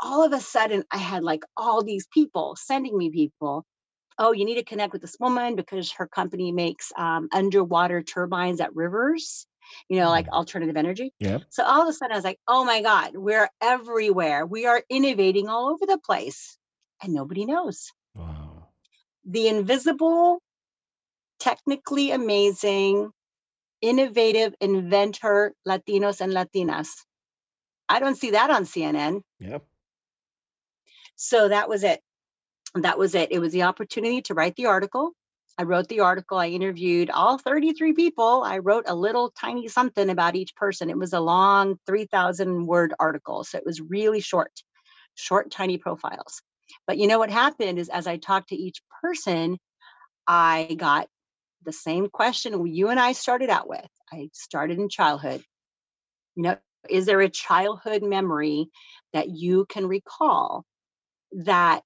All 0.00 0.24
of 0.24 0.32
a 0.32 0.40
sudden, 0.40 0.84
I 0.90 0.98
had 0.98 1.22
like 1.22 1.42
all 1.56 1.82
these 1.82 2.06
people 2.12 2.56
sending 2.58 2.96
me 2.96 3.10
people. 3.10 3.64
Oh, 4.18 4.32
you 4.32 4.44
need 4.44 4.54
to 4.54 4.64
connect 4.64 4.92
with 4.92 5.02
this 5.02 5.16
woman 5.20 5.56
because 5.56 5.92
her 5.92 6.06
company 6.06 6.50
makes 6.50 6.90
um, 6.96 7.28
underwater 7.32 8.02
turbines 8.02 8.60
at 8.60 8.74
rivers 8.74 9.46
you 9.88 9.98
know, 9.98 10.08
like 10.08 10.26
mm. 10.26 10.32
alternative 10.32 10.76
energy. 10.76 11.12
Yeah. 11.18 11.38
So 11.50 11.64
all 11.64 11.82
of 11.82 11.88
a 11.88 11.92
sudden 11.92 12.12
I 12.12 12.16
was 12.16 12.24
like, 12.24 12.38
oh 12.46 12.64
my 12.64 12.82
God, 12.82 13.12
we're 13.14 13.48
everywhere. 13.60 14.46
We 14.46 14.66
are 14.66 14.82
innovating 14.88 15.48
all 15.48 15.70
over 15.70 15.86
the 15.86 15.98
place. 15.98 16.56
And 17.02 17.12
nobody 17.12 17.44
knows. 17.44 17.92
Wow. 18.14 18.68
The 19.26 19.48
invisible, 19.48 20.40
technically 21.40 22.10
amazing, 22.10 23.10
innovative 23.80 24.54
inventor 24.60 25.52
Latinos 25.66 26.20
and 26.20 26.32
Latinas. 26.32 26.88
I 27.88 28.00
don't 28.00 28.16
see 28.16 28.32
that 28.32 28.50
on 28.50 28.64
CNN. 28.64 29.22
Yeah. 29.38 29.58
So 31.16 31.48
that 31.48 31.68
was 31.68 31.84
it. 31.84 32.00
That 32.74 32.98
was 32.98 33.14
it. 33.14 33.32
It 33.32 33.38
was 33.38 33.52
the 33.52 33.62
opportunity 33.62 34.22
to 34.22 34.34
write 34.34 34.56
the 34.56 34.66
article. 34.66 35.12
I 35.58 35.62
wrote 35.62 35.88
the 35.88 36.00
article. 36.00 36.36
I 36.36 36.48
interviewed 36.48 37.08
all 37.10 37.38
33 37.38 37.94
people. 37.94 38.42
I 38.44 38.58
wrote 38.58 38.84
a 38.86 38.94
little 38.94 39.30
tiny 39.30 39.68
something 39.68 40.10
about 40.10 40.36
each 40.36 40.54
person. 40.54 40.90
It 40.90 40.98
was 40.98 41.14
a 41.14 41.20
long 41.20 41.78
3,000 41.86 42.66
word 42.66 42.92
article. 42.98 43.42
So 43.44 43.56
it 43.56 43.64
was 43.64 43.80
really 43.80 44.20
short, 44.20 44.52
short, 45.14 45.50
tiny 45.50 45.78
profiles. 45.78 46.42
But 46.86 46.98
you 46.98 47.06
know 47.06 47.18
what 47.18 47.30
happened 47.30 47.78
is 47.78 47.88
as 47.88 48.06
I 48.06 48.18
talked 48.18 48.50
to 48.50 48.56
each 48.56 48.82
person, 49.00 49.58
I 50.26 50.76
got 50.76 51.08
the 51.66 51.72
same 51.72 52.08
question 52.08 52.66
you 52.66 52.88
and 52.88 52.98
I 52.98 53.12
started 53.12 53.50
out 53.50 53.68
with. 53.68 53.86
I 54.10 54.30
started 54.32 54.78
in 54.78 54.88
childhood. 54.88 55.42
You 56.36 56.42
know, 56.44 56.56
is 56.88 57.04
there 57.06 57.20
a 57.20 57.28
childhood 57.28 58.02
memory 58.02 58.68
that 59.12 59.28
you 59.28 59.66
can 59.66 59.86
recall 59.86 60.64
that 61.32 61.82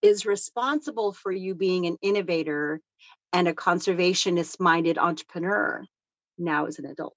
is 0.00 0.24
responsible 0.24 1.12
for 1.12 1.32
you 1.32 1.54
being 1.54 1.86
an 1.86 1.98
innovator 2.00 2.80
and 3.32 3.48
a 3.48 3.54
conservationist 3.54 4.60
minded 4.60 4.96
entrepreneur 4.96 5.84
now 6.38 6.66
as 6.66 6.78
an 6.78 6.86
adult? 6.86 7.16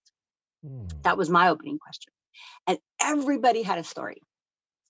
Mm. 0.66 0.90
That 1.04 1.18
was 1.18 1.30
my 1.30 1.50
opening 1.50 1.80
question. 1.80 2.12
And 2.68 2.80
everybody 3.00 3.62
had 3.62 3.78
a 3.78 3.84
story. 3.84 4.22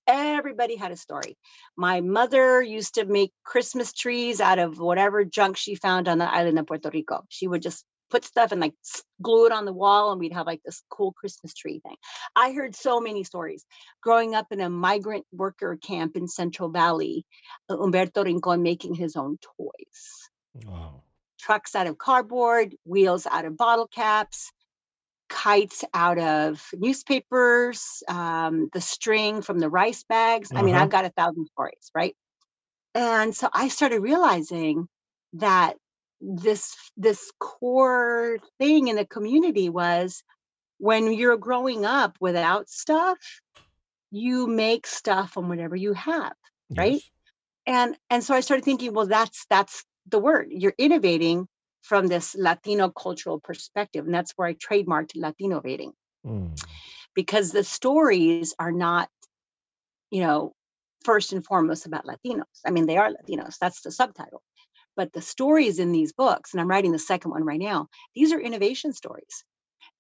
Everybody 0.08 0.76
had 0.76 0.92
a 0.92 0.98
story. 0.98 1.38
My 1.78 2.02
mother 2.02 2.62
used 2.62 2.96
to 2.96 3.06
make 3.06 3.32
Christmas 3.44 3.94
trees 3.94 4.42
out 4.42 4.60
of 4.60 4.80
whatever 4.80 5.24
junk 5.24 5.58
she 5.58 5.76
found 5.76 6.08
on 6.08 6.18
the 6.18 6.32
island 6.32 6.60
of 6.60 6.68
Puerto 6.68 6.90
Rico. 6.92 7.24
She 7.30 7.48
would 7.48 7.62
just 7.62 7.86
put 8.12 8.26
stuff 8.26 8.52
and 8.52 8.62
like 8.62 8.76
glue 9.22 9.48
it 9.48 9.52
on 9.52 9.66
the 9.66 9.74
wall 9.74 10.12
and 10.12 10.20
we'd 10.20 10.34
have 10.34 10.46
like 10.46 10.62
this 10.64 10.84
cool 10.90 11.14
Christmas 11.14 11.54
tree 11.54 11.80
thing. 11.80 11.96
I 12.36 12.52
heard 12.52 12.76
so 12.76 13.00
many 13.00 13.24
stories. 13.24 13.66
Growing 14.04 14.36
up 14.36 14.48
in 14.52 14.60
a 14.60 14.70
migrant 14.70 15.26
worker 15.32 15.78
camp 15.82 16.18
in 16.18 16.28
Central 16.28 16.70
Valley, 16.70 17.26
Humberto 17.70 18.24
Rincon 18.24 18.62
making 18.62 18.96
his 18.96 19.16
own 19.16 19.38
toys. 19.58 20.30
Wow. 20.66 21.04
Trucks 21.40 21.74
out 21.74 21.88
of 21.88 21.98
cardboard, 21.98 22.76
wheels 22.86 23.26
out 23.26 23.46
of 23.46 23.58
bottle 23.58 23.88
caps, 23.88 24.52
kites 25.32 25.84
out 25.94 26.20
of 26.20 26.64
newspapers, 26.74 28.04
um, 28.08 28.70
the 28.74 28.82
string 28.82 29.42
from 29.42 29.60
the 29.60 29.70
rice 29.70 30.04
bags. 30.04 30.52
Uh-huh. 30.52 30.62
I 30.62 30.66
mean, 30.66 30.76
uh-huh. 30.76 30.84
I've 30.84 30.92
got 30.92 31.06
a 31.06 31.10
thousand 31.10 31.48
stories, 31.48 31.90
right? 31.96 32.16
And 32.94 33.34
so 33.36 33.50
I 33.52 33.70
started 33.70 34.02
realizing 34.02 34.88
that 35.34 35.78
this 36.20 36.76
this 36.98 37.32
core 37.40 38.38
thing 38.60 38.90
in 38.90 38.96
the 38.96 39.06
community 39.06 39.70
was 39.70 40.24
when 40.78 41.12
you're 41.12 41.38
growing 41.38 41.86
up 41.86 42.16
without 42.20 42.70
stuff 42.70 43.18
you 44.12 44.46
make 44.46 44.86
stuff 44.86 45.32
from 45.32 45.50
whatever 45.50 45.76
you 45.76 45.94
have 45.94 46.34
right 46.78 47.02
and 47.66 47.98
and 48.12 48.24
so 48.24 48.36
i 48.36 48.40
started 48.40 48.64
thinking 48.64 48.94
well 48.94 49.08
that's 49.08 49.46
that's 49.50 49.84
the 50.08 50.20
word 50.20 50.48
you're 50.52 50.76
innovating 50.78 51.48
from 51.82 52.08
this 52.08 52.36
latino 52.36 52.90
cultural 52.90 53.40
perspective 53.40 54.06
and 54.06 54.14
that's 54.14 54.34
where 54.34 54.48
i 54.48 54.54
trademarked 54.54 55.16
latinnovating 55.16 55.92
mm. 56.26 56.64
because 57.16 57.52
the 57.52 57.64
stories 57.64 58.54
are 58.60 58.72
not 58.72 59.10
you 60.10 60.22
know 60.22 60.54
first 61.04 61.34
and 61.34 61.46
foremost 61.46 61.86
about 61.86 62.06
latinos 62.06 62.44
i 62.66 62.72
mean 62.72 62.86
they 62.86 62.98
are 62.98 63.10
latinos 63.10 63.58
that's 63.60 63.82
the 63.82 63.92
subtitle 63.92 64.42
but 64.96 65.14
the 65.14 65.22
stories 65.22 65.80
in 65.80 65.92
these 65.92 66.14
books, 66.14 66.54
and 66.54 66.62
I'm 66.62 66.68
writing 66.68 66.92
the 66.92 67.00
second 67.00 67.32
one 67.32 67.46
right 67.46 67.60
now, 67.60 67.88
these 68.16 68.34
are 68.34 68.40
innovation 68.40 68.94
stories. 68.94 69.44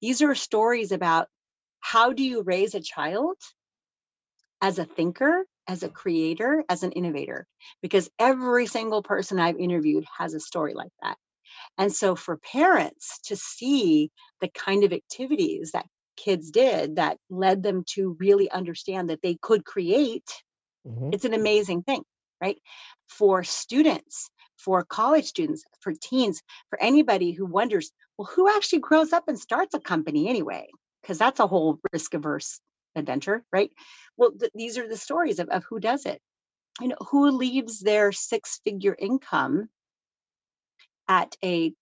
These 0.01 0.21
are 0.21 0.35
stories 0.35 0.91
about 0.91 1.27
how 1.79 2.13
do 2.13 2.23
you 2.23 2.41
raise 2.41 2.75
a 2.75 2.81
child 2.81 3.37
as 4.61 4.79
a 4.79 4.85
thinker, 4.85 5.45
as 5.67 5.83
a 5.83 5.89
creator, 5.89 6.63
as 6.69 6.83
an 6.83 6.91
innovator? 6.91 7.47
Because 7.81 8.09
every 8.19 8.67
single 8.67 9.01
person 9.01 9.39
I've 9.39 9.57
interviewed 9.57 10.05
has 10.17 10.33
a 10.33 10.39
story 10.39 10.73
like 10.73 10.91
that. 11.01 11.17
And 11.77 11.93
so 11.93 12.15
for 12.15 12.37
parents 12.37 13.19
to 13.25 13.35
see 13.35 14.11
the 14.39 14.49
kind 14.49 14.83
of 14.83 14.93
activities 14.93 15.71
that 15.73 15.85
kids 16.17 16.51
did 16.51 16.97
that 16.97 17.17
led 17.29 17.63
them 17.63 17.83
to 17.95 18.15
really 18.19 18.49
understand 18.51 19.09
that 19.09 19.21
they 19.21 19.37
could 19.41 19.65
create, 19.65 20.29
mm-hmm. 20.87 21.09
it's 21.13 21.25
an 21.25 21.33
amazing 21.33 21.83
thing, 21.83 22.03
right? 22.41 22.57
For 23.07 23.43
students 23.43 24.29
for 24.63 24.83
college 24.83 25.25
students, 25.25 25.63
for 25.79 25.93
teens, 25.93 26.41
for 26.69 26.81
anybody 26.81 27.31
who 27.31 27.45
wonders, 27.45 27.91
well, 28.17 28.29
who 28.35 28.49
actually 28.49 28.79
grows 28.79 29.11
up 29.11 29.27
and 29.27 29.39
starts 29.39 29.73
a 29.73 29.79
company 29.79 30.27
anyway? 30.27 30.67
Because 31.01 31.17
that's 31.17 31.39
a 31.39 31.47
whole 31.47 31.79
risk 31.91 32.13
averse 32.13 32.59
adventure, 32.95 33.43
right? 33.51 33.71
Well, 34.17 34.31
th- 34.31 34.51
these 34.53 34.77
are 34.77 34.87
the 34.87 34.97
stories 34.97 35.39
of, 35.39 35.49
of 35.49 35.63
who 35.67 35.79
does 35.79 36.05
it. 36.05 36.21
You 36.79 36.89
know, 36.89 36.97
who 37.09 37.31
leaves 37.31 37.79
their 37.79 38.11
six 38.11 38.61
figure 38.63 38.95
income 38.97 39.69
at 41.07 41.35
a 41.43 41.73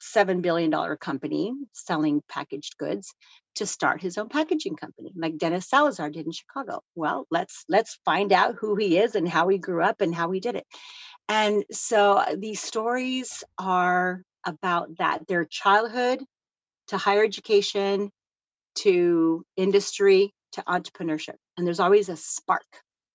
$7 0.00 0.42
billion 0.42 0.70
company 0.96 1.52
selling 1.72 2.22
packaged 2.28 2.76
goods 2.78 3.12
to 3.56 3.66
start 3.66 4.00
his 4.00 4.16
own 4.16 4.28
packaging 4.28 4.76
company 4.76 5.12
like 5.16 5.36
dennis 5.36 5.68
salazar 5.68 6.08
did 6.08 6.24
in 6.24 6.30
chicago 6.30 6.80
well 6.94 7.26
let's 7.32 7.64
let's 7.68 7.98
find 8.04 8.32
out 8.32 8.54
who 8.60 8.76
he 8.76 8.96
is 8.96 9.16
and 9.16 9.28
how 9.28 9.48
he 9.48 9.58
grew 9.58 9.82
up 9.82 10.00
and 10.00 10.14
how 10.14 10.30
he 10.30 10.38
did 10.38 10.54
it 10.54 10.64
and 11.28 11.64
so 11.72 12.12
uh, 12.12 12.36
these 12.38 12.60
stories 12.60 13.42
are 13.58 14.22
about 14.46 14.96
that 14.98 15.26
their 15.26 15.44
childhood 15.44 16.20
to 16.88 16.96
higher 16.96 17.24
education 17.24 18.10
to 18.74 19.44
industry 19.56 20.32
to 20.52 20.62
entrepreneurship. 20.62 21.34
And 21.56 21.66
there's 21.66 21.80
always 21.80 22.08
a 22.08 22.16
spark, 22.16 22.66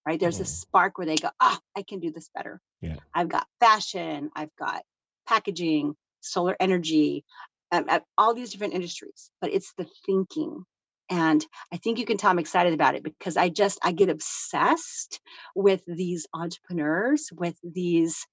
right? 0.05 0.19
There's 0.19 0.39
a 0.39 0.43
mm. 0.43 0.47
spark 0.47 0.97
where 0.97 1.07
they 1.07 1.15
go, 1.15 1.29
ah, 1.39 1.57
oh, 1.57 1.79
I 1.79 1.83
can 1.83 1.99
do 1.99 2.11
this 2.11 2.29
better. 2.35 2.59
Yeah. 2.81 2.97
I've 3.13 3.29
got 3.29 3.47
fashion, 3.59 4.29
I've 4.35 4.55
got 4.59 4.83
packaging, 5.27 5.95
solar 6.21 6.55
energy, 6.59 7.23
um, 7.71 7.87
all 8.17 8.33
these 8.33 8.51
different 8.51 8.73
industries, 8.73 9.31
but 9.41 9.51
it's 9.53 9.73
the 9.77 9.87
thinking 10.05 10.65
and 11.09 11.45
i 11.71 11.77
think 11.77 11.99
you 11.99 12.05
can 12.05 12.17
tell 12.17 12.31
i'm 12.31 12.39
excited 12.39 12.73
about 12.73 12.95
it 12.95 13.03
because 13.03 13.37
i 13.37 13.49
just 13.49 13.79
i 13.83 13.91
get 13.91 14.09
obsessed 14.09 15.19
with 15.55 15.81
these 15.85 16.27
entrepreneurs 16.33 17.29
with 17.33 17.55
these 17.63 18.25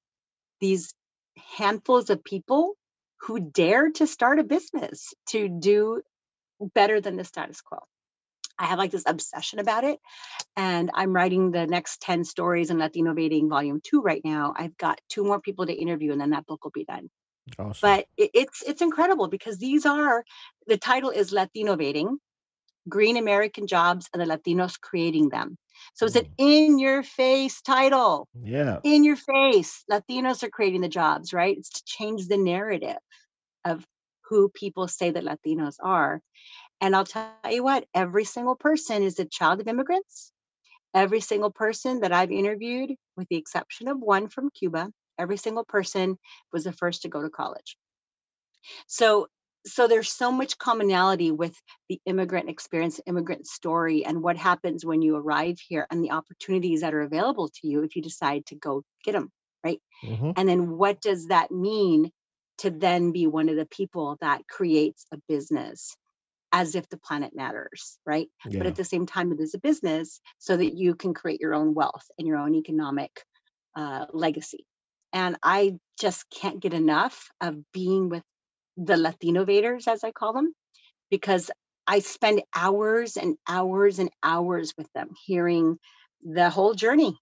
these 0.61 0.95
handfuls 1.57 2.11
of 2.11 2.23
people 2.25 2.75
who 3.23 3.41
dare 3.41 3.91
to 3.91 4.07
start 4.07 4.39
a 4.39 4.45
business 4.45 5.13
to 5.29 5.49
do 5.49 6.01
better 6.75 7.01
than 7.01 7.17
the 7.17 7.25
status 7.25 7.61
quo 7.61 7.79
i 8.61 8.67
have 8.67 8.79
like 8.79 8.91
this 8.93 9.05
obsession 9.07 9.59
about 9.59 9.85
it 9.85 9.99
and 10.57 10.91
i'm 10.95 11.13
writing 11.13 11.51
the 11.51 11.67
next 11.67 12.01
10 12.03 12.25
stories 12.25 12.71
in 12.71 12.79
Latino 12.79 13.13
latinnovating 13.13 13.49
volume 13.49 13.81
2 13.83 14.03
right 14.03 14.23
now 14.25 14.55
i've 14.57 14.77
got 14.77 15.01
two 15.09 15.25
more 15.25 15.41
people 15.41 15.67
to 15.67 15.73
interview 15.73 16.13
and 16.13 16.21
then 16.21 16.31
that 16.31 16.47
book 16.47 16.65
will 16.65 16.71
be 16.71 16.85
done 16.85 17.11
awesome. 17.59 17.75
but 17.83 18.07
it, 18.17 18.31
it's 18.35 18.63
it's 18.63 18.83
incredible 18.83 19.29
because 19.29 19.59
these 19.59 19.87
are 19.87 20.25
the 20.67 20.77
title 20.77 21.11
is 21.11 21.33
latinnovating 21.33 22.17
green 22.89 23.17
American 23.17 23.67
jobs 23.67 24.09
and 24.13 24.21
the 24.21 24.27
Latinos 24.27 24.81
creating 24.81 25.29
them. 25.29 25.57
So 25.95 26.07
it's 26.07 26.17
an 26.17 26.25
Mm. 26.25 26.35
in 26.39 26.79
your 26.79 27.03
face 27.03 27.61
title. 27.63 28.29
Yeah. 28.35 28.81
In 28.83 29.05
your 29.05 29.17
face. 29.17 29.85
Latinos 29.91 30.43
are 30.43 30.51
creating 30.51 30.81
the 30.81 30.89
jobs, 30.89 31.33
right? 31.33 31.57
It's 31.57 31.71
to 31.71 31.83
change 31.85 32.27
the 32.27 32.37
narrative 32.37 32.99
of 33.65 33.87
who 34.29 34.49
people 34.49 34.89
say 34.89 35.11
that 35.11 35.25
Latinos 35.25 35.77
are. 35.83 36.21
And 36.81 36.95
I'll 36.97 37.05
tell 37.05 37.33
you 37.51 37.63
what, 37.65 37.89
every 37.95 38.25
single 38.25 38.57
person 38.57 39.03
is 39.03 39.19
a 39.19 39.25
child 39.25 39.61
of 39.61 39.69
immigrants. 39.69 40.33
Every 40.95 41.21
single 41.21 41.53
person 41.53 42.01
that 42.01 42.13
I've 42.13 42.33
interviewed, 42.33 42.97
with 43.17 43.29
the 43.29 43.37
exception 43.37 43.89
of 43.89 44.01
one 44.01 44.29
from 44.29 44.51
Cuba, 44.51 44.93
every 45.19 45.37
single 45.39 45.65
person 45.65 46.19
was 46.53 46.65
the 46.65 46.73
first 46.73 47.03
to 47.03 47.09
go 47.09 47.23
to 47.23 47.31
college. 47.31 47.77
So 48.87 49.29
so 49.67 49.87
there's 49.87 50.11
so 50.11 50.33
much 50.33 50.57
commonality 50.57 51.31
with 51.31 51.55
the 51.91 52.01
immigrant 52.07 52.49
experience, 52.49 52.99
immigrant 53.07 53.47
story, 53.47 54.07
and 54.07 54.23
what 54.23 54.39
happens 54.39 54.87
when 54.87 55.03
you 55.03 55.17
arrive 55.17 55.59
here 55.61 55.87
and 55.91 56.03
the 56.03 56.13
opportunities 56.13 56.81
that 56.81 56.95
are 56.95 57.03
available 57.03 57.49
to 57.49 57.67
you 57.69 57.83
if 57.83 57.95
you 57.95 58.01
decide 58.01 58.47
to 58.47 58.55
go 58.57 58.83
get 59.05 59.13
them, 59.13 59.31
right? 59.63 59.83
hmm 60.03 60.33
And 60.37 60.49
then 60.49 60.77
what 60.79 61.01
does 61.03 61.29
that 61.29 61.51
mean 61.51 62.13
to 62.59 62.71
then 62.71 63.13
be 63.13 63.27
one 63.27 63.49
of 63.51 63.57
the 63.57 63.67
people 63.67 64.19
that 64.21 64.47
creates 64.49 65.07
a 65.13 65.19
business 65.29 65.97
as 66.53 66.75
if 66.75 66.89
the 66.89 66.97
planet 66.99 67.35
matters, 67.35 67.99
right? 68.05 68.29
But 68.59 68.67
at 68.67 68.75
the 68.77 68.85
same 68.85 69.07
time, 69.07 69.33
it 69.33 69.41
is 69.41 69.55
a 69.55 69.59
business 69.59 70.21
so 70.39 70.57
that 70.57 70.75
you 70.75 70.95
can 70.95 71.15
create 71.15 71.41
your 71.41 71.55
own 71.55 71.75
wealth 71.75 72.05
and 72.19 72.27
your 72.27 72.39
own 72.39 72.55
economic 72.55 73.25
uh, 73.77 74.07
legacy. 74.13 74.67
And 75.13 75.37
I 75.43 75.77
just 76.01 76.25
can't 76.31 76.61
get 76.61 76.75
enough 76.75 77.29
of 77.41 77.57
being 77.73 78.09
with 78.09 78.23
the 78.77 78.97
Latinnovators, 78.97 79.87
as 79.89 80.05
I 80.05 80.13
call 80.13 80.33
them, 80.33 80.53
because 81.11 81.51
I 81.87 82.01
spend 82.01 82.43
hours 82.55 83.17
and 83.17 83.37
hours 83.49 83.99
and 83.99 84.11
hours 84.23 84.75
with 84.77 84.89
them, 84.95 85.11
hearing 85.27 85.79
the 86.23 86.51
whole 86.51 86.75
journey 86.75 87.17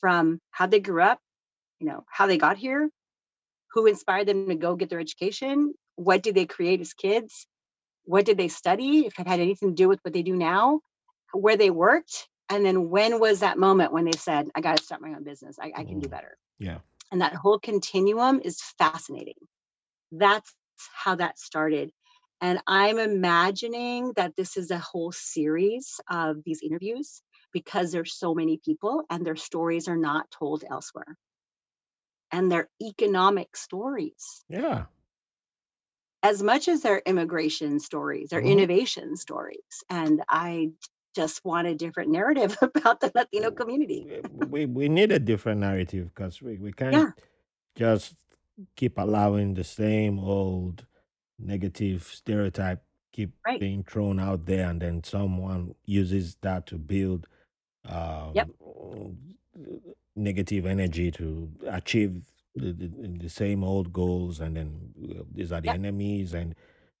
from 0.00 0.40
how 0.50 0.66
they 0.66 0.80
grew 0.80 1.02
up, 1.02 1.18
you 1.80 1.86
know, 1.86 2.04
how 2.08 2.26
they 2.26 2.38
got 2.38 2.56
here, 2.56 2.88
who 3.72 3.86
inspired 3.86 4.26
them 4.26 4.48
to 4.48 4.54
go 4.54 4.76
get 4.76 4.88
their 4.88 5.00
education, 5.00 5.74
what 5.96 6.22
did 6.22 6.34
they 6.34 6.46
create 6.46 6.80
as 6.80 6.92
kids, 6.92 7.46
what 8.06 8.24
did 8.24 8.38
they 8.38 8.48
study, 8.48 9.06
if 9.06 9.18
it 9.20 9.28
had 9.28 9.40
anything 9.40 9.70
to 9.70 9.74
do 9.74 9.88
with 9.88 10.00
what 10.04 10.14
they 10.14 10.22
do 10.22 10.36
now, 10.36 10.80
where 11.32 11.56
they 11.58 11.70
worked, 11.70 12.28
and 12.48 12.64
then 12.64 12.90
when 12.90 13.20
was 13.20 13.40
that 13.40 13.58
moment 13.58 13.92
when 13.92 14.06
they 14.06 14.12
said, 14.12 14.48
I 14.54 14.62
got 14.62 14.78
to 14.78 14.84
start 14.84 15.02
my 15.02 15.10
own 15.14 15.24
business, 15.24 15.58
I, 15.60 15.72
I 15.76 15.84
can 15.84 16.00
do 16.00 16.08
Mm. 16.08 16.12
better. 16.12 16.38
Yeah. 16.58 16.80
And 17.12 17.20
that 17.22 17.34
whole 17.34 17.58
continuum 17.60 18.40
is 18.44 18.62
fascinating. 18.78 19.36
That's 20.12 20.54
how 20.94 21.16
that 21.16 21.38
started. 21.38 21.92
And 22.40 22.60
I'm 22.66 22.98
imagining 22.98 24.12
that 24.16 24.36
this 24.36 24.56
is 24.56 24.70
a 24.70 24.78
whole 24.78 25.12
series 25.12 26.00
of 26.10 26.38
these 26.44 26.62
interviews 26.62 27.22
because 27.52 27.92
there's 27.92 28.14
so 28.18 28.34
many 28.34 28.58
people 28.64 29.04
and 29.10 29.26
their 29.26 29.36
stories 29.36 29.88
are 29.88 29.96
not 29.96 30.30
told 30.30 30.64
elsewhere. 30.70 31.16
And 32.32 32.52
they're 32.52 32.70
economic 32.82 33.56
stories 33.56 34.44
Yeah. 34.48 34.86
As 36.22 36.42
much 36.42 36.68
as 36.68 36.82
they're 36.82 37.02
immigration 37.06 37.80
stories, 37.80 38.30
they're 38.30 38.40
hmm 38.40 38.56
innovation 38.56 39.16
stories. 39.16 39.84
And 39.90 40.22
I 40.28 40.70
just 41.14 41.44
want 41.44 41.68
a 41.68 41.74
different 41.74 42.10
narrative 42.10 42.56
about 42.62 43.00
the 43.00 43.12
Latino 43.14 43.50
community. 43.52 44.08
We 44.30 44.66
we 44.66 44.88
need 44.88 45.12
a 45.12 45.18
different 45.18 45.60
narrative 45.60 46.14
because 46.14 46.40
we, 46.42 46.58
we 46.58 46.72
can't 46.72 47.04
Yeah, 47.04 47.12
just 47.76 48.16
keep 48.76 48.98
allowing 48.98 49.54
the 49.54 49.64
same 49.64 50.18
old 50.20 50.86
negative 51.38 52.04
stereotype 52.04 52.84
keep 53.12 53.32
right. 53.46 53.60
being 53.60 53.84
thrown 53.84 54.20
out 54.20 54.46
there 54.46 54.70
and 54.70 54.82
then 54.82 55.04
someone 55.04 55.74
uses 55.86 56.36
that 56.42 56.66
to 56.66 56.78
build 56.78 57.28
Yep. 58.32 58.48
um, 58.64 59.36
negative 60.16 60.66
energy 60.66 61.10
to 61.12 61.50
achieve 61.68 62.22
the, 62.56 62.72
the, 62.72 62.88
the 63.24 63.30
same 63.30 63.64
old 63.64 63.92
goals 63.92 64.40
and 64.40 64.56
then 64.56 64.90
uh, 65.18 65.22
these 65.32 65.52
are 65.52 65.60
the 65.62 65.70
Yep. 65.70 65.74
enemies 65.74 66.34
and 66.34 66.54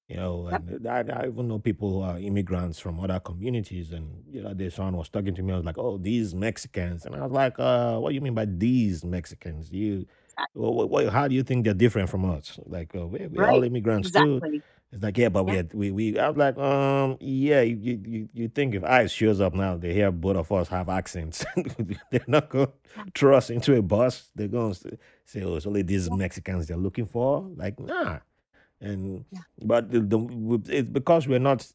you 0.08 0.16
know 0.16 0.48
Yep. 0.50 0.62
and 0.68 0.86
I, 0.88 1.00
I 1.00 1.26
even 1.28 1.48
know 1.48 1.58
people 1.58 1.90
who 1.92 2.02
are 2.02 2.18
immigrants 2.18 2.78
from 2.78 3.00
other 3.00 3.20
communities 3.20 3.92
and 3.92 4.24
you 4.30 4.42
know 4.42 4.54
this 4.54 4.78
one 4.78 4.96
was 4.96 5.08
talking 5.10 5.34
to 5.34 5.42
me 5.42 5.52
i 5.52 5.56
was 5.56 5.66
like 5.66 5.78
oh 5.78 5.98
these 5.98 6.34
mexicans 6.34 7.06
and 7.06 7.16
i 7.16 7.22
was 7.22 7.32
like 7.32 7.58
uh 7.58 7.98
what 7.98 8.10
do 8.10 8.14
you 8.16 8.22
mean 8.22 8.34
by 8.34 8.46
these 8.46 9.04
mexicans 9.04 9.72
you 9.72 10.06
what, 10.54 10.90
what, 10.90 11.08
how 11.10 11.28
do 11.28 11.34
you 11.34 11.42
think 11.44 11.64
they're 11.64 11.74
different 11.74 12.08
from 12.10 12.24
us 12.30 12.58
like 12.66 12.94
uh, 12.96 13.06
we, 13.06 13.26
we're 13.28 13.48
all 13.48 13.62
Right. 13.62 13.64
immigrants 13.64 14.10
too 14.10 14.42
Exactly. 14.42 14.64
It's 14.92 15.02
like, 15.02 15.18
yeah, 15.18 15.28
but 15.28 15.44
we 15.44 15.52
had, 15.56 15.74
we 15.74 15.90
we. 15.90 16.18
I 16.18 16.28
was 16.28 16.36
like, 16.36 16.56
um, 16.58 17.16
yeah. 17.20 17.60
You 17.62 18.00
you 18.06 18.28
you 18.32 18.48
think 18.48 18.74
if 18.74 18.84
ICE 18.84 19.10
shows 19.10 19.40
up 19.40 19.52
now, 19.54 19.76
they 19.76 19.92
hear 19.92 20.10
both 20.12 20.36
of 20.36 20.50
us 20.52 20.68
have 20.68 20.88
accents, 20.88 21.44
they're 22.10 22.20
not 22.28 22.48
gonna 22.48 22.68
throw 23.14 23.36
us 23.36 23.50
into 23.50 23.74
a 23.76 23.82
bus. 23.82 24.30
They're 24.34 24.48
going 24.48 24.74
to 24.74 24.98
say, 25.24 25.42
oh, 25.42 25.56
it's 25.56 25.66
only 25.66 25.82
these 25.82 26.10
Mexicans 26.10 26.66
they're 26.68 26.76
looking 26.76 27.06
for. 27.06 27.42
Like, 27.56 27.78
nah. 27.80 28.20
And 28.80 29.24
Yeah. 29.32 29.40
but 29.62 29.90
the, 29.90 30.00
the 30.00 30.62
it's 30.68 30.88
because 30.88 31.26
we're 31.26 31.38
not 31.40 31.66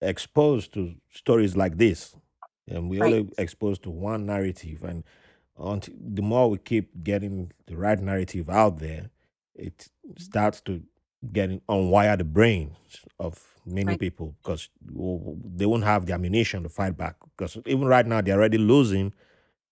exposed 0.00 0.72
to 0.74 0.94
stories 1.10 1.56
like 1.56 1.76
this, 1.78 2.14
and 2.68 2.88
we 2.88 3.00
Right. 3.00 3.14
only 3.14 3.30
exposed 3.38 3.82
to 3.84 3.90
one 3.90 4.26
narrative. 4.26 4.84
And 4.84 5.04
until 5.58 5.94
the 6.00 6.22
more 6.22 6.48
we 6.50 6.58
keep 6.58 7.02
getting 7.02 7.52
the 7.66 7.76
right 7.76 7.98
narrative 7.98 8.48
out 8.48 8.78
there, 8.78 9.10
it 9.54 9.88
starts 10.16 10.60
to 10.62 10.82
getting 11.32 11.60
unwire 11.68 12.18
the 12.18 12.24
brains 12.24 12.76
of 13.18 13.38
many 13.66 13.86
Right. 13.86 14.00
people 14.00 14.36
because 14.42 14.68
they 14.84 15.66
won't 15.66 15.84
have 15.84 16.06
the 16.06 16.14
ammunition 16.14 16.62
to 16.64 16.68
fight 16.68 16.96
back. 16.96 17.16
Because 17.36 17.58
even 17.66 17.86
right 17.86 18.06
now 18.06 18.20
they're 18.20 18.36
already 18.38 18.58
losing 18.58 19.12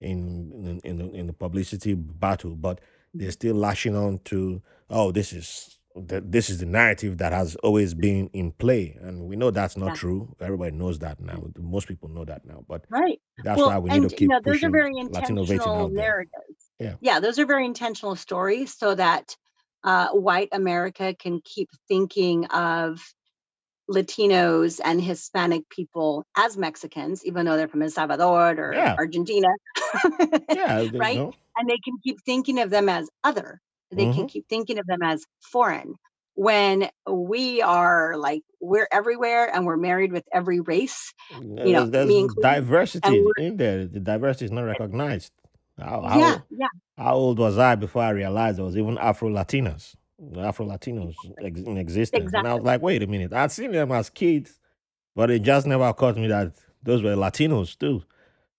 in 0.01 0.53
in 0.53 0.81
in 0.85 0.99
the, 0.99 1.11
in 1.15 1.27
the 1.29 1.33
publicity 1.33 1.95
battle, 1.95 2.57
but 2.57 2.81
they're 3.15 3.33
still 3.33 3.57
lashing 3.57 3.97
on 3.97 4.19
to 4.27 4.63
oh 4.91 5.13
this 5.13 5.33
is 5.33 5.79
the, 5.97 6.21
this 6.21 6.51
is 6.51 6.59
the 6.61 6.67
narrative 6.67 7.19
that 7.19 7.33
has 7.33 7.57
always 7.57 7.95
been 7.95 8.29
in 8.33 8.53
play, 8.53 8.97
and 9.03 9.27
we 9.27 9.37
know 9.37 9.51
that's 9.51 9.77
not 9.77 9.89
Yeah. 9.89 9.95
true. 9.95 10.37
Everybody 10.41 10.77
knows 10.77 11.01
that 11.01 11.21
now. 11.21 11.35
Mm. 11.35 11.59
Most 11.59 11.89
people 11.89 12.09
know 12.11 12.25
that 12.27 12.47
now, 12.47 12.65
but 12.69 12.87
Right. 12.91 13.21
that's 13.43 13.67
why 13.67 13.79
Well, 13.79 13.81
we 13.81 13.91
need 13.91 14.03
to 14.03 14.11
and 14.11 14.13
you 14.21 14.29
keep 14.29 14.29
know, 14.29 14.41
those 14.45 14.63
are 14.65 14.71
very 14.71 14.97
intentional 14.99 15.89
narratives. 15.91 16.71
Yeah. 16.81 16.97
Yeah, 17.01 17.21
those 17.21 17.39
are 17.39 17.47
very 17.47 17.67
intentional 17.67 18.17
stories 18.17 18.77
so 18.77 18.95
that 18.95 19.37
uh, 19.85 20.09
white 20.09 20.49
America 20.53 21.15
can 21.15 21.41
keep 21.45 21.69
thinking 21.89 22.47
of 22.47 23.01
Latinos 23.91 24.81
and 24.85 25.03
Hispanic 25.03 25.69
people 25.69 26.25
as 26.37 26.57
Mexicans, 26.57 27.25
even 27.25 27.45
though 27.47 27.57
they're 27.57 27.69
from 27.69 27.83
El 27.83 27.91
Salvador 27.91 28.53
or 28.59 28.75
Yeah, 28.75 28.95
Argentina, 28.99 29.49
yeah, 30.55 30.85
right? 30.99 31.17
know. 31.17 31.35
And 31.57 31.69
they 31.69 31.79
can 31.85 31.95
keep 32.05 32.19
thinking 32.25 32.61
of 32.61 32.71
them 32.71 32.89
as 32.89 33.09
other. 33.25 33.61
They 33.91 34.07
can 34.07 34.23
hmm 34.23 34.27
keep 34.27 34.49
thinking 34.49 34.79
of 34.79 34.87
them 34.87 35.03
as 35.03 35.25
foreign 35.41 35.97
when 36.35 36.89
we 37.11 37.61
are 37.61 38.17
like, 38.17 38.43
we're 38.61 38.89
everywhere 38.93 39.53
and 39.53 39.67
we're 39.67 39.77
married 39.77 40.13
with 40.13 40.25
every 40.33 40.61
race, 40.61 41.13
you 41.65 41.73
know, 41.73 41.85
There's, 41.85 41.91
there's 41.91 42.07
me 42.09 42.21
included. 42.21 42.63
And 43.03 43.17
diversity 43.17 43.33
in 43.37 43.57
there. 43.57 43.87
The 43.87 44.01
diversity 44.01 44.47
is 44.47 44.51
not 44.53 44.63
recognized. 44.63 45.33
How, 45.81 46.03
how 46.03 46.19
yeah, 46.51 46.69
how 46.97 47.15
old 47.15 47.39
was 47.39 47.59
I 47.59 47.75
before 47.75 48.03
I 48.03 48.11
realized 48.11 48.59
there 48.59 48.65
was 48.65 48.77
even 48.77 48.99
Afro 48.99 49.29
Latinos, 49.31 49.97
Afro 50.37 50.67
Latinos 50.67 51.15
ex- 51.43 51.61
in 51.61 51.77
existence? 51.79 52.33
And 52.33 52.47
I 52.47 52.55
was 52.55 52.65
like, 52.65 52.83
wait 52.83 53.03
a 53.03 53.07
minute, 53.07 53.33
I'd 53.33 53.51
seen 53.53 53.73
them 53.73 53.91
as 53.93 54.11
kids, 54.11 54.59
but 55.17 55.31
it 55.31 55.43
just 55.43 55.67
never 55.67 55.85
occurred 55.85 56.15
to 56.17 56.21
me 56.21 56.29
that 56.29 56.55
those 56.83 57.03
were 57.03 57.15
Latinos 57.17 57.79
too. 57.79 58.03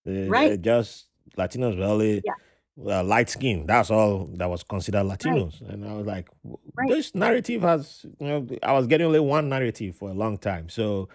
They, 0.04 0.28
Right. 0.28 0.60
just 0.60 1.06
Latinos 1.38 1.78
were 1.78 1.84
only 1.84 2.22
Yeah, 2.24 2.98
uh, 2.98 3.04
light 3.04 3.30
skin. 3.30 3.66
That's 3.66 3.90
all 3.90 4.26
that 4.34 4.48
was 4.50 4.62
considered 4.64 5.04
right, 5.06 5.18
Latinos. 5.18 5.60
And 5.68 5.86
I 5.88 5.92
was 5.94 6.06
like, 6.06 6.28
right. 6.74 6.88
this 6.88 7.14
narrative 7.14 7.62
has, 7.62 8.04
you 8.18 8.26
know, 8.26 8.46
I 8.62 8.72
was 8.72 8.86
getting 8.86 9.06
only 9.06 9.20
one 9.20 9.48
narrative 9.48 9.94
for 9.96 10.10
a 10.10 10.14
long 10.14 10.38
time. 10.38 10.68
So, 10.68 11.08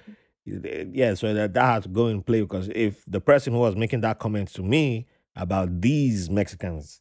yeah, 0.46 1.14
so 1.16 1.34
that, 1.34 1.54
that 1.54 1.66
had 1.66 1.84
to 1.84 1.90
go 1.90 2.08
in 2.08 2.24
play 2.24 2.42
because 2.42 2.70
if 2.74 3.04
the 3.06 3.20
person 3.20 3.52
who 3.54 3.60
was 3.60 3.76
making 3.76 4.02
that 4.02 4.20
comment 4.20 4.48
to 4.54 4.64
me 4.64 5.08
about 5.38 5.82
these 5.82 6.30
Mexicans 6.30 7.00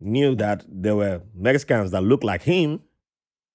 knew 0.00 0.34
that 0.36 0.64
there 0.68 0.96
were 0.96 1.22
Mexicans 1.34 1.90
that 1.90 2.02
looked 2.02 2.24
like 2.24 2.42
him, 2.42 2.80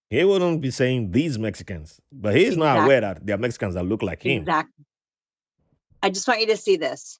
he 0.09 0.24
wouldn't 0.24 0.61
be 0.61 0.72
saying 0.72 1.11
these 1.11 1.38
Mexicans. 1.38 1.99
But 2.11 2.36
he's 2.36 2.57
not 2.57 2.84
aware 2.86 3.01
that 3.01 3.26
there 3.26 3.36
are 3.36 3.39
Mexicans 3.39 3.76
that 3.76 3.86
look 3.86 4.01
like 4.01 4.24
him. 4.24 4.41
Exactly. 4.41 4.86
I 6.01 6.09
just 6.09 6.28
want 6.28 6.41
you 6.41 6.47
to 6.47 6.57
see 6.57 6.78
this. 6.78 7.20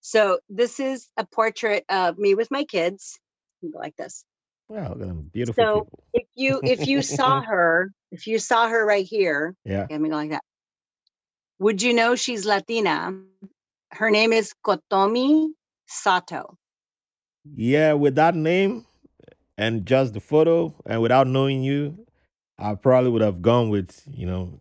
So 0.00 0.38
this 0.48 0.80
is 0.80 1.08
a 1.16 1.26
portrait 1.26 1.84
of 1.88 2.18
me 2.18 2.34
with 2.34 2.50
my 2.50 2.64
kids. 2.64 3.18
Go 3.62 3.78
like 3.78 3.96
this. 3.96 4.24
Wow, 4.68 4.90
look 4.90 5.00
at 5.00 5.08
them 5.08 5.30
beautiful 5.32 5.64
So 5.64 5.74
people. 5.84 6.04
if 6.12 6.26
you 6.34 6.60
if 6.62 6.86
you 6.86 7.02
saw 7.02 7.40
her, 7.52 7.92
if 8.12 8.26
you 8.26 8.38
saw 8.38 8.68
her 8.68 8.84
right 8.84 9.06
here, 9.06 9.54
yeah. 9.64 9.86
let 9.90 10.00
me 10.00 10.08
go 10.08 10.16
like 10.16 10.30
that. 10.30 10.42
Would 11.58 11.82
you 11.82 11.94
know 11.94 12.14
she's 12.14 12.44
Latina? 12.44 13.18
Her 13.90 14.10
name 14.10 14.32
is 14.32 14.54
Kotomi 14.64 15.48
Sato. 15.88 16.56
Yeah, 17.56 17.94
with 17.94 18.16
that 18.16 18.34
name 18.36 18.86
and 19.58 19.86
just 19.86 20.14
the 20.14 20.20
photo 20.20 20.74
and 20.86 21.02
without 21.02 21.26
knowing 21.26 21.62
you, 21.64 22.06
I 22.58 22.74
probably 22.76 23.10
would 23.10 23.22
have 23.22 23.42
gone 23.42 23.70
with, 23.70 24.02
you 24.10 24.26
know, 24.26 24.60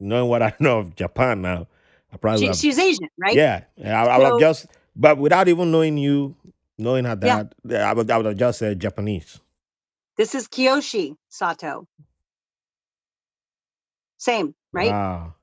knowing 0.00 0.28
what 0.28 0.42
I 0.42 0.54
know 0.60 0.80
of 0.80 0.96
Japan 0.96 1.42
now, 1.42 1.68
I 2.12 2.16
probably 2.18 2.40
She, 2.40 2.46
would 2.48 2.56
have. 2.56 2.60
she's 2.60 2.78
Asian, 2.78 3.08
right? 3.18 3.36
Yeah, 3.36 3.64
I, 3.84 3.90
I 3.90 4.18
would 4.18 4.26
have 4.26 4.38
just, 4.38 4.66
but 4.96 5.18
without 5.18 5.48
even 5.48 5.70
knowing 5.72 5.98
you, 5.98 6.36
knowing 6.78 7.04
her 7.06 7.16
yeah, 7.22 7.40
I 7.74 7.92
would, 7.94 8.10
I 8.10 8.16
would 8.18 8.26
have 8.26 8.36
just 8.36 8.58
said 8.60 8.80
Japanese. 8.80 9.40
this 10.18 10.34
is 10.34 10.48
Kiyoshi 10.48 11.14
Sato. 11.30 11.86
Same, 14.18 14.54
right? 14.72 14.88
Wow. 14.88 15.34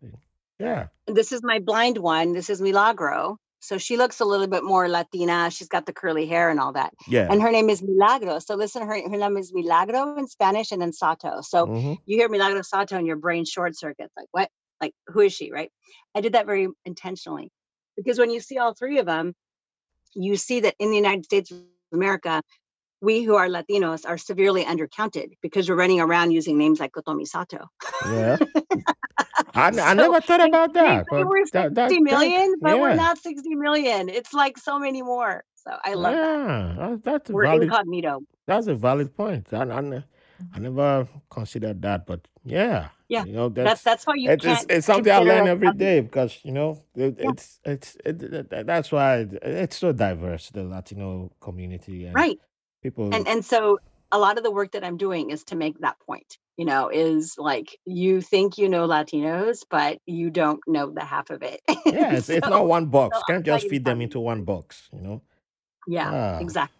Yeah. 0.60 0.88
This 1.08 1.32
is 1.32 1.42
my 1.44 1.60
blind 1.60 1.98
one. 1.98 2.34
This 2.34 2.50
is 2.50 2.62
Milagro. 2.62 3.38
So 3.60 3.78
she 3.78 3.98
looks 3.98 4.20
a 4.20 4.26
little 4.26 4.48
bit 4.48 4.64
more 4.64 4.88
Latina. 4.88 5.52
She's 5.52 5.68
got 5.68 5.86
the 5.86 5.94
curly 5.94 6.26
hair 6.26 6.50
and 6.50 6.60
all 6.60 6.74
that. 6.74 6.94
Yeah. 7.08 7.28
And 7.30 7.42
her 7.42 7.52
name 7.52 7.70
is 7.70 7.82
Milagro. 7.82 8.40
So 8.40 8.56
listen, 8.56 8.82
her, 8.82 8.96
her 8.96 9.18
name 9.18 9.38
is 9.38 9.54
Milagro 9.54 10.18
in 10.18 10.28
Spanish 10.28 10.72
and 10.72 10.82
then 10.82 10.94
Sato. 10.94 11.42
So 11.42 11.66
hmm 11.66 11.94
you 12.06 12.18
hear 12.18 12.30
Milagro 12.30 12.62
Sato 12.62 12.98
and 12.98 13.06
your 13.06 13.18
brain 13.18 13.46
short 13.46 13.78
circuits. 13.78 14.14
Like, 14.18 14.28
what? 14.32 14.50
Like, 14.82 14.94
who 15.08 15.20
is 15.20 15.34
she? 15.34 15.52
Right. 15.52 15.72
I 16.16 16.22
did 16.22 16.34
that 16.34 16.46
very 16.46 16.68
intentionally 16.86 17.52
because 17.98 18.18
when 18.18 18.32
you 18.32 18.40
see 18.40 18.58
all 18.58 18.74
three 18.74 19.00
of 19.00 19.06
them, 19.06 19.36
you 20.16 20.38
see 20.38 20.62
that 20.62 20.76
in 20.80 20.90
the 20.90 20.96
United 20.96 21.26
States 21.26 21.52
of 21.52 21.60
America, 21.94 22.42
we 23.02 23.24
who 23.24 23.36
are 23.36 23.48
Latinos 23.48 24.06
are 24.08 24.18
severely 24.18 24.64
undercounted 24.66 25.32
because 25.42 25.70
we're 25.70 25.76
running 25.76 26.00
around 26.02 26.32
using 26.32 26.58
names 26.58 26.80
like 26.80 26.92
Kotomi 26.92 27.28
Sato. 27.28 27.70
Yeah. 28.06 28.38
I, 29.56 29.68
I 29.68 29.94
never 29.94 30.22
thought 30.22 30.46
about 30.46 30.74
that, 30.74 31.06
we're 31.12 31.24
that, 31.54 31.70
60 31.70 31.74
that, 31.74 31.76
that, 31.76 32.02
million, 32.02 32.56
but 32.62 32.80
we're 32.80 32.96
not 32.96 33.18
60 33.18 33.56
million. 33.56 34.10
It's 34.10 34.34
like 34.34 34.58
so 34.58 34.80
many 34.80 35.02
more. 35.02 35.44
So 35.56 35.72
I 35.84 35.94
love 35.94 36.14
that. 36.16 36.76
Yeah. 36.78 36.88
That, 36.90 37.04
that's 37.04 37.30
a 37.30 37.34
We're 37.34 37.44
valid, 37.44 37.64
incognito. 37.64 38.20
that's 38.46 38.68
a 38.68 38.76
valid 38.76 39.16
point. 39.16 39.48
I, 39.52 39.58
I, 39.58 39.62
I 39.62 39.66
mm-hmm. 39.82 40.64
never 40.64 41.08
considered 41.30 41.82
that, 41.82 42.06
but 42.06 42.22
yeah, 42.46 42.90
Yeah. 43.10 43.26
you 43.26 43.34
know, 43.34 43.50
That's 43.50 43.70
that's, 43.70 43.84
that's 43.84 44.08
why 44.08 44.16
you 44.16 44.30
it's, 44.32 44.46
it's, 44.46 44.60
can't 44.60 44.72
it's 44.72 44.88
something 44.88 45.12
I 45.12 45.20
learn 45.20 45.48
every 45.48 45.74
day 45.74 46.00
because, 46.02 46.40
you 46.44 46.52
know, 46.52 46.82
it, 46.96 47.18
Yeah. 47.20 47.30
it's, 47.32 47.60
it's, 47.66 47.98
it, 48.06 48.50
that's 48.66 48.92
why 48.92 49.18
it- 49.18 49.40
it's 49.44 49.78
so 49.78 49.92
diverse, 49.92 50.50
the 50.50 50.64
Latino 50.64 51.32
community 51.42 52.06
and 52.06 52.16
Right. 52.16 52.40
People. 52.82 53.14
and 53.14 53.28
and 53.28 53.44
so 53.46 53.80
a 54.12 54.18
lot 54.18 54.38
of 54.38 54.44
the 54.44 54.52
work 54.52 54.72
that 54.72 54.84
i'm 54.84 54.98
doing 54.98 55.30
is 55.30 55.44
to 55.44 55.56
make 55.56 55.78
that 55.80 56.00
point 56.00 56.38
you 56.58 56.66
know 56.66 56.90
is 56.90 57.36
like 57.38 57.78
you 57.86 58.22
think 58.22 58.58
you 58.58 58.70
know 58.70 58.88
latinos 58.88 59.64
but 59.70 60.00
you 60.06 60.30
don't 60.30 60.60
know 60.68 60.90
the 60.92 61.04
half 61.04 61.30
of 61.30 61.44
it 61.44 61.62
Yeah, 61.86 62.14
it's, 62.14 62.30
it's 62.38 62.48
not 62.48 62.68
one 62.68 62.88
box. 62.88 63.18
so 63.18 63.24
can't 63.28 63.46
just 63.46 63.68
feed 63.68 63.86
them 63.86 64.02
into 64.02 64.20
one 64.20 64.44
box, 64.44 64.90
you 64.94 65.02
know? 65.02 65.22
yeah 65.88 66.38
Ah, 66.38 66.40
exactly 66.40 66.76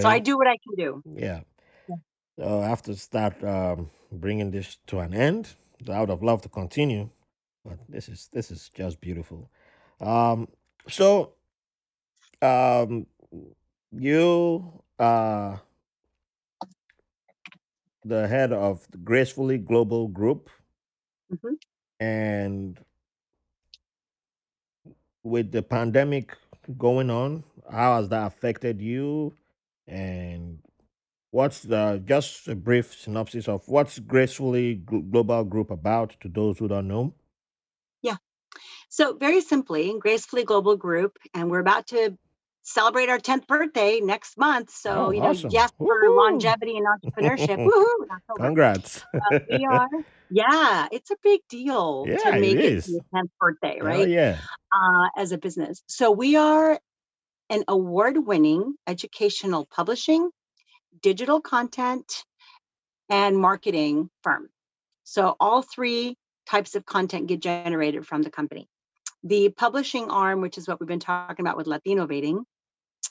so 0.00 0.08
i 0.08 0.18
do 0.18 0.36
what 0.36 0.46
i 0.46 0.56
can 0.64 0.74
do 0.76 1.02
yeah. 1.16 1.40
Yeah. 1.88 1.96
So 2.38 2.60
I 2.62 2.68
have 2.68 2.82
to 2.82 2.96
start 2.96 3.42
um, 3.44 3.90
bringing 4.10 4.50
this 4.50 4.78
to 4.88 5.00
an 5.00 5.14
end. 5.14 5.54
I 5.90 6.00
would 6.00 6.08
have 6.08 6.22
loved 6.22 6.44
to 6.44 6.48
continue, 6.48 7.10
but 7.64 7.78
this 7.88 8.08
is 8.08 8.28
this 8.32 8.50
is 8.50 8.70
just 8.74 9.00
beautiful. 9.00 9.50
Um, 10.00 10.48
so 10.88 11.34
um, 12.40 13.06
you 13.92 14.81
are 14.98 15.62
the 18.04 18.28
head 18.28 18.52
of 18.52 18.86
the 18.90 18.98
Gracefully 18.98 19.58
Global 19.58 20.08
Group, 20.08 20.50
Mhm. 21.30 21.56
and 22.00 22.78
with 25.24 25.52
the 25.52 25.62
pandemic 25.62 26.36
going 26.78 27.10
on, 27.10 27.44
how 27.70 27.96
has 27.96 28.08
that 28.10 28.26
affected 28.28 28.80
you? 28.82 29.34
And 29.88 30.60
what's 31.30 31.60
the 31.62 32.02
just 32.06 32.48
a 32.48 32.54
brief 32.56 32.94
synopsis 32.98 33.48
of 33.48 33.68
what's 33.68 33.98
Gracefully 34.00 34.82
Gl- 34.86 35.10
Global 35.10 35.44
Group 35.44 35.70
about 35.70 36.16
to 36.22 36.28
those 36.28 36.58
who 36.58 36.68
don't 36.68 36.88
know? 36.88 37.14
yeah 38.02 38.16
so 38.90 39.16
very 39.16 39.40
simply 39.40 39.98
gracefully 39.98 40.44
global 40.44 40.76
group 40.76 41.18
and 41.34 41.50
we're 41.50 41.60
about 41.60 41.88
to 41.88 42.16
celebrate 42.62 43.08
our 43.08 43.18
10th 43.18 43.46
birthday 43.46 44.00
next 44.00 44.38
month 44.38 44.70
so 44.70 45.06
Oh, 45.06 45.10
you 45.10 45.20
know 45.20 45.28
awesome! 45.30 45.50
yes 45.50 45.70
for 45.78 45.86
Woohoo! 45.86 46.16
longevity 46.16 46.76
and 46.76 46.86
entrepreneurship 46.86 47.58
woohoo 47.66 48.36
Congrats! 48.36 49.04
uh, 49.14 49.38
we 49.50 49.64
are 49.64 49.88
yeah 50.30 50.86
it's 50.92 51.10
a 51.10 51.16
big 51.22 51.40
deal 51.48 52.04
to 52.04 52.10
yeah, 52.12 52.36
it 52.36 52.40
make 52.40 52.56
it 52.56 52.84
to 52.84 52.92
your 52.92 53.00
10th 53.14 53.30
birthday 53.40 53.78
Hell 53.78 53.86
right 53.86 54.08
yeah! 54.08 54.38
uh, 54.72 55.08
as 55.16 55.32
a 55.32 55.38
business. 55.38 55.82
So 55.86 56.10
we 56.10 56.36
are 56.36 56.78
an 57.50 57.64
award-winning 57.68 58.74
educational 58.86 59.66
publishing, 59.66 60.30
digital 61.02 61.40
content, 61.40 62.24
and 63.10 63.36
marketing 63.36 64.08
firm. 64.22 64.48
So 65.04 65.36
all 65.38 65.62
three 65.62 66.16
types 66.48 66.74
of 66.74 66.86
content 66.86 67.26
get 67.26 67.40
generated 67.40 68.06
from 68.06 68.22
the 68.22 68.30
company. 68.30 68.68
The 69.24 69.50
publishing 69.50 70.10
arm, 70.10 70.40
which 70.40 70.56
is 70.58 70.66
what 70.66 70.80
we've 70.80 70.88
been 70.88 70.98
talking 71.00 71.44
about 71.44 71.56
with 71.56 71.66
Latinnovating, 71.66 72.42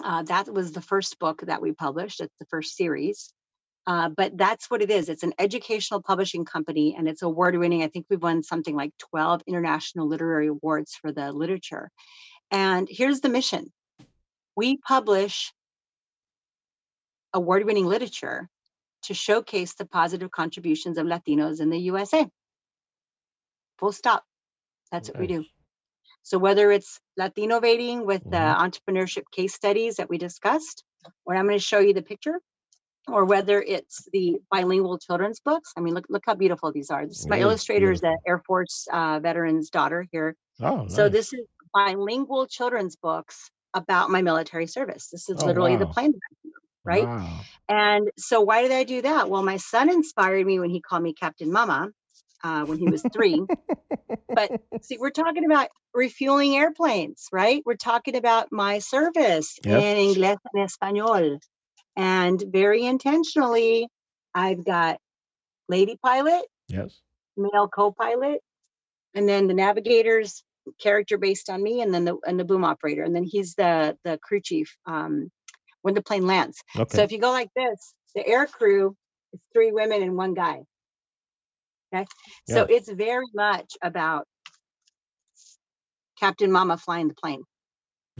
uh, 0.03 0.23
that 0.23 0.51
was 0.51 0.71
the 0.71 0.81
first 0.81 1.19
book 1.19 1.41
that 1.45 1.61
we 1.61 1.73
published. 1.73 2.21
It's 2.21 2.35
the 2.39 2.45
first 2.45 2.75
series. 2.75 3.33
Uh, 3.87 4.09
but 4.09 4.37
that's 4.37 4.69
what 4.69 4.81
it 4.81 4.91
is. 4.91 5.09
It's 5.09 5.23
an 5.23 5.33
educational 5.39 6.01
publishing 6.01 6.45
company 6.45 6.95
and 6.95 7.07
it's 7.07 7.23
award 7.23 7.57
winning. 7.57 7.81
I 7.81 7.87
think 7.87 8.05
we've 8.09 8.21
won 8.21 8.43
something 8.43 8.75
like 8.75 8.91
12 9.09 9.41
international 9.47 10.07
literary 10.07 10.47
awards 10.47 10.93
for 10.93 11.11
the 11.11 11.31
literature. 11.31 11.89
And 12.51 12.87
here's 12.89 13.21
the 13.21 13.29
mission 13.29 13.71
we 14.55 14.77
publish 14.77 15.51
award 17.33 17.65
winning 17.65 17.87
literature 17.87 18.49
to 19.03 19.13
showcase 19.13 19.73
the 19.73 19.85
positive 19.85 20.29
contributions 20.29 20.97
of 20.97 21.07
Latinos 21.07 21.59
in 21.59 21.69
the 21.69 21.79
USA. 21.79 22.27
Full 23.79 23.93
stop. 23.93 24.23
That's 24.91 25.09
what 25.09 25.19
we 25.19 25.27
do. 25.27 25.45
Nice. 26.23 26.31
So 26.31 26.39
whether 26.39 26.71
it's 26.71 26.99
Latinnovating 27.19 28.05
with 28.05 28.23
the 28.31 28.37
hmm 28.37 28.53
entrepreneurship 28.55 29.23
case 29.31 29.53
studies 29.53 29.97
that 29.97 30.09
we 30.09 30.17
discussed, 30.17 30.83
where 31.23 31.37
I'm 31.37 31.47
going 31.47 31.57
to 31.57 31.63
show 31.63 31.79
you 31.79 31.93
the 31.93 32.01
picture, 32.03 32.39
or 33.07 33.25
whether 33.25 33.61
it's 33.61 34.07
the 34.13 34.39
bilingual 34.51 34.97
children's 34.99 35.39
books. 35.39 35.73
I 35.77 35.81
mean, 35.81 35.93
look 35.95 36.05
look 36.09 36.23
how 36.25 36.35
beautiful 36.35 36.71
these 36.71 36.89
are. 36.91 37.05
This 37.07 37.19
is 37.21 37.27
my 37.29 37.39
is 37.39 37.41
illustrator 37.41 37.91
is 37.91 38.01
the. 38.01 38.17
Air 38.27 38.39
Force 38.47 38.87
uh, 38.91 39.19
veteran's 39.21 39.69
daughter 39.69 40.05
here. 40.11 40.35
Oh, 40.61 40.87
So 40.87 41.09
this 41.09 41.33
is 41.33 41.41
bilingual 41.73 42.47
children's 42.47 42.95
books 42.97 43.49
about 43.73 44.09
my 44.11 44.21
military 44.21 44.67
service. 44.67 45.09
This 45.09 45.29
is 45.29 45.37
Oh, 45.37 45.47
literally 45.47 45.77
the 45.77 45.87
wow. 45.87 45.93
plane, 45.93 46.13
right? 46.85 47.07
Wow. 47.07 47.39
And 47.69 48.09
so 48.17 48.41
why 48.41 48.63
did 48.63 48.71
I 48.71 48.83
do 48.83 49.01
that? 49.03 49.29
Well, 49.29 49.43
my 49.43 49.57
son 49.57 49.89
inspired 49.89 50.45
me 50.45 50.59
when 50.59 50.69
he 50.71 50.81
called 50.81 51.03
me 51.03 51.13
Captain 51.13 51.51
Mama 51.51 51.89
uh, 52.43 52.63
when 52.65 52.77
he 52.79 52.87
was 52.87 53.03
three. 53.13 53.41
But 54.35 54.51
see, 54.81 54.97
we're 54.99 55.09
talking 55.11 55.45
about 55.45 55.69
refueling 55.93 56.55
airplanes, 56.55 57.27
right? 57.31 57.61
We're 57.65 57.75
talking 57.75 58.15
about 58.15 58.47
my 58.51 58.79
service 58.79 59.59
Yes. 59.63 59.83
in 59.83 59.97
Inglés 59.97 60.37
and 60.53 60.69
Español. 60.69 61.39
And 61.95 62.41
very 62.47 62.85
intentionally, 62.85 63.87
I've 64.33 64.63
got 64.63 64.97
lady 65.67 65.97
pilot, 66.03 66.43
Yes. 66.67 66.99
male 67.35 67.67
co-pilot, 67.67 68.39
and 69.13 69.27
then 69.27 69.47
the 69.47 69.53
navigator's 69.53 70.43
character 70.79 71.17
based 71.17 71.49
on 71.49 71.61
me, 71.61 71.81
and 71.81 71.93
then 71.93 72.05
the 72.05 72.17
and 72.25 72.39
the 72.39 72.45
boom 72.45 72.63
operator, 72.63 73.03
and 73.03 73.13
then 73.15 73.23
he's 73.23 73.55
the 73.55 73.97
the 74.05 74.17
crew 74.23 74.39
chief 74.39 74.77
um, 74.85 75.29
when 75.81 75.93
the 75.95 76.01
plane 76.03 76.25
lands. 76.27 76.61
So 76.95 77.01
if 77.03 77.11
you 77.11 77.19
go 77.19 77.31
like 77.31 77.49
this, 77.55 77.93
the 78.15 78.25
air 78.25 78.45
crew 78.45 78.95
is 79.33 79.39
three 79.53 79.71
women 79.71 80.01
and 80.03 80.15
one 80.15 80.33
guy. 80.33 80.61
Okay, 81.93 82.05
so 82.47 82.63
it's 82.69 82.89
very 82.89 83.25
much 83.33 83.73
about 83.81 84.27
Captain 86.19 86.51
Mama 86.51 86.77
flying 86.77 87.07
the 87.07 87.13
plane. 87.13 87.43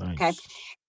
Okay, 0.01 0.33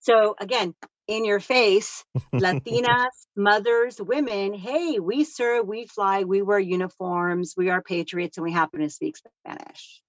so 0.00 0.34
again, 0.40 0.74
in 1.06 1.24
your 1.24 1.40
face, 1.40 2.04
Latinas, 2.34 3.10
mothers, 3.36 4.00
women, 4.00 4.54
hey, 4.54 4.98
we 4.98 5.24
serve, 5.24 5.66
we 5.66 5.86
fly, 5.86 6.24
we 6.24 6.42
wear 6.42 6.58
uniforms, 6.58 7.54
we 7.56 7.70
are 7.70 7.82
patriots, 7.82 8.36
and 8.36 8.44
we 8.44 8.52
happen 8.52 8.80
to 8.80 8.90
speak 8.90 9.16
Spanish. 9.16 10.02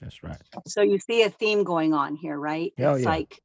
That's 0.00 0.22
right. 0.22 0.40
So 0.66 0.82
you 0.82 0.98
see 0.98 1.22
a 1.22 1.30
theme 1.30 1.64
going 1.64 1.92
on 1.92 2.14
here, 2.14 2.38
right? 2.38 2.72
It's 2.76 3.02
yeah. 3.02 3.08
like 3.08 3.40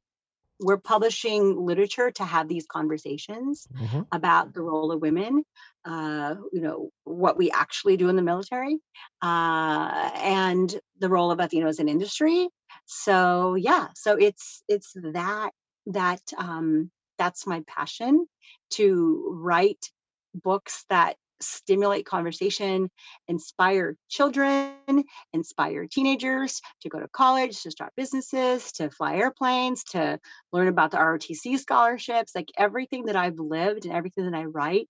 we're 0.60 0.78
publishing 0.78 1.56
literature 1.56 2.10
to 2.12 2.24
have 2.24 2.48
these 2.48 2.66
conversations 2.66 3.66
hmm 3.76 4.02
about 4.12 4.54
the 4.54 4.62
role 4.62 4.92
of 4.92 5.00
women, 5.00 5.42
uh, 5.84 6.36
you 6.52 6.60
know, 6.60 6.90
what 7.04 7.36
we 7.36 7.50
actually 7.50 7.96
do 7.96 8.08
in 8.08 8.16
the 8.16 8.22
military, 8.22 8.78
uh, 9.22 10.10
and 10.14 10.78
the 10.98 11.08
role 11.08 11.30
of 11.30 11.38
Latinos 11.38 11.80
in 11.80 11.88
industry. 11.88 12.48
So 12.86 13.54
yeah, 13.54 13.88
so 13.94 14.16
it's 14.16 14.62
it's 14.68 14.92
that 14.94 15.50
that 15.86 16.22
um, 16.36 16.90
that's 17.18 17.46
my 17.46 17.62
passion 17.66 18.26
to 18.72 19.28
write 19.32 19.90
books 20.34 20.84
that 20.88 21.16
stimulate 21.46 22.06
conversation, 22.06 22.90
inspire 23.28 23.96
children, 24.08 25.04
inspire 25.32 25.86
teenagers 25.86 26.60
to 26.82 26.88
go 26.88 27.00
to 27.00 27.08
college, 27.08 27.62
to 27.62 27.70
start 27.70 27.92
businesses, 27.96 28.72
to 28.72 28.90
fly 28.90 29.16
airplanes, 29.16 29.84
to 29.84 30.18
learn 30.52 30.68
about 30.68 30.90
the 30.90 30.98
ROTC 30.98 31.58
scholarships, 31.58 32.34
like 32.34 32.50
everything 32.56 33.06
that 33.06 33.16
I've 33.16 33.38
lived 33.38 33.86
and 33.86 33.94
everything 33.94 34.30
that 34.30 34.38
I 34.38 34.44
write 34.44 34.88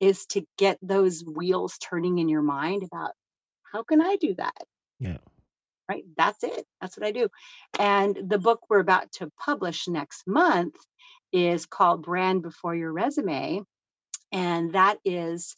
is 0.00 0.26
to 0.26 0.44
get 0.58 0.78
those 0.82 1.24
wheels 1.24 1.78
turning 1.78 2.18
in 2.18 2.28
your 2.28 2.42
mind 2.42 2.82
about 2.82 3.12
how 3.72 3.82
can 3.82 4.00
I 4.00 4.16
do 4.16 4.34
that? 4.36 4.64
Yeah. 4.98 5.18
right? 5.88 6.04
That's 6.16 6.42
it. 6.44 6.64
That's 6.80 6.96
what 6.96 7.06
I 7.06 7.12
do. 7.12 7.28
And 7.78 8.18
the 8.28 8.38
book 8.38 8.60
we're 8.68 8.80
about 8.80 9.12
to 9.12 9.30
publish 9.38 9.88
next 9.88 10.26
month 10.26 10.74
is 11.32 11.66
called 11.66 12.02
Brand 12.02 12.42
Before 12.42 12.74
Your 12.74 12.92
Resume. 12.92 13.62
And 14.32 14.72
that 14.72 14.98
is 15.04 15.56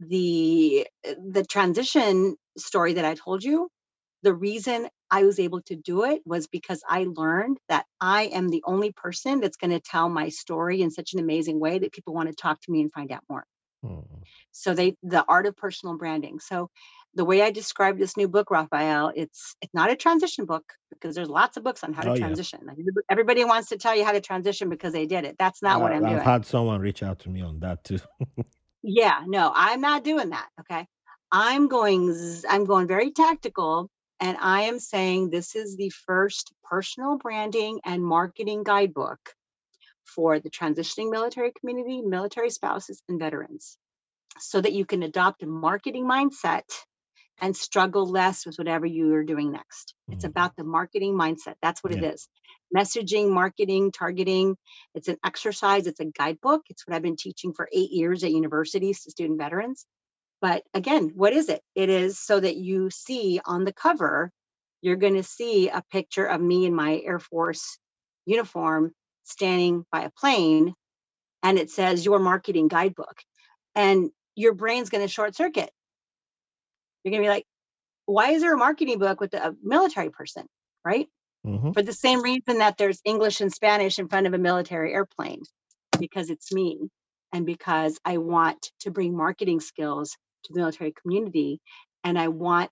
the 0.00 0.86
the 1.04 1.44
transition 1.44 2.36
story 2.56 2.94
that 2.94 3.04
I 3.04 3.14
told 3.14 3.44
you. 3.44 3.68
The 4.22 4.34
reason 4.34 4.88
I 5.10 5.24
was 5.24 5.38
able 5.38 5.62
to 5.62 5.76
do 5.76 6.04
it 6.04 6.20
was 6.26 6.46
because 6.46 6.82
I 6.88 7.06
learned 7.08 7.58
that 7.68 7.86
I 8.00 8.24
am 8.24 8.48
the 8.48 8.62
only 8.66 8.92
person 8.92 9.40
that's 9.40 9.56
going 9.56 9.70
to 9.70 9.80
tell 9.80 10.08
my 10.10 10.28
story 10.28 10.82
in 10.82 10.90
such 10.90 11.14
an 11.14 11.20
amazing 11.20 11.58
way 11.58 11.78
that 11.78 11.92
people 11.92 12.12
want 12.12 12.28
to 12.28 12.34
talk 12.34 12.60
to 12.62 12.70
me 12.70 12.82
and 12.82 12.92
find 12.92 13.10
out 13.10 13.24
more. 13.30 13.44
Mm. 13.84 14.04
So 14.52 14.74
they 14.74 14.96
the 15.02 15.24
art 15.26 15.46
of 15.46 15.56
personal 15.56 15.96
branding. 15.96 16.38
So 16.40 16.68
the 17.14 17.24
way 17.24 17.42
I 17.42 17.50
describe 17.50 17.98
this 17.98 18.16
new 18.16 18.28
book, 18.28 18.50
Raphael, 18.50 19.12
it's 19.14 19.56
it's 19.60 19.74
not 19.74 19.90
a 19.90 19.96
transition 19.96 20.44
book 20.44 20.64
because 20.90 21.14
there's 21.14 21.28
lots 21.28 21.56
of 21.56 21.64
books 21.64 21.82
on 21.82 21.92
how 21.92 22.02
to 22.02 22.10
Oh 22.10 22.14
yeah. 22.14 22.20
transition. 22.20 22.60
Like 22.64 22.76
everybody 23.10 23.44
wants 23.44 23.70
to 23.70 23.78
tell 23.78 23.96
you 23.96 24.04
how 24.04 24.12
to 24.12 24.20
transition 24.20 24.68
because 24.68 24.92
they 24.92 25.06
did 25.06 25.24
it. 25.24 25.36
That's 25.38 25.62
not 25.62 25.80
what 25.80 25.92
I'm 25.92 26.04
I've 26.04 26.16
doing. 26.16 26.24
had 26.24 26.46
someone 26.46 26.80
reach 26.80 27.02
out 27.02 27.20
to 27.20 27.30
me 27.30 27.40
on 27.40 27.60
that 27.60 27.84
too. 27.84 28.00
Yeah, 28.82 29.22
no, 29.26 29.52
I'm 29.54 29.80
not 29.80 30.04
doing 30.04 30.30
that. 30.30 30.48
Okay. 30.60 30.86
I'm 31.32 31.68
going 31.68 32.12
i'm 32.48 32.64
going 32.64 32.88
very 32.88 33.12
tactical 33.12 33.88
and 34.18 34.36
I 34.40 34.62
am 34.62 34.78
saying 34.78 35.30
this 35.30 35.54
is 35.56 35.76
the 35.76 35.90
first 35.90 36.52
personal 36.64 37.16
branding 37.16 37.80
and 37.84 38.04
marketing 38.04 38.64
guidebook 38.64 39.18
for 40.04 40.40
the 40.40 40.50
transitioning 40.50 41.10
military 41.10 41.52
community, 41.58 42.02
military 42.02 42.50
spouses 42.50 43.00
and 43.08 43.18
veterans 43.18 43.78
so 44.38 44.60
that 44.60 44.72
you 44.72 44.84
can 44.84 45.02
adopt 45.02 45.42
a 45.42 45.46
marketing 45.46 46.04
mindset 46.04 46.64
and 47.40 47.56
struggle 47.56 48.06
less 48.10 48.46
with 48.46 48.56
whatever 48.58 48.86
you 48.86 49.14
are 49.14 49.24
doing 49.24 49.52
next. 49.52 49.94
It's 50.12 50.24
Mhm. 50.24 50.30
about 50.30 50.56
the 50.56 50.64
marketing 50.64 51.14
mindset. 51.14 51.56
That's 51.62 51.82
what 51.84 51.92
it 51.92 52.02
Yeah. 52.02 52.12
is. 52.14 52.28
Messaging, 52.76 53.30
marketing, 53.30 53.92
targeting. 53.92 54.56
It's 54.94 55.08
an 55.08 55.18
exercise, 55.24 55.86
it's 55.86 56.00
a 56.00 56.06
guidebook. 56.06 56.62
It's 56.70 56.86
what 56.86 56.96
I've 56.96 57.02
been 57.02 57.16
teaching 57.16 57.52
for 57.54 57.68
eight 57.72 57.92
years 57.92 58.24
at 58.24 58.32
universities 58.32 59.02
to 59.04 59.10
student 59.12 59.38
veterans. 59.38 59.86
But 60.42 60.64
again, 60.74 61.12
what 61.16 61.34
is 61.34 61.50
it? 61.50 61.62
It 61.74 61.90
is 61.90 62.20
so 62.20 62.40
that 62.40 62.56
you 62.56 62.90
see 62.90 63.40
on 63.44 63.64
the 63.64 63.74
cover, 63.74 64.32
you're 64.82 64.96
going 64.96 65.16
to 65.16 65.24
see 65.24 65.70
a 65.70 65.82
picture 65.92 66.26
of 66.26 66.40
me 66.40 66.66
in 66.66 66.74
my 66.76 67.00
Air 67.04 67.20
Force 67.20 67.78
uniform 68.26 68.92
standing 69.24 69.86
by 69.92 70.02
a 70.04 70.10
plane, 70.10 70.74
and 71.42 71.58
it 71.58 71.70
says 71.70 72.04
your 72.04 72.20
marketing 72.20 72.68
guidebook. 72.68 73.22
And 73.74 74.10
your 74.36 74.54
brain's 74.54 74.90
going 74.90 75.04
to 75.04 75.08
short 75.08 75.36
circuit. 75.36 75.70
You're 77.04 77.12
going 77.12 77.22
to 77.22 77.26
be 77.26 77.30
like, 77.30 77.46
why 78.06 78.32
is 78.32 78.42
there 78.42 78.54
a 78.54 78.58
marketing 78.58 78.98
book 78.98 79.20
with 79.20 79.34
a 79.34 79.54
military 79.62 80.10
person? 80.10 80.46
Right? 80.84 81.08
hmm 81.44 81.72
For 81.72 81.82
the 81.82 81.92
same 81.92 82.22
reason 82.22 82.58
that 82.58 82.76
there's 82.76 83.00
English 83.04 83.40
and 83.40 83.52
Spanish 83.52 83.98
in 83.98 84.08
front 84.08 84.26
of 84.26 84.34
a 84.34 84.38
military 84.38 84.92
airplane, 84.92 85.42
because 85.98 86.30
it's 86.30 86.52
me 86.52 86.78
and 87.32 87.46
because 87.46 87.98
I 88.04 88.18
want 88.18 88.70
to 88.80 88.90
bring 88.90 89.16
marketing 89.16 89.60
skills 89.60 90.16
to 90.44 90.52
the 90.52 90.60
military 90.60 90.92
community. 90.92 91.60
And 92.02 92.18
I 92.18 92.28
want 92.28 92.70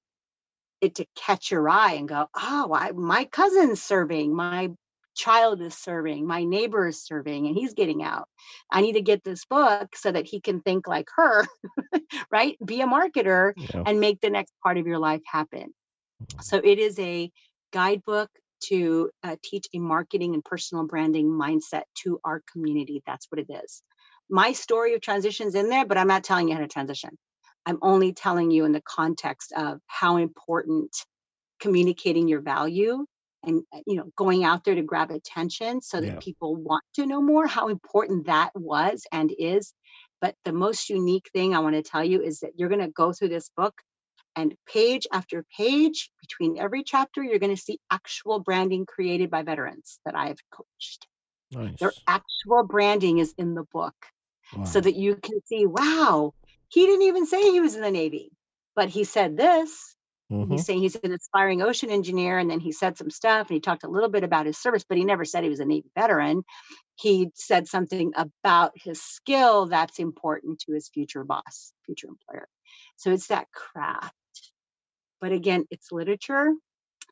it 0.80 0.96
to 0.96 1.06
catch 1.16 1.50
your 1.50 1.68
eye 1.68 1.94
and 1.94 2.08
go, 2.08 2.28
oh, 2.34 2.72
I, 2.74 2.92
my 2.92 3.24
cousin's 3.24 3.82
serving, 3.82 4.34
my 4.34 4.70
child 5.18 5.60
is 5.62 5.76
serving, 5.76 6.26
my 6.26 6.44
neighbor 6.44 6.88
is 6.88 7.04
serving, 7.04 7.46
and 7.48 7.56
he's 7.56 7.74
getting 7.74 8.02
out. 8.02 8.28
I 8.72 8.80
need 8.82 8.94
to 8.94 9.02
get 9.02 9.24
this 9.24 9.44
book 9.46 9.96
so 9.96 10.12
that 10.12 10.26
he 10.26 10.40
can 10.40 10.62
think 10.62 10.88
like 10.88 11.08
her, 11.16 11.46
right? 12.30 12.56
Be 12.64 12.80
a 12.82 12.86
marketer 12.86 13.54
Yeah. 13.56 13.86
and 13.86 14.00
make 14.00 14.20
the 14.20 14.30
next 14.30 14.54
part 14.62 14.78
of 14.78 14.86
your 14.86 14.98
life 14.98 15.22
happen. 15.26 15.74
Mhm. 16.20 16.42
So 16.42 16.58
it 16.64 16.78
is 16.78 16.98
a 16.98 17.30
guidebook 17.72 18.30
to 18.64 19.10
uh, 19.22 19.36
teach 19.42 19.66
a 19.74 19.78
marketing 19.78 20.34
and 20.34 20.44
personal 20.44 20.86
branding 20.86 21.28
mindset 21.28 21.84
to 22.04 22.20
our 22.24 22.42
community. 22.52 23.02
That's 23.06 23.26
what 23.30 23.40
it 23.40 23.48
is. 23.64 23.82
My 24.30 24.52
story 24.52 24.94
of 24.94 25.00
transitions 25.00 25.54
in 25.54 25.68
there, 25.68 25.86
but 25.86 25.98
I'm 25.98 26.08
not 26.08 26.24
telling 26.24 26.48
you 26.48 26.54
how 26.54 26.60
to 26.60 26.68
transition. 26.68 27.18
I'm 27.66 27.78
only 27.82 28.12
telling 28.12 28.50
you 28.50 28.64
in 28.64 28.72
the 28.72 28.82
context 28.82 29.52
of 29.56 29.80
how 29.86 30.16
important 30.16 30.94
communicating 31.60 32.28
your 32.28 32.40
value 32.42 33.06
and 33.44 33.62
uh, 33.74 33.80
you 33.86 33.96
know 33.96 34.10
going 34.16 34.44
out 34.44 34.64
there 34.64 34.74
to 34.74 34.82
grab 34.82 35.10
attention 35.10 35.80
so 35.82 36.00
that 36.00 36.14
Yeah. 36.14 36.20
people 36.20 36.56
want 36.56 36.84
to 36.96 37.06
know 37.06 37.22
more 37.22 37.46
how 37.46 37.68
important 37.68 38.26
that 38.26 38.52
was 38.54 39.06
and 39.12 39.32
is. 39.38 39.74
But 40.20 40.34
the 40.44 40.52
most 40.52 40.90
unique 40.90 41.30
thing 41.32 41.54
i 41.54 41.60
want 41.60 41.76
to 41.76 41.82
tell 41.82 42.04
you 42.04 42.22
is 42.22 42.40
that 42.40 42.52
you're 42.56 42.68
going 42.70 42.80
to 42.80 42.88
go 42.90 43.12
through 43.12 43.28
this 43.30 43.50
book 43.56 43.74
and 44.36 44.54
page 44.72 45.06
after 45.12 45.44
page 45.56 46.10
between 46.20 46.58
every 46.58 46.82
chapter 46.84 47.22
you're 47.22 47.38
going 47.40 47.54
to 47.56 47.60
see 47.62 47.78
actual 47.90 48.40
branding 48.40 48.86
created 48.86 49.30
by 49.30 49.42
veterans 49.42 50.00
that 50.04 50.14
i've 50.16 50.38
coached. 50.52 51.06
Their 51.80 51.94
actual 52.06 52.64
branding 52.66 53.18
is 53.18 53.34
in 53.38 53.54
the 53.54 53.64
book 53.72 53.94
so 54.64 54.80
that 54.80 54.96
you 54.96 55.16
can 55.16 55.40
see 55.46 55.66
wow 55.66 56.32
he 56.68 56.86
didn't 56.86 57.02
even 57.06 57.26
say 57.26 57.42
he 57.52 57.60
was 57.60 57.76
in 57.76 57.82
the 57.82 57.90
navy 57.90 58.30
but 58.76 58.88
he 58.90 59.04
said 59.04 59.36
this 59.36 59.96
and 60.40 60.48
hmm 60.48 60.54
he's 60.54 60.64
saying 60.64 60.80
he's 60.80 60.96
an 60.96 61.12
aspiring 61.12 61.62
ocean 61.62 61.90
engineer 61.90 62.38
and 62.38 62.50
then 62.50 62.60
he 62.60 62.72
said 62.72 62.96
some 62.96 63.10
stuff 63.10 63.48
and 63.48 63.54
he 63.54 63.60
talked 63.60 63.84
a 63.84 63.88
little 63.88 64.08
bit 64.08 64.24
about 64.24 64.46
his 64.46 64.58
service 64.58 64.84
but 64.88 64.98
he 64.98 65.04
never 65.04 65.24
said 65.24 65.42
he 65.42 65.50
was 65.50 65.60
a 65.60 65.64
navy 65.64 65.90
veteran. 65.96 66.44
He 66.96 67.30
said 67.34 67.68
something 67.68 68.12
about 68.16 68.72
his 68.74 69.02
skill 69.02 69.66
that's 69.66 69.98
important 69.98 70.60
to 70.60 70.72
his 70.72 70.88
future 70.88 71.24
boss 71.24 71.72
future 71.86 72.08
employer. 72.08 72.48
So 72.96 73.10
it's 73.12 73.28
that 73.28 73.48
craft. 73.52 74.14
But 75.20 75.32
again 75.32 75.66
it's 75.70 75.92
literature 75.92 76.52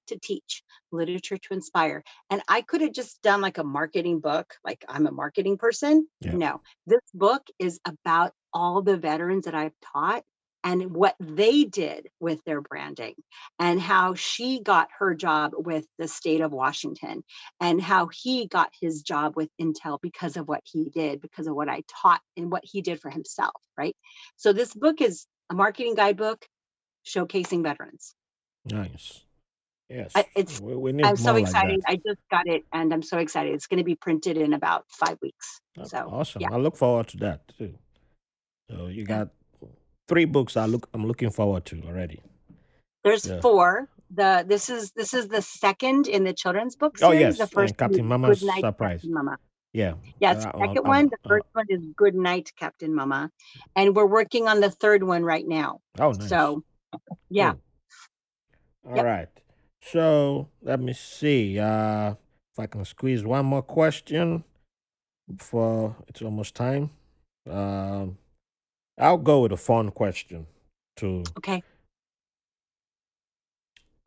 to 0.09 0.19
teach 0.19 0.63
literature 0.93 1.37
to 1.37 1.55
inspire. 1.55 2.05
And 2.31 2.43
i 2.49 2.61
could 2.63 2.81
have 2.81 2.93
just 2.93 3.23
done 3.23 3.41
like 3.41 3.59
a 3.59 3.65
marketing 3.65 4.21
book 4.21 4.55
like 4.65 4.85
i'm 4.89 5.07
a 5.07 5.13
marketing 5.13 5.59
person. 5.59 6.09
Yeah. 6.21 6.33
no. 6.33 6.61
This 6.87 7.03
book 7.15 7.47
is 7.59 7.81
about 7.85 8.33
all 8.53 8.83
the 8.83 8.97
veterans 8.97 9.45
that 9.47 9.55
i've 9.55 9.75
taught 9.93 10.23
and 10.67 10.91
what 10.95 11.15
they 11.21 11.65
did 11.65 12.09
with 12.21 12.43
their 12.45 12.61
branding 12.61 13.15
and 13.61 13.81
how 13.81 14.15
she 14.15 14.61
got 14.61 14.89
her 14.99 15.15
job 15.15 15.53
with 15.57 15.87
the 15.99 16.09
state 16.09 16.41
of 16.43 16.53
washington 16.53 17.23
and 17.61 17.81
how 17.81 18.09
he 18.13 18.47
got 18.49 18.71
his 18.81 19.03
job 19.03 19.35
with 19.37 19.49
intel 19.61 19.99
because 20.03 20.37
of 20.37 20.49
what 20.49 20.61
he 20.65 20.91
did 20.91 21.21
because 21.23 21.47
of 21.47 21.55
what 21.55 21.69
i 21.69 21.83
taught 22.03 22.21
and 22.37 22.51
what 22.51 22.65
he 22.65 22.83
did 22.83 23.01
for 23.01 23.11
himself 23.11 23.63
right 23.79 23.97
so 24.37 24.53
this 24.53 24.75
book 24.75 25.01
is 25.01 25.27
a 25.51 25.55
marketing 25.55 25.95
guidebook 25.95 26.45
showcasing 27.07 27.63
veterans 27.63 28.15
Nice. 28.69 29.23
Yes. 29.89 30.13
I, 30.17 30.27
it's 30.35 30.61
We, 30.61 30.75
we 30.75 31.05
I'm 31.05 31.17
so 31.17 31.25
more 31.25 31.35
like 31.35 31.43
excited. 31.43 31.81
I 31.87 31.95
just 31.97 32.21
got 32.31 32.49
it 32.49 32.65
and 32.73 32.93
I'm 32.93 33.03
so 33.03 33.19
excited. 33.19 33.55
It's 33.55 33.69
going 33.69 33.79
to 33.79 33.85
be 33.85 33.95
printed 33.95 34.37
in 34.37 34.53
about 34.53 34.85
five 34.91 35.17
weeks. 35.23 35.61
Oh, 35.79 35.85
So, 35.85 35.99
awesome. 35.99 36.43
yeah. 36.43 36.49
I 36.51 36.57
look 36.57 36.77
forward 36.77 37.07
to 37.09 37.17
that 37.19 37.53
too. 37.57 37.75
So 38.69 38.89
you 38.89 39.05
got 39.05 39.29
three 40.09 40.25
books 40.25 40.57
I 40.57 40.67
look 40.67 40.89
I'm 40.95 41.07
looking 41.07 41.31
forward 41.31 41.65
to 41.67 41.83
already. 41.87 42.21
There's 43.05 43.27
Yeah. 43.27 43.41
four. 43.41 43.89
The 44.11 44.45
this 44.47 44.69
is 44.71 44.93
this 44.93 45.15
is 45.15 45.29
the 45.29 45.43
second 45.43 46.07
in 46.07 46.25
the 46.25 46.33
children's 46.33 46.77
book 46.77 46.97
Oh 47.03 47.11
series. 47.11 47.21
yes, 47.21 47.39
The 47.39 47.47
first 47.49 47.75
one 47.81 47.89
Captain 47.89 48.07
Mama's 48.07 48.41
Good 48.41 48.47
Night, 48.47 48.61
Surprise. 48.61 49.01
Captain 49.01 49.15
Mama. 49.15 49.39
Yeah. 49.73 49.95
Yeah, 50.21 50.33
Uh, 50.33 50.35
the 50.35 50.49
2nd 50.49 50.85
I'm, 50.85 50.89
one. 50.89 51.05
The 51.11 51.19
uh, 51.25 51.29
first 51.29 51.47
one 51.53 51.67
is 51.69 51.81
Good 51.97 52.15
Night, 52.15 52.53
Captain 52.57 52.95
Mama, 52.95 53.31
and 53.75 53.95
we're 53.97 54.07
working 54.07 54.49
on 54.49 54.61
the 54.61 54.71
third 54.71 55.03
one 55.03 55.25
right 55.25 55.47
now. 55.47 55.81
oh 55.99 56.13
nice. 56.13 56.29
So, 56.29 56.63
yeah, 57.31 57.53
Cool. 58.85 58.93
All 58.93 58.97
Yep. 58.97 59.05
right. 59.05 59.29
So 59.83 60.49
let 60.63 60.81
me 60.81 60.93
see. 60.93 61.59
Uh 61.59 62.15
if 62.53 62.59
I 62.61 62.67
can 62.67 62.85
squeeze 62.85 63.23
one 63.25 63.45
more 63.45 63.63
question 63.63 64.45
before 65.29 65.97
it's 66.09 66.23
almost 66.23 66.55
time. 66.55 66.91
Um 67.51 68.19
I'll 68.99 69.19
go 69.19 69.41
with 69.41 69.53
a 69.53 69.57
fun 69.57 69.91
question 69.91 70.47
to 70.97 71.23
okay, 71.39 71.63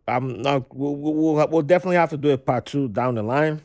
I'm 0.08 0.42
not 0.42 0.76
we'll, 0.76 0.96
we'll, 0.96 1.48
we'll 1.48 1.62
definitely 1.62 1.98
have 1.98 2.10
to 2.10 2.18
do 2.18 2.32
a 2.32 2.38
part 2.38 2.66
two 2.66 2.88
down 2.90 3.16
the 3.16 3.24
line. 3.24 3.62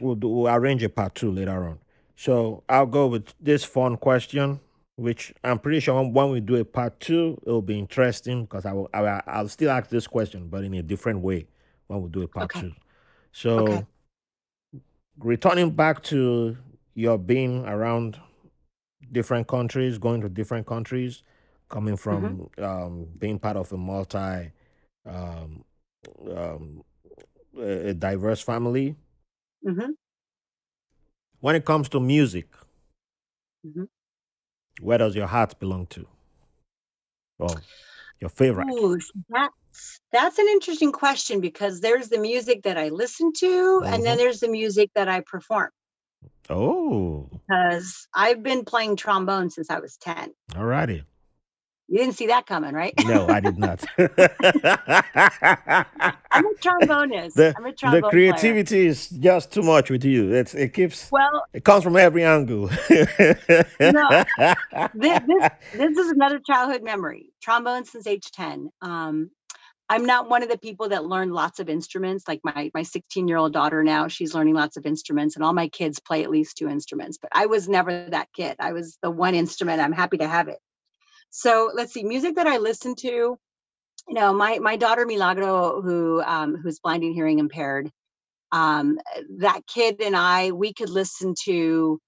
We'll 0.00 0.16
do 0.16 0.28
we'll 0.28 0.52
arrange 0.52 0.82
a 0.82 0.88
part 0.88 1.14
two 1.14 1.30
later 1.30 1.68
on. 1.68 1.78
So 2.16 2.64
I'll 2.68 2.86
go 2.86 3.06
with 3.06 3.32
this 3.40 3.64
fun 3.64 3.96
question, 3.96 4.58
which 4.96 5.32
I'm 5.44 5.58
pretty 5.60 5.80
sure 5.80 6.02
when, 6.02 6.12
when 6.12 6.30
we 6.30 6.40
do 6.40 6.56
a 6.56 6.64
part 6.64 6.98
two, 6.98 7.38
it'll 7.46 7.62
be 7.62 7.78
interesting 7.78 8.42
because 8.44 8.66
I 8.66 8.72
will 8.72 8.90
I 8.92 9.02
will, 9.02 9.20
I'll 9.26 9.48
still 9.48 9.70
ask 9.70 9.88
this 9.88 10.06
question, 10.06 10.48
but 10.48 10.64
in 10.64 10.74
a 10.74 10.82
different 10.82 11.20
way 11.20 11.46
when 11.86 12.02
we 12.02 12.08
do 12.08 12.22
a 12.22 12.28
part 12.28 12.54
okay, 12.56 12.60
two. 12.60 12.72
So 13.32 13.58
okay. 13.58 13.86
returning 15.18 15.70
back 15.70 16.02
to 16.04 16.56
your 16.94 17.18
being 17.18 17.64
around 17.66 18.18
different 19.12 19.46
countries, 19.48 19.98
going 19.98 20.20
to 20.22 20.28
different 20.28 20.66
countries, 20.66 21.22
coming 21.68 21.96
hmm 22.08 22.34
from 22.36 22.48
um, 22.58 23.06
being 23.18 23.38
part 23.38 23.56
of 23.56 23.72
a 23.72 23.76
multi 23.76 24.50
um, 25.06 25.64
um, 26.34 26.84
a 27.58 27.94
diverse 27.94 28.40
family. 28.40 28.96
hmm 29.64 29.90
When 31.40 31.56
it 31.56 31.64
comes 31.64 31.88
to 31.88 32.00
music, 32.00 32.46
hmm 33.64 33.84
where 34.80 34.98
does 34.98 35.14
your 35.14 35.26
heart 35.28 35.58
belong 35.60 35.86
to? 35.86 36.06
Oh, 37.40 37.62
your 38.20 38.30
favorite? 38.30 38.68
Ooh, 38.70 38.98
that's 39.28 40.00
that's 40.12 40.38
an 40.38 40.46
interesting 40.48 40.92
question 40.92 41.40
because 41.40 41.80
there's 41.80 42.08
the 42.08 42.18
music 42.18 42.62
that 42.64 42.76
I 42.78 42.88
listen 42.88 43.32
to, 43.34 43.84
and 43.86 44.04
then 44.04 44.16
hmm 44.16 44.18
there's 44.18 44.40
the 44.40 44.48
music 44.48 44.90
that 44.94 45.08
I 45.08 45.20
perform. 45.20 45.70
Oh, 46.50 47.28
Because 47.48 48.06
I've 48.14 48.42
been 48.42 48.64
playing 48.64 48.96
trombone 48.96 49.50
since 49.50 49.70
I 49.70 49.78
was 49.80 49.96
10. 49.98 50.32
alrighty. 50.52 51.02
You 51.90 51.98
didn't 51.98 52.14
see 52.16 52.26
that 52.26 52.46
coming, 52.46 52.74
right? 52.74 52.92
No, 53.06 53.26
I 53.28 53.40
did 53.40 53.56
not. 53.58 53.82
I'm 53.98 54.08
a 56.44 56.54
trombonist. 56.62 57.32
the 57.34 57.54
I'm 57.56 57.64
a 57.64 57.70
the 57.70 57.76
trombone 57.76 58.00
player. 58.00 58.10
creativity 58.10 58.86
is 58.86 59.08
just 59.08 59.52
too 59.52 59.62
much 59.62 59.88
with 59.90 60.04
you. 60.04 60.32
It's 60.34 60.54
it 60.54 60.74
keeps 60.74 61.10
Well, 61.10 61.44
it 61.54 61.64
comes 61.64 61.84
from 61.84 61.96
every 61.96 62.24
angle. 62.24 62.68
no, 62.90 64.24
this, 64.94 65.20
this 65.26 65.50
this 65.72 65.96
is 65.98 66.10
another 66.10 66.40
childhood 66.40 66.82
memory. 66.82 67.30
Trombone 67.42 67.84
since 67.86 68.06
age 68.06 68.30
10. 68.32 68.68
Um, 68.82 69.30
I'm 69.90 70.04
not 70.04 70.28
one 70.28 70.42
of 70.42 70.50
the 70.50 70.58
people 70.58 70.90
that 70.90 71.06
learned 71.06 71.32
lots 71.32 71.60
of 71.60 71.68
instruments. 71.68 72.24
Like 72.28 72.40
my 72.44 72.70
my 72.74 72.82
16 72.82 73.26
year 73.26 73.38
old 73.38 73.52
daughter 73.52 73.82
now, 73.82 74.08
she's 74.08 74.34
learning 74.34 74.54
lots 74.54 74.76
of 74.76 74.84
instruments, 74.86 75.34
and 75.34 75.44
all 75.44 75.54
my 75.54 75.68
kids 75.68 75.98
play 75.98 76.22
at 76.22 76.30
least 76.30 76.58
two 76.58 76.68
instruments. 76.68 77.18
But 77.20 77.30
I 77.32 77.46
was 77.46 77.68
never 77.68 78.08
that 78.10 78.28
kid. 78.34 78.56
I 78.58 78.72
was 78.72 78.98
the 79.02 79.10
one 79.10 79.34
instrument. 79.34 79.80
I'm 79.80 79.92
happy 79.92 80.18
to 80.18 80.28
have 80.28 80.48
it. 80.48 80.58
So 81.30 81.70
let's 81.74 81.92
see, 81.92 82.04
music 82.04 82.36
that 82.36 82.46
I 82.46 82.58
listen 82.58 82.94
to. 82.96 83.08
You 83.08 84.14
know, 84.14 84.32
my 84.32 84.58
my 84.58 84.76
daughter 84.76 85.06
Milagro, 85.06 85.80
who 85.80 86.22
um, 86.22 86.56
who's 86.56 86.80
blind 86.80 87.02
and 87.02 87.14
hearing 87.14 87.38
impaired, 87.38 87.90
um, 88.52 88.98
that 89.38 89.62
kid 89.66 90.00
and 90.00 90.16
I, 90.16 90.52
we 90.52 90.72
could 90.72 90.90
listen 90.90 91.34
to 91.44 91.98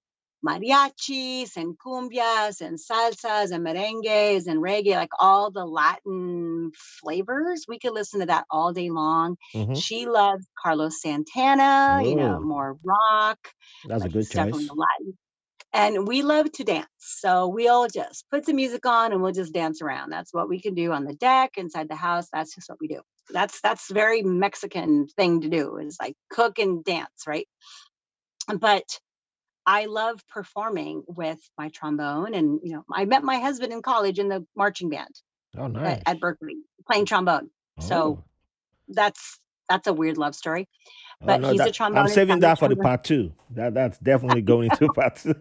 mariachis 0.45 1.55
and 1.57 1.77
cumbias 1.77 2.61
and 2.61 2.77
salsas 2.79 3.51
and 3.51 3.65
merengues 3.65 4.47
and 4.47 4.61
reggae, 4.61 4.95
like 4.95 5.09
all 5.19 5.51
the 5.51 5.65
Latin 5.65 6.71
flavors. 7.01 7.65
We 7.67 7.79
could 7.79 7.93
listen 7.93 8.21
to 8.21 8.25
that 8.27 8.45
all 8.49 8.73
day 8.73 8.89
long. 8.89 9.37
hmm 9.53 9.73
She 9.73 10.05
loves 10.07 10.47
Carlos 10.61 11.01
Santana, 11.01 12.01
you 12.03 12.15
know, 12.15 12.39
more 12.41 12.77
rock, 12.83 13.39
that's 13.83 14.05
a 14.05 14.09
good 14.09 14.29
choice. 14.29 14.69
And 15.73 16.07
we 16.07 16.21
love 16.21 16.51
to 16.53 16.63
dance. 16.65 16.87
So 16.97 17.47
we'll 17.47 17.87
just 17.87 18.25
put 18.29 18.45
the 18.45 18.53
music 18.53 18.85
on 18.85 19.13
and 19.13 19.21
we'll 19.21 19.31
just 19.31 19.53
dance 19.53 19.81
around. 19.81 20.09
That's 20.09 20.33
what 20.33 20.49
we 20.49 20.59
can 20.61 20.73
do 20.73 20.91
on 20.91 21.05
the 21.05 21.13
deck, 21.13 21.51
inside 21.57 21.87
the 21.89 21.95
house. 21.95 22.27
That's 22.33 22.53
just 22.55 22.69
what 22.69 22.79
we 22.81 22.87
do. 22.87 23.01
That's 23.29 23.61
that's 23.61 23.89
very 23.91 24.21
Mexican 24.23 25.07
thing 25.07 25.41
to 25.41 25.49
do 25.49 25.77
is 25.77 25.97
like 26.01 26.15
cook 26.29 26.59
and 26.59 26.83
dance, 26.83 27.23
right? 27.25 27.47
But 28.59 28.83
I 29.65 29.85
love 29.85 30.21
performing 30.27 31.03
with 31.07 31.39
my 31.57 31.69
trombone. 31.69 32.33
And, 32.33 32.59
you 32.63 32.73
know, 32.73 32.83
I 32.91 33.05
met 33.05 33.23
my 33.23 33.39
husband 33.39 33.73
in 33.73 33.81
college 33.81 34.19
in 34.19 34.27
the 34.27 34.45
marching 34.55 34.89
band 34.89 35.13
Oh, 35.57 35.73
at, 35.75 36.01
at. 36.05 36.19
Berkeley 36.19 36.57
playing 36.87 37.05
trombone. 37.05 37.49
So 37.79 38.17
Oh, 38.17 38.23
that's 38.87 39.39
that's 39.69 39.87
a 39.87 39.93
weird 39.93 40.17
love 40.17 40.35
story. 40.35 40.67
oh 41.21 41.25
But 41.25 41.41
no, 41.41 41.51
he's 41.51 41.65
a 41.65 41.71
trombone. 41.71 42.05
I'm 42.05 42.09
saving 42.09 42.39
that 42.39 42.59
for 42.59 42.67
the 42.67 42.75
part 42.75 43.03
two. 43.03 43.31
That 43.51 43.73
that's 43.73 43.97
definitely 43.99 44.41
going 44.51 44.71
into 44.71 44.89
part 44.89 45.15
two. 45.15 45.35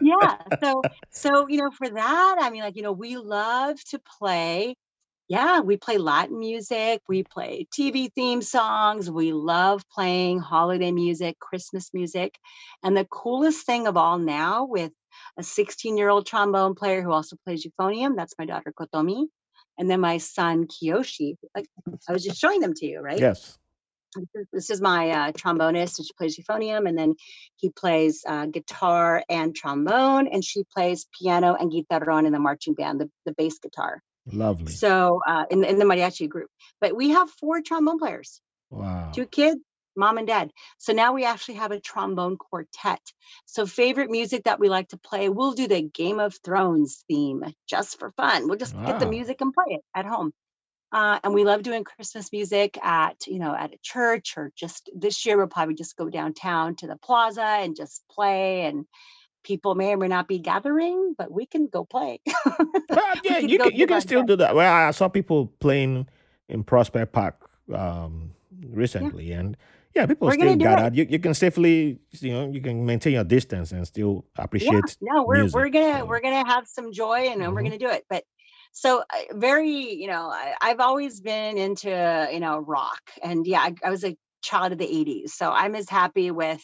Yeah. 0.00 0.36
So 0.62 0.82
so 1.10 1.48
you 1.48 1.58
know, 1.58 1.70
for 1.70 1.88
that, 1.88 2.36
I 2.40 2.50
mean, 2.50 2.62
like, 2.62 2.76
you 2.76 2.82
know, 2.82 2.92
we 2.92 3.16
love 3.16 3.82
to 3.90 4.00
play. 4.18 4.76
Yeah, 5.32 5.60
we 5.60 5.78
play 5.78 5.96
Latin 5.96 6.38
music, 6.38 7.00
we 7.08 7.22
play 7.22 7.66
TV 7.74 8.12
theme 8.12 8.42
songs, 8.42 9.10
we 9.10 9.32
love 9.32 9.82
playing 9.88 10.40
holiday 10.40 10.92
music, 10.92 11.38
Christmas 11.38 11.88
music. 11.94 12.38
And 12.82 12.94
the 12.94 13.06
coolest 13.06 13.64
thing 13.64 13.86
of 13.86 13.96
all 13.96 14.18
now 14.18 14.66
with 14.66 14.92
a 15.38 15.42
16-year-old 15.42 16.26
trombone 16.26 16.74
player 16.74 17.00
who 17.00 17.12
also 17.12 17.36
plays 17.46 17.66
euphonium, 17.66 18.14
that's 18.14 18.34
my 18.38 18.44
daughter 18.44 18.74
Kotomi, 18.78 19.24
and 19.78 19.90
then 19.90 20.02
my 20.02 20.18
son 20.18 20.66
Kiyoshi. 20.66 21.36
Like 21.56 21.64
I 22.06 22.12
was 22.12 22.24
just 22.24 22.38
showing 22.38 22.60
them 22.60 22.74
to 22.74 22.84
you, 22.84 23.00
right? 23.00 23.18
yes, 23.18 23.58
This 24.52 24.68
is 24.68 24.82
my 24.82 25.12
uh, 25.12 25.32
trombonist, 25.32 25.98
and 25.98 26.06
she 26.06 26.12
plays 26.12 26.38
euphonium, 26.38 26.86
and 26.86 26.98
then 26.98 27.14
he 27.56 27.70
plays 27.70 28.22
uh, 28.28 28.44
guitar 28.44 29.24
and 29.30 29.56
trombone, 29.56 30.26
and 30.26 30.44
she 30.44 30.64
plays 30.76 31.06
piano 31.18 31.56
and 31.58 31.72
guitarrón 31.72 32.26
in 32.26 32.34
the 32.34 32.38
marching 32.38 32.74
band, 32.74 33.00
the, 33.00 33.10
the 33.24 33.32
bass 33.32 33.58
guitar. 33.58 34.02
Lovely. 34.26 34.72
So 34.72 35.20
uh, 35.26 35.44
in 35.50 35.60
the- 35.60 35.68
in 35.70 35.78
the 35.78 35.84
mariachi 35.84 36.28
group, 36.28 36.50
but 36.80 36.94
we 36.94 37.10
have 37.10 37.30
four 37.30 37.60
trombone 37.60 37.98
players, 37.98 38.40
Wow. 38.70 39.10
two 39.14 39.26
kids, 39.26 39.60
mom 39.96 40.18
and 40.18 40.26
dad. 40.26 40.50
So 40.78 40.92
now 40.92 41.12
we 41.12 41.24
actually 41.24 41.54
have 41.56 41.70
a 41.72 41.80
trombone 41.80 42.36
quartet. 42.36 43.00
So 43.46 43.66
favorite 43.66 44.10
music 44.10 44.44
that 44.44 44.58
we 44.60 44.68
like 44.68 44.88
to 44.88 44.96
play, 44.96 45.28
we'll 45.28 45.52
do 45.52 45.68
the 45.68 45.82
Game 45.82 46.20
of 46.20 46.34
Thrones 46.44 47.04
theme 47.08 47.44
just 47.68 47.98
for 47.98 48.10
fun. 48.12 48.48
We'll 48.48 48.58
just 48.58 48.74
get 48.86 48.98
the 48.98 49.06
music 49.06 49.40
and 49.40 49.52
play 49.52 49.74
it 49.76 49.84
at 49.94 50.06
home. 50.06 50.32
Uh, 50.92 51.18
and 51.24 51.32
we 51.32 51.44
love 51.44 51.62
doing 51.62 51.84
Christmas 51.84 52.30
music 52.32 52.78
at, 52.82 53.26
you 53.26 53.38
know, 53.38 53.54
at 53.54 53.72
a 53.72 53.78
church 53.82 54.34
or 54.36 54.52
just 54.54 54.90
this 54.94 55.24
year 55.24 55.38
we'll 55.38 55.46
probably 55.46 55.74
just 55.74 55.96
go 55.96 56.10
downtown 56.10 56.76
to 56.76 56.86
the 56.86 56.96
plaza 56.96 57.42
and 57.42 57.76
just 57.76 58.02
play 58.10 58.62
and 58.66 58.84
people 59.42 59.74
may 59.74 59.92
or 59.92 59.96
may 59.96 60.08
not 60.08 60.28
be 60.28 60.38
gathering, 60.38 61.14
but 61.16 61.30
we 61.30 61.46
can 61.46 61.66
go 61.66 61.84
play. 61.84 62.20
Well, 62.88 63.14
yeah, 63.24 63.40
can 63.40 63.48
you 63.48 63.58
can 63.58 63.72
you 63.74 63.86
can 63.86 64.00
still 64.00 64.22
do 64.22 64.36
that. 64.36 64.54
Well, 64.54 64.72
I 64.88 64.90
saw 64.90 65.08
people 65.08 65.46
playing 65.60 66.06
in 66.48 66.62
Prospect 66.64 67.12
Park 67.12 67.48
um, 67.72 68.32
Yeah, 68.60 68.68
recently, 68.70 69.32
and 69.32 69.56
yeah, 69.94 70.06
people 70.06 70.28
we're 70.28 70.34
still 70.34 70.46
gonna 70.46 70.56
do 70.58 70.64
it. 70.64 70.76
gather. 70.76 70.94
You 70.94 71.06
you 71.08 71.18
can 71.18 71.34
safely, 71.34 71.98
you 72.20 72.32
know, 72.32 72.50
you 72.50 72.60
can 72.60 72.84
maintain 72.84 73.14
your 73.14 73.24
distance 73.24 73.72
and 73.72 73.86
still 73.86 74.24
appreciate. 74.36 74.96
Yeah, 75.00 75.12
no, 75.14 75.22
we're 75.24 75.42
music. 75.42 75.54
we're 75.54 75.68
gonna 75.70 75.98
So, 76.00 76.06
we're 76.06 76.20
gonna 76.20 76.46
have 76.46 76.66
some 76.66 76.92
joy 76.92 77.28
and 77.30 77.40
then 77.40 77.54
we're 77.54 77.62
gonna 77.62 77.78
do 77.78 77.88
it. 77.88 78.04
But 78.10 78.24
so 78.72 79.04
very, 79.32 79.94
you 79.94 80.06
know, 80.06 80.30
I, 80.30 80.54
I've 80.60 80.80
always 80.80 81.20
been 81.20 81.58
into, 81.58 82.28
you 82.32 82.40
know, 82.40 82.58
rock. 82.58 83.00
And 83.22 83.46
yeah, 83.46 83.60
I, 83.60 83.74
I 83.84 83.90
was 83.90 84.04
a 84.04 84.16
child 84.42 84.72
of 84.72 84.78
the 84.78 84.86
80s. 84.86 85.30
So 85.30 85.50
I'm 85.50 85.74
as 85.74 85.88
happy 85.88 86.30
with 86.30 86.62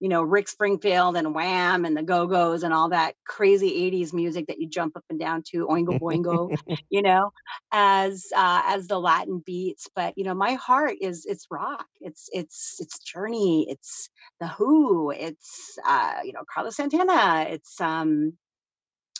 you 0.00 0.08
know, 0.08 0.22
Rick 0.22 0.48
Springfield 0.48 1.16
and 1.16 1.34
Wham 1.34 1.84
and 1.84 1.96
the 1.96 2.02
Go 2.02 2.26
Go's 2.26 2.62
and 2.62 2.74
all 2.74 2.90
that 2.90 3.14
crazy 3.26 3.90
80s 3.90 4.12
music 4.12 4.48
that 4.48 4.60
you 4.60 4.68
jump 4.68 4.96
up 4.96 5.04
and 5.08 5.18
down 5.18 5.42
to, 5.50 5.66
Oingo 5.66 5.98
Boingo, 5.98 6.56
you 6.90 7.02
know, 7.02 7.32
as 7.72 8.26
uh, 8.34 8.62
as 8.66 8.86
the 8.86 8.98
Latin 8.98 9.42
beats. 9.44 9.88
But 9.94 10.14
you 10.16 10.24
know, 10.24 10.34
my 10.34 10.54
heart 10.54 10.96
is 11.00 11.24
it's 11.26 11.46
rock. 11.50 11.86
It's 12.00 12.28
it's 12.32 12.76
it's 12.80 12.98
Journey. 12.98 13.66
It's 13.68 14.10
the 14.40 14.48
Who. 14.48 15.10
It's 15.10 15.78
uh, 15.86 16.20
you 16.24 16.32
know 16.32 16.42
Carlos 16.52 16.76
Santana. 16.76 17.46
It's 17.48 17.80
um 17.80 18.34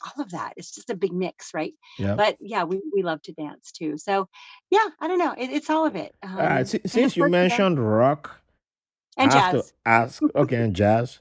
all 0.04 0.22
of 0.22 0.30
that. 0.32 0.54
It's 0.56 0.74
just 0.74 0.90
a 0.90 0.96
big 0.96 1.12
mix, 1.12 1.54
right? 1.54 1.74
yeah. 1.98 2.14
But 2.14 2.36
yeah, 2.40 2.64
we 2.64 2.80
we 2.94 3.02
love 3.02 3.22
to 3.22 3.32
dance 3.32 3.72
too. 3.72 3.96
So 3.96 4.28
yeah, 4.70 4.86
I 5.00 5.08
don't 5.08 5.18
know. 5.18 5.34
It, 5.36 5.50
it's 5.50 5.70
all 5.70 5.86
of 5.86 5.96
it. 5.96 6.14
Um, 6.22 6.38
of 6.74 6.90
Since 6.90 6.94
you 6.94 7.00
course, 7.00 7.16
you 7.16 7.22
know, 7.22 7.28
mentioned 7.28 7.78
rock, 7.78 8.40
and 9.16 9.32
have 9.32 9.50
to 9.52 9.58
jazz. 9.58 9.72
ask. 9.86 10.22
Okay, 10.34 10.56
and 10.56 10.74
jazz. 10.74 11.20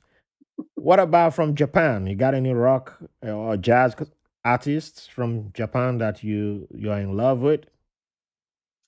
What 0.75 0.99
about 0.99 1.33
from 1.35 1.55
Japan? 1.55 2.07
You 2.07 2.15
got 2.15 2.33
any 2.35 2.53
rock 2.53 2.99
uh, 3.25 3.31
or 3.31 3.57
jazz 3.57 3.95
artists 4.45 5.07
from 5.07 5.51
Japan 5.53 5.97
that 5.99 6.23
you 6.23 6.67
you 6.73 6.91
are 6.91 6.99
in 6.99 7.15
love 7.15 7.39
with? 7.39 7.65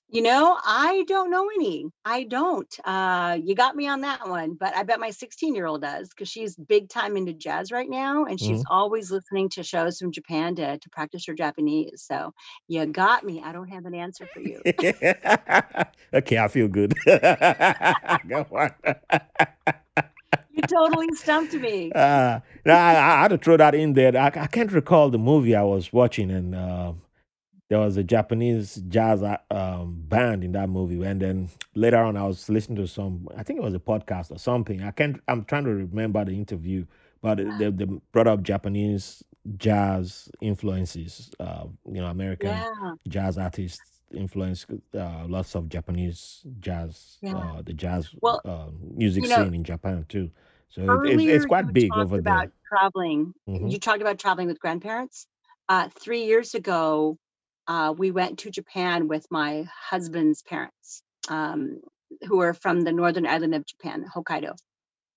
You 0.08 0.22
know, 0.22 0.56
I 0.64 1.04
don't 1.08 1.30
know 1.30 1.48
any. 1.56 1.86
I 2.04 2.24
don't. 2.24 2.72
Uh, 2.84 3.38
you 3.42 3.56
got 3.56 3.74
me 3.74 3.88
on 3.88 4.02
that 4.02 4.28
one, 4.28 4.54
but 4.54 4.74
I 4.76 4.84
bet 4.84 5.00
my 5.00 5.10
16 5.10 5.54
year 5.54 5.66
old 5.66 5.82
does 5.82 6.08
because 6.10 6.28
she's 6.28 6.54
big 6.56 6.88
time 6.88 7.16
into 7.16 7.32
jazz 7.32 7.72
right 7.72 7.88
now, 7.90 8.24
and 8.24 8.40
she's 8.40 8.62
hmm 8.62 8.66
always 8.70 9.10
listening 9.10 9.48
to 9.50 9.64
shows 9.64 9.98
from 9.98 10.12
Japan 10.12 10.54
to 10.56 10.78
to 10.78 10.90
practice 10.90 11.26
her 11.26 11.34
Japanese. 11.34 12.02
So 12.06 12.32
you 12.68 12.86
got 12.86 13.24
me. 13.24 13.42
I 13.44 13.52
don't 13.52 13.68
have 13.68 13.84
an 13.84 13.94
answer 13.94 14.28
for 14.32 14.40
you. 14.40 14.62
okay, 16.14 16.38
I 16.38 16.48
feel 16.48 16.68
good. 16.68 16.94
Go 17.06 18.46
on. 18.52 18.70
You 20.50 20.64
totally 20.64 21.14
stumped 21.14 21.54
me. 21.54 21.94
Uh, 21.94 22.40
no, 22.64 22.74
I, 22.74 22.90
I 22.92 23.22
had 23.22 23.28
to 23.28 23.38
throw 23.38 23.56
that 23.56 23.74
in 23.74 23.92
there. 23.94 24.16
I, 24.16 24.26
I 24.26 24.46
can't 24.46 24.72
recall 24.72 25.10
the 25.10 25.18
movie 25.18 25.54
I 25.54 25.62
was 25.62 25.92
watching, 25.92 26.30
and 26.30 26.54
uh, 26.54 26.92
there 27.68 27.78
was 27.78 27.96
a 27.96 28.04
Japanese 28.04 28.76
jazz 28.88 29.22
uh, 29.22 29.38
um, 29.50 29.96
band 30.08 30.44
in 30.44 30.52
that 30.52 30.68
movie. 30.68 31.02
And 31.04 31.20
then 31.20 31.48
later 31.74 31.98
on, 31.98 32.16
I 32.16 32.24
was 32.26 32.48
listening 32.48 32.76
to 32.76 32.86
some. 32.88 33.28
I 33.36 33.42
think 33.42 33.58
it 33.58 33.62
was 33.62 33.74
a 33.74 33.78
podcast 33.80 34.30
or 34.30 34.38
something. 34.38 34.82
I 34.82 34.90
can't. 34.92 35.20
I'm 35.28 35.44
trying 35.44 35.64
to 35.64 35.70
remember 35.70 36.24
the 36.24 36.32
interview, 36.32 36.86
but 37.22 37.38
they, 37.58 37.70
they 37.70 37.86
brought 38.12 38.28
up 38.28 38.42
Japanese 38.42 39.24
jazz 39.58 40.28
influences. 40.40 41.30
Uh, 41.40 41.66
you 41.86 42.00
know, 42.00 42.06
American 42.06 42.66
Yeah, 42.70 42.92
jazz 43.08 43.38
artists 43.38 44.02
influence 44.12 44.66
uh, 44.94 45.24
lots 45.26 45.54
of 45.56 45.68
Japanese 45.68 46.42
jazz, 46.60 47.18
yeah. 47.22 47.34
uh, 47.34 47.62
the 47.62 47.72
jazz 47.72 48.14
Well, 48.20 48.40
uh, 48.44 48.68
music 48.94 49.24
you 49.24 49.28
know, 49.28 49.36
scene 49.42 49.54
in 49.54 49.64
Japan 49.64 50.04
too. 50.08 50.30
So 50.68 50.82
it, 50.82 51.00
it's 51.04 51.24
it's 51.26 51.44
quite 51.44 51.66
you 51.66 51.72
big 51.72 51.92
talked 51.92 52.02
over 52.02 52.18
about 52.18 52.48
there. 52.48 52.52
traveling. 52.68 53.34
hmm 53.46 53.70
You 53.70 53.78
talked 53.78 54.00
about 54.00 54.18
traveling 54.18 54.48
with 54.48 54.60
grandparents. 54.60 55.26
Uh, 55.68 55.88
three 55.98 56.24
years 56.24 56.54
ago, 56.54 57.18
uh, 57.68 57.94
we 57.96 58.10
went 58.10 58.40
to 58.40 58.50
Japan 58.50 59.08
with 59.08 59.26
my 59.30 59.66
husband's 59.90 60.42
parents, 60.42 61.02
um, 61.28 61.80
who 62.26 62.40
are 62.40 62.54
from 62.54 62.82
the 62.82 62.92
northern 62.92 63.26
island 63.26 63.54
of 63.54 63.66
Japan, 63.66 64.04
Hokkaido. 64.14 64.56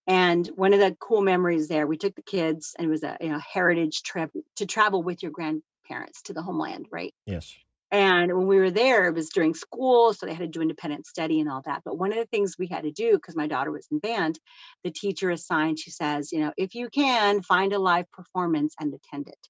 And 0.07 0.47
one 0.55 0.73
of 0.73 0.79
the 0.79 0.95
cool 0.99 1.21
memories 1.21 1.67
there, 1.67 1.85
we 1.85 1.97
took 1.97 2.15
the 2.15 2.23
kids, 2.23 2.75
and 2.77 2.87
it 2.87 2.89
was 2.89 3.03
a 3.03 3.17
you 3.21 3.29
know 3.29 3.39
heritage 3.39 4.01
trip 4.01 4.31
to 4.55 4.65
travel 4.65 5.03
with 5.03 5.21
your 5.21 5.31
grandparents 5.31 6.23
to 6.23 6.33
the 6.33 6.41
homeland, 6.41 6.87
right? 6.91 7.13
Yes. 7.25 7.55
And 7.91 8.35
when 8.35 8.45
we 8.45 8.57
were 8.57 8.69
there, 8.71 9.07
it 9.07 9.15
was 9.15 9.29
during 9.29 9.55
school, 9.55 10.13
so 10.13 10.25
they 10.25 10.33
had 10.33 10.41
to 10.41 10.47
do 10.47 10.61
independent 10.61 11.07
study 11.07 11.39
and 11.39 11.49
all 11.49 11.63
that. 11.65 11.81
But 11.83 11.97
one 11.97 12.11
of 12.11 12.19
the 12.19 12.27
things 12.27 12.55
we 12.57 12.67
had 12.67 12.83
to 12.83 12.91
do, 12.91 13.13
because 13.13 13.35
my 13.35 13.47
daughter 13.47 13.71
was 13.71 13.87
in 13.91 13.97
band, 13.97 14.39
the 14.83 14.91
teacher 14.91 15.31
assigned, 15.31 15.79
she 15.79 15.89
says, 15.89 16.31
you 16.31 16.39
know, 16.39 16.53
if 16.55 16.75
you 16.75 16.89
can, 16.89 17.41
find 17.41 17.73
a 17.73 17.79
live 17.79 18.09
performance 18.11 18.75
and 18.79 18.93
attend 18.93 19.27
it. 19.27 19.47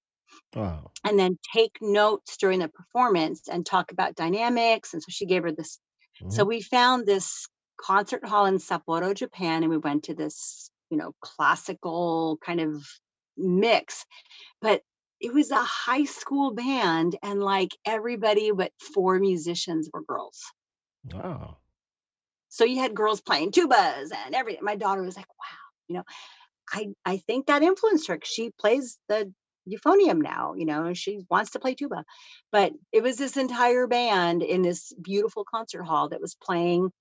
Wow. 0.54 0.92
And 1.04 1.18
then 1.20 1.40
take 1.54 1.78
notes 1.82 2.38
during 2.38 2.60
the 2.60 2.68
performance 2.70 3.48
and 3.50 3.66
talk 3.66 3.92
about 3.92 4.16
dynamics. 4.16 4.94
And 4.94 5.02
so 5.04 5.08
she 5.10 5.26
gave 5.26 5.44
her 5.44 5.52
this. 5.52 5.80
So 6.28 6.44
hmm 6.44 6.46
we 6.46 6.62
found 6.62 7.06
this 7.06 7.48
concert 7.78 8.26
hall 8.26 8.46
in 8.46 8.56
Sapporo, 8.58 9.14
Japan, 9.14 9.64
and 9.64 9.70
we 9.72 9.78
went 9.78 10.06
to 10.06 10.14
this, 10.16 10.72
you 10.90 10.98
know, 10.98 11.14
classical 11.22 12.38
kind 12.46 12.60
of 12.62 12.86
mix. 13.38 14.06
But 14.62 14.84
it 15.22 15.34
was 15.34 15.52
a 15.52 15.64
high 15.64 16.06
school 16.06 16.54
band, 16.54 17.18
and 17.24 17.42
like 17.44 17.78
everybody 17.86 18.52
but 18.52 18.74
four 18.80 19.20
musicians 19.20 19.90
were 19.94 20.04
girls. 20.04 20.42
Wow. 21.04 21.58
So 22.50 22.66
you 22.66 22.80
had 22.80 22.96
girls 22.96 23.22
playing 23.22 23.52
tubas 23.52 24.12
and 24.14 24.36
everything. 24.36 24.64
My 24.64 24.76
daughter 24.76 25.04
was 25.04 25.16
like, 25.16 25.30
wow, 25.30 25.58
you 25.88 25.96
know, 25.96 26.04
I 26.72 26.90
I 27.06 27.18
think 27.18 27.48
that 27.48 27.64
influenced 27.64 28.08
her. 28.08 28.20
she 28.24 28.52
plays 28.52 29.00
the 29.10 29.34
euphonium 29.70 30.22
now, 30.22 30.54
you 30.56 30.66
know, 30.66 30.86
and 30.86 30.98
she 30.98 31.26
wants 31.30 31.52
to 31.52 31.60
play 31.60 31.76
tuba. 31.76 32.06
But 32.52 32.74
it 32.92 33.04
was 33.04 33.18
this 33.18 33.38
entire 33.38 33.88
band 33.88 34.44
in 34.44 34.62
this 34.62 34.94
beautiful 35.02 35.46
concert 35.46 35.84
hall 35.84 36.10
that 36.10 36.22
was 36.22 36.36
playing 36.36 36.92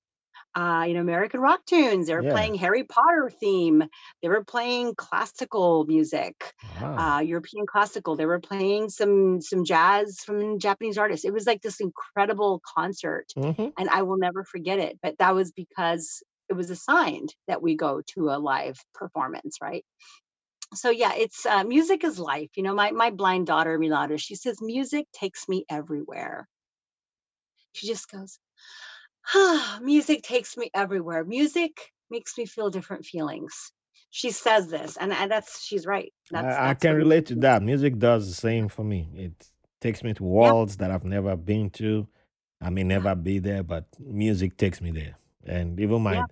uh, 0.55 0.85
you 0.89 0.95
know, 0.95 1.01
American 1.01 1.41
rock 1.41 1.65
tunes. 1.67 2.07
They 2.07 2.15
were 2.15 2.25
Yeah. 2.25 2.31
playing 2.31 2.55
Harry 2.57 2.85
Potter 2.85 3.31
theme. 3.41 3.85
They 4.23 4.29
were 4.29 4.45
playing 4.45 4.95
classical 4.97 5.85
music, 5.87 6.53
Wow. 6.75 7.01
uh, 7.01 7.23
European 7.25 7.67
classical. 7.67 8.17
They 8.17 8.27
were 8.27 8.41
playing 8.41 8.89
some 8.91 9.41
some 9.41 9.65
jazz 9.65 10.19
from 10.25 10.59
Japanese 10.59 10.99
artists. 10.99 11.25
It 11.25 11.33
was 11.33 11.47
like 11.47 11.63
this 11.63 11.81
incredible 11.81 12.61
concert, 12.77 13.27
hmm 13.37 13.71
and 13.79 13.89
I 13.89 14.03
will 14.03 14.19
never 14.19 14.45
forget 14.45 14.79
it. 14.79 14.99
But 15.03 15.19
that 15.19 15.35
was 15.35 15.53
because 15.53 16.23
it 16.49 16.55
was 16.55 16.71
assigned 16.71 17.35
that 17.47 17.63
we 17.63 17.77
go 17.77 18.01
to 18.15 18.31
a 18.31 18.39
live 18.39 18.79
performance, 18.95 19.59
right? 19.63 19.85
So 20.75 20.91
yeah, 20.91 21.15
it's 21.17 21.47
uh, 21.47 21.65
music 21.65 22.05
is 22.05 22.19
life. 22.19 22.51
You 22.57 22.65
know, 22.65 22.75
my 22.75 22.93
my 22.93 23.11
blind 23.11 23.47
daughter 23.49 23.79
Milagro, 23.79 24.17
she 24.19 24.37
says 24.37 24.59
music 24.63 25.07
takes 25.13 25.49
me 25.49 25.65
everywhere. 25.71 26.49
She 27.75 27.87
just 27.89 28.11
goes, 28.11 28.39
Ah, 29.35 29.81
music 29.83 30.23
takes 30.23 30.57
me 30.57 30.71
everywhere. 30.75 31.25
Music 31.25 31.73
makes 32.11 32.39
me 32.39 32.47
feel 32.47 32.71
different 32.71 33.07
feelings. 33.07 33.73
She 34.11 34.31
says 34.33 34.69
this, 34.69 34.97
and, 34.99 35.13
and 35.13 35.31
that's 35.31 35.63
she's 35.65 35.87
right. 35.87 36.13
That's 36.31 36.59
I, 36.59 36.71
I 36.71 36.75
can 36.75 36.97
relate 36.97 37.27
to 37.27 37.37
that. 37.37 37.63
Music 37.63 37.99
does 37.99 38.29
the 38.29 38.35
same 38.35 38.69
for 38.69 38.85
me. 38.85 39.09
It 39.15 39.51
takes 39.81 40.05
me 40.05 40.15
to 40.15 40.25
Yeah, 40.39 40.53
worlds 40.53 40.79
that 40.79 40.91
I've 40.91 41.05
never 41.05 41.37
been 41.37 41.71
to. 41.73 42.09
I 42.61 42.71
may 42.71 42.85
never 42.85 43.15
be 43.17 43.39
there, 43.41 43.63
but 43.65 43.87
music 44.01 44.57
takes 44.57 44.81
me 44.81 44.93
there. 44.93 45.17
And 45.47 45.81
even 45.81 46.03
my 46.03 46.19
yeah. 46.19 46.27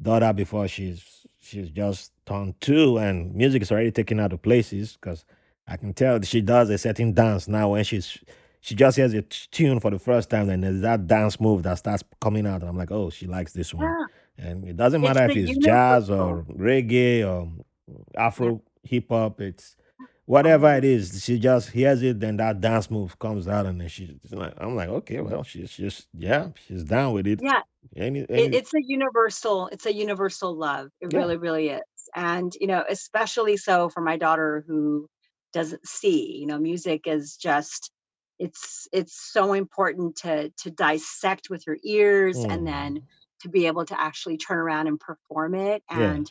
Daughter, 0.00 0.32
before 0.32 0.68
she's 0.68 1.26
she's 1.40 1.70
just 1.70 2.12
turned 2.26 2.60
two, 2.60 2.98
and 2.98 3.34
music 3.34 3.62
is 3.62 3.72
already 3.72 3.90
taking 3.90 4.18
her 4.18 4.28
to 4.28 4.38
places 4.38 4.96
because 5.00 5.24
I 5.66 5.76
can 5.76 5.92
tell 5.94 6.20
she 6.22 6.40
does 6.40 6.70
a 6.70 6.78
certain 6.78 7.12
dance 7.12 7.48
now 7.48 7.70
when 7.70 7.84
she's 7.84 8.18
she 8.60 8.74
just 8.76 8.96
hears 8.96 9.12
a 9.14 9.22
tune 9.22 9.80
for 9.80 9.90
the 9.90 9.98
first 9.98 10.30
time, 10.30 10.48
and 10.48 10.62
there's 10.62 10.80
that 10.82 11.06
dance 11.06 11.40
move 11.40 11.64
that 11.64 11.78
starts 11.78 12.04
coming 12.20 12.46
out, 12.46 12.60
and 12.60 12.68
I'm 12.70 12.76
like, 12.76 12.92
oh, 12.92 13.10
she 13.10 13.26
likes 13.26 13.52
this 13.52 13.74
one. 13.74 13.86
yeah. 13.86 14.06
And 14.38 14.66
it 14.66 14.76
doesn't 14.76 15.02
It's 15.02 15.14
matter 15.14 15.30
if 15.30 15.36
it's 15.36 15.58
jazz 15.58 16.08
or 16.10 16.44
reggae 16.44 17.22
or 17.26 17.50
Yeah. 17.88 18.26
Afro 18.26 18.62
hip 18.84 19.06
hop. 19.10 19.40
It's 19.40 19.76
Oh 20.00 20.06
whatever 20.26 20.72
it 20.74 20.84
is. 20.84 21.22
She 21.24 21.38
just 21.38 21.70
hears 21.70 22.02
it, 22.02 22.20
then 22.20 22.36
that 22.38 22.60
dance 22.60 22.90
move 22.90 23.18
comes 23.18 23.48
out, 23.48 23.66
and 23.66 23.80
then 23.80 23.88
she's 23.88 24.10
like, 24.30 24.54
I'm 24.58 24.74
like, 24.76 24.88
okay, 24.88 25.20
well, 25.20 25.42
she's 25.42 25.70
just 25.72 26.08
yeah, 26.16 26.48
she's 26.66 26.84
down 26.84 27.12
with 27.12 27.26
it. 27.26 27.40
Yeah. 27.42 27.60
Any 27.96 28.26
It, 28.34 28.54
it's 28.54 28.74
a 28.74 28.82
universal, 28.82 29.68
it's 29.68 29.86
a 29.86 29.92
universal 29.94 30.56
love. 30.56 30.90
It 31.00 31.08
yeah. 31.08 31.12
really, 31.12 31.36
really 31.36 31.68
is. 31.70 31.82
And 32.14 32.52
you 32.60 32.66
know, 32.66 32.84
especially 32.88 33.56
so 33.56 33.88
for 33.88 34.00
my 34.00 34.16
daughter 34.16 34.64
who 34.66 35.08
doesn't 35.52 35.86
see, 35.86 36.36
you 36.38 36.46
know, 36.46 36.58
music 36.58 37.06
is 37.06 37.36
just 37.36 37.90
it's 38.38 38.88
it's 38.92 39.14
so 39.32 39.52
important 39.52 40.16
to 40.16 40.50
to 40.58 40.70
dissect 40.70 41.48
with 41.50 41.64
your 41.66 41.76
ears 41.84 42.44
and 42.48 42.66
then 42.66 42.98
Mm, 42.98 43.06
to 43.42 43.48
be 43.48 43.66
able 43.66 43.84
to 43.84 44.00
actually 44.00 44.36
turn 44.38 44.58
around 44.58 44.86
and 44.86 44.98
perform 45.00 45.54
it 45.54 45.82
yes. 45.92 46.22
and 46.22 46.30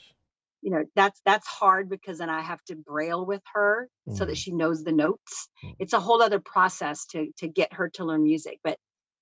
you 0.61 0.71
know 0.71 0.83
that's 0.95 1.21
that's 1.25 1.47
hard 1.47 1.89
because 1.89 2.17
then 2.19 2.29
i 2.29 2.41
have 2.41 2.63
to 2.63 2.75
braille 2.75 3.25
with 3.25 3.41
her 3.53 3.89
so 4.09 4.25
that 4.25 4.37
Mm, 4.37 4.37
she 4.37 4.51
knows 4.51 4.83
the 4.83 4.91
notes 4.91 5.49
mm. 5.63 5.75
it's 5.79 5.93
a 5.93 5.99
whole 5.99 6.21
other 6.21 6.39
process 6.39 7.05
to 7.05 7.31
to 7.37 7.47
get 7.47 7.73
her 7.73 7.89
to 7.89 8.05
learn 8.05 8.23
music 8.23 8.59
but 8.63 8.77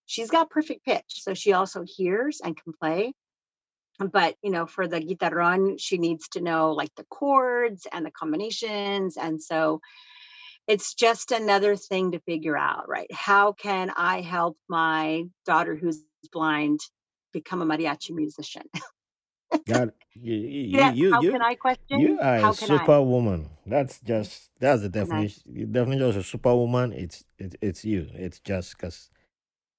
she's 0.09 0.31
got 0.31 0.49
perfect 0.49 0.83
pitch 0.83 1.21
so 1.21 1.33
she 1.35 1.53
also 1.53 1.83
hears 1.85 2.41
and 2.43 2.57
can 2.57 2.73
play 2.81 3.13
but 4.11 4.35
you 4.41 4.49
know 4.49 4.65
for 4.65 4.87
the 4.87 4.99
guitarron 4.99 5.79
she 5.79 5.97
needs 5.97 6.27
to 6.29 6.41
know 6.41 6.71
like 6.71 6.89
the 6.95 7.05
chords 7.05 7.85
and 7.93 8.05
the 8.05 8.11
combinations 8.11 9.17
and 9.17 9.41
so 9.41 9.79
it's 10.67 10.95
just 10.95 11.31
another 11.31 11.75
thing 11.75 12.11
to 12.11 12.19
figure 12.21 12.57
out 12.57 12.89
right 12.89 13.11
how 13.13 13.51
can 13.53 13.91
i 13.95 14.21
help 14.21 14.57
my 14.67 15.23
daughter 15.45 15.75
who's 15.75 16.01
blind 16.33 16.79
become 17.31 17.61
a 17.61 17.65
mariachi 17.65 18.11
musician 18.11 18.63
God, 19.67 19.91
you 20.15 20.33
you 20.33 20.79
yeah 20.79 20.91
you 20.91 21.09
how 21.11 21.21
can 21.21 21.41
you 21.41 21.47
i 21.47 21.55
you 21.99 22.19
are 22.19 22.39
how 22.41 22.53
can 22.53 22.71
i 22.71 22.77
superwoman. 22.77 23.49
That's 23.65 23.99
just 23.99 24.49
that's 24.59 24.81
the 24.81 24.89
definition. 24.89 25.43
You're 25.45 25.67
definitely 25.67 25.99
just 25.99 26.17
a 26.17 26.23
superwoman. 26.23 26.93
It's 26.93 27.23
it's 27.37 27.55
it's 27.61 27.85
you. 27.85 28.09
It's 28.13 28.39
just 28.39 28.75
because 28.75 29.09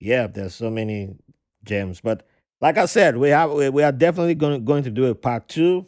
yeah, 0.00 0.26
there's 0.26 0.54
so 0.54 0.70
many 0.70 1.16
gems. 1.64 2.00
But 2.00 2.26
like 2.60 2.78
I 2.78 2.86
said, 2.86 3.16
we 3.16 3.30
have 3.30 3.52
we, 3.52 3.68
we 3.68 3.82
are 3.82 3.92
definitely 3.92 4.34
going 4.34 4.64
going 4.64 4.84
to 4.84 4.90
do 4.90 5.06
a 5.06 5.14
part 5.14 5.48
two, 5.48 5.86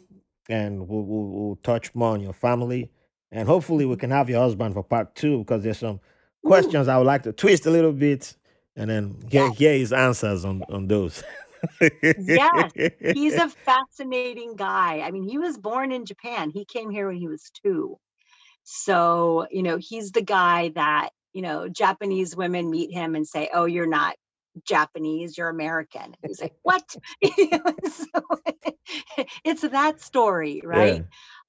and 0.49 0.87
we'll, 0.87 1.03
we'll 1.03 1.27
we'll 1.27 1.55
touch 1.57 1.93
more 1.95 2.13
on 2.13 2.21
your 2.21 2.33
family, 2.33 2.91
and 3.31 3.47
hopefully 3.47 3.85
we 3.85 3.95
can 3.97 4.11
have 4.11 4.29
your 4.29 4.41
husband 4.41 4.73
for 4.75 4.83
part 4.83 5.15
two 5.15 5.39
because 5.39 5.63
there's 5.63 5.79
some 5.79 5.99
Ooh, 6.45 6.49
questions 6.49 6.87
I 6.87 6.97
would 6.97 7.07
like 7.07 7.23
to 7.23 7.33
twist 7.33 7.65
a 7.65 7.71
little 7.71 7.93
bit, 7.93 8.35
and 8.75 8.89
then 8.89 9.17
hear 9.29 9.47
yes 9.47 9.57
hear 9.57 9.73
his 9.73 9.93
answers 9.93 10.45
on 10.45 10.63
on 10.69 10.87
those. 10.87 11.23
yeah, 12.15 12.69
he's 13.13 13.37
a 13.37 13.49
fascinating 13.49 14.55
guy. 14.55 14.99
I 15.01 15.11
mean, 15.11 15.23
he 15.23 15.37
was 15.37 15.57
born 15.57 15.91
in 15.91 16.05
Japan. 16.05 16.51
He 16.51 16.65
came 16.65 16.89
here 16.89 17.07
when 17.07 17.17
he 17.17 17.27
was 17.27 17.51
2. 17.63 17.97
So, 18.63 19.47
you 19.51 19.63
know, 19.63 19.77
he's 19.77 20.11
the 20.11 20.21
guy 20.21 20.69
that, 20.75 21.09
you 21.33 21.41
know, 21.41 21.67
Japanese 21.69 22.35
women 22.35 22.69
meet 22.69 22.93
him 22.93 23.15
and 23.15 23.27
say, 23.27 23.49
"Oh, 23.53 23.65
you're 23.65 23.87
not 23.87 24.15
Japanese, 24.67 25.37
you're 25.37 25.49
American." 25.49 26.03
And 26.03 26.15
he's 26.27 26.41
like, 26.41 26.55
"What?" 26.63 26.95
So 27.85 28.21
it's 29.45 29.61
that 29.61 30.01
story, 30.01 30.61
right? 30.63 31.03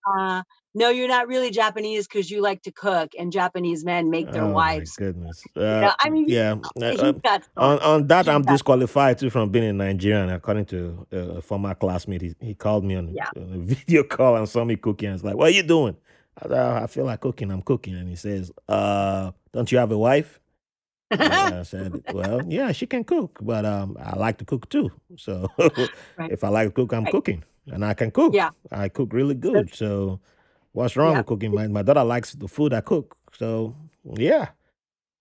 yeah. 0.07 0.18
Uh, 0.18 0.43
"No, 0.74 0.91
you're 0.91 1.09
not 1.09 1.28
really 1.28 1.51
Japanese 1.51 2.07
because 2.07 2.30
you 2.30 2.43
like 2.43 2.62
to 2.62 2.72
cook, 2.72 3.12
and 3.18 3.32
Japanese 3.32 3.85
men 3.85 4.11
make 4.11 4.30
their 4.32 4.43
Oh 4.43 4.49
my 4.49 4.53
wives" 4.53 4.97
goodness. 4.97 5.45
you 5.57 5.62
Uh, 5.62 5.80
know, 5.80 5.93
I 6.01 6.11
mean, 6.11 6.26
yeah. 6.28 6.57
uh, 6.82 7.12
got 7.12 7.43
on 7.57 7.78
on 7.80 8.07
that, 8.09 8.28
I'm 8.28 8.43
disqualified 8.43 9.18
too 9.18 9.30
from 9.30 9.51
being 9.51 9.64
a 9.64 9.72
Nigerian. 9.72 10.30
According 10.30 10.66
to 10.66 11.07
uh, 11.12 11.16
a 11.39 11.43
former 11.43 11.74
classmate, 11.74 12.22
he, 12.22 12.35
he 12.41 12.55
called 12.55 12.85
me 12.85 12.97
on 12.97 13.09
yeah. 13.14 13.28
a, 13.37 13.41
on 13.41 13.53
a 13.55 13.59
video 13.59 14.03
call 14.05 14.37
and 14.37 14.49
saw 14.49 14.64
me 14.64 14.76
cooking. 14.76 15.11
I 15.11 15.12
was 15.12 15.24
like, 15.24 15.37
"What 15.37 15.49
are 15.49 15.55
you 15.55 15.62
doing?" 15.62 15.97
I, 16.43 16.47
"Oh, 16.49 16.76
I 16.82 16.87
feel 16.87 17.05
like 17.05 17.20
cooking. 17.20 17.51
I'm 17.51 17.62
cooking. 17.62 17.95
And 17.95 18.09
he 18.09 18.16
says, 18.16 18.51
"Uh, 18.68 19.32
don't 19.55 19.72
you 19.72 19.78
have 19.78 19.92
a 19.92 19.98
wife?" 19.98 20.40
I, 21.11 21.61
I 21.61 21.62
said, 21.62 22.02
"Well, 22.12 22.42
yeah, 22.46 22.72
she 22.72 22.86
can 22.86 23.05
cook, 23.05 23.38
but 23.40 23.64
um, 23.64 23.96
I 24.02 24.16
like 24.16 24.38
to 24.38 24.44
cook 24.44 24.68
too. 24.68 24.90
So 25.16 25.48
Right, 26.18 26.32
if 26.32 26.44
I 26.44 26.48
like 26.48 26.68
to 26.68 26.72
cook, 26.74 26.92
I'm 26.92 27.05
right. 27.05 27.12
cooking, 27.12 27.44
and 27.72 27.84
I 27.84 27.94
can 27.94 28.11
cook. 28.11 28.34
Yeah, 28.34 28.50
I 28.72 28.88
cook 28.90 29.12
really 29.14 29.34
good. 29.36 29.74
So 29.74 30.20
what's 30.72 30.96
wrong 30.96 31.12
yeah. 31.12 31.18
with 31.18 31.26
cooking? 31.26 31.55
My 31.55 31.68
my 31.68 31.82
daughter 31.82 32.05
likes 32.05 32.34
the 32.34 32.48
food 32.48 32.74
I 32.74 32.82
cook. 32.82 33.16
So 33.32 33.76
yeah." 34.05 34.48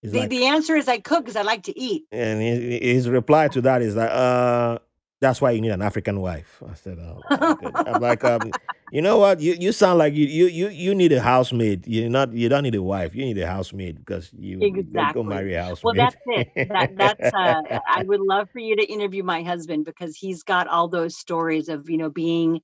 He's 0.02 0.12
The 0.12 0.20
like, 0.22 0.30
the 0.30 0.46
answer 0.48 0.76
is 0.76 0.90
I 0.90 1.00
cook 1.00 1.24
because 1.24 1.38
I 1.38 1.44
like 1.44 1.64
to 1.64 1.80
eat. 1.80 2.04
and 2.12 2.42
his, 2.42 3.08
reply 3.08 3.48
to 3.50 3.62
that 3.62 3.82
is 3.82 3.96
like, 3.96 4.10
uh, 4.12 4.80
that's 5.22 5.40
why 5.42 5.52
you 5.52 5.62
need 5.62 5.72
an 5.72 5.82
African 5.82 6.20
wife. 6.20 6.62
I 6.70 6.74
said, 6.76 7.00
oh. 7.00 7.22
I'm 7.74 8.02
like, 8.02 8.22
um, 8.26 8.52
you 8.94 9.02
know 9.02 9.18
what? 9.18 9.40
You 9.40 9.56
you 9.60 9.72
sound 9.72 9.98
like 9.98 10.14
you 10.14 10.28
you 10.28 10.46
you 10.46 10.68
you 10.70 10.94
need 10.94 11.12
a 11.14 11.20
housemaid. 11.20 11.88
You're 11.88 12.12
not 12.12 12.32
you 12.32 12.48
don't 12.48 12.62
need 12.62 12.76
a 12.76 12.84
wife. 12.84 13.16
You 13.16 13.26
need 13.26 13.40
a 13.40 13.48
housemaid 13.48 13.98
because 13.98 14.30
you 14.38 14.60
you 14.94 15.08
go 15.12 15.24
marry 15.24 15.56
a 15.56 15.64
housemaid. 15.64 15.84
Well, 15.84 15.94
that's 15.96 16.16
it. 16.28 16.48
That 16.70 16.96
that's 16.96 17.34
uh 17.34 17.62
I 17.88 18.04
would 18.04 18.22
love 18.22 18.50
for 18.52 18.60
you 18.60 18.76
to 18.76 18.86
interview 18.86 19.24
my 19.24 19.42
husband 19.42 19.86
because 19.86 20.16
he's 20.16 20.44
got 20.44 20.68
all 20.68 20.90
those 20.90 21.18
stories 21.18 21.70
of, 21.70 21.90
you 21.90 21.98
know, 21.98 22.12
being 22.12 22.62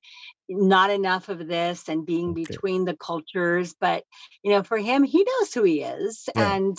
not 0.48 0.90
enough 0.90 1.28
of 1.30 1.48
this 1.48 1.88
and 1.88 2.06
being 2.06 2.30
okay. 2.30 2.44
between 2.44 2.84
the 2.84 2.94
cultures, 2.96 3.74
but 3.80 4.04
you 4.44 4.52
know, 4.52 4.62
for 4.62 4.78
him, 4.78 5.02
he 5.02 5.24
knows 5.24 5.52
who 5.52 5.64
he 5.64 5.82
is 5.82 6.28
Yeah. 6.36 6.54
and 6.54 6.78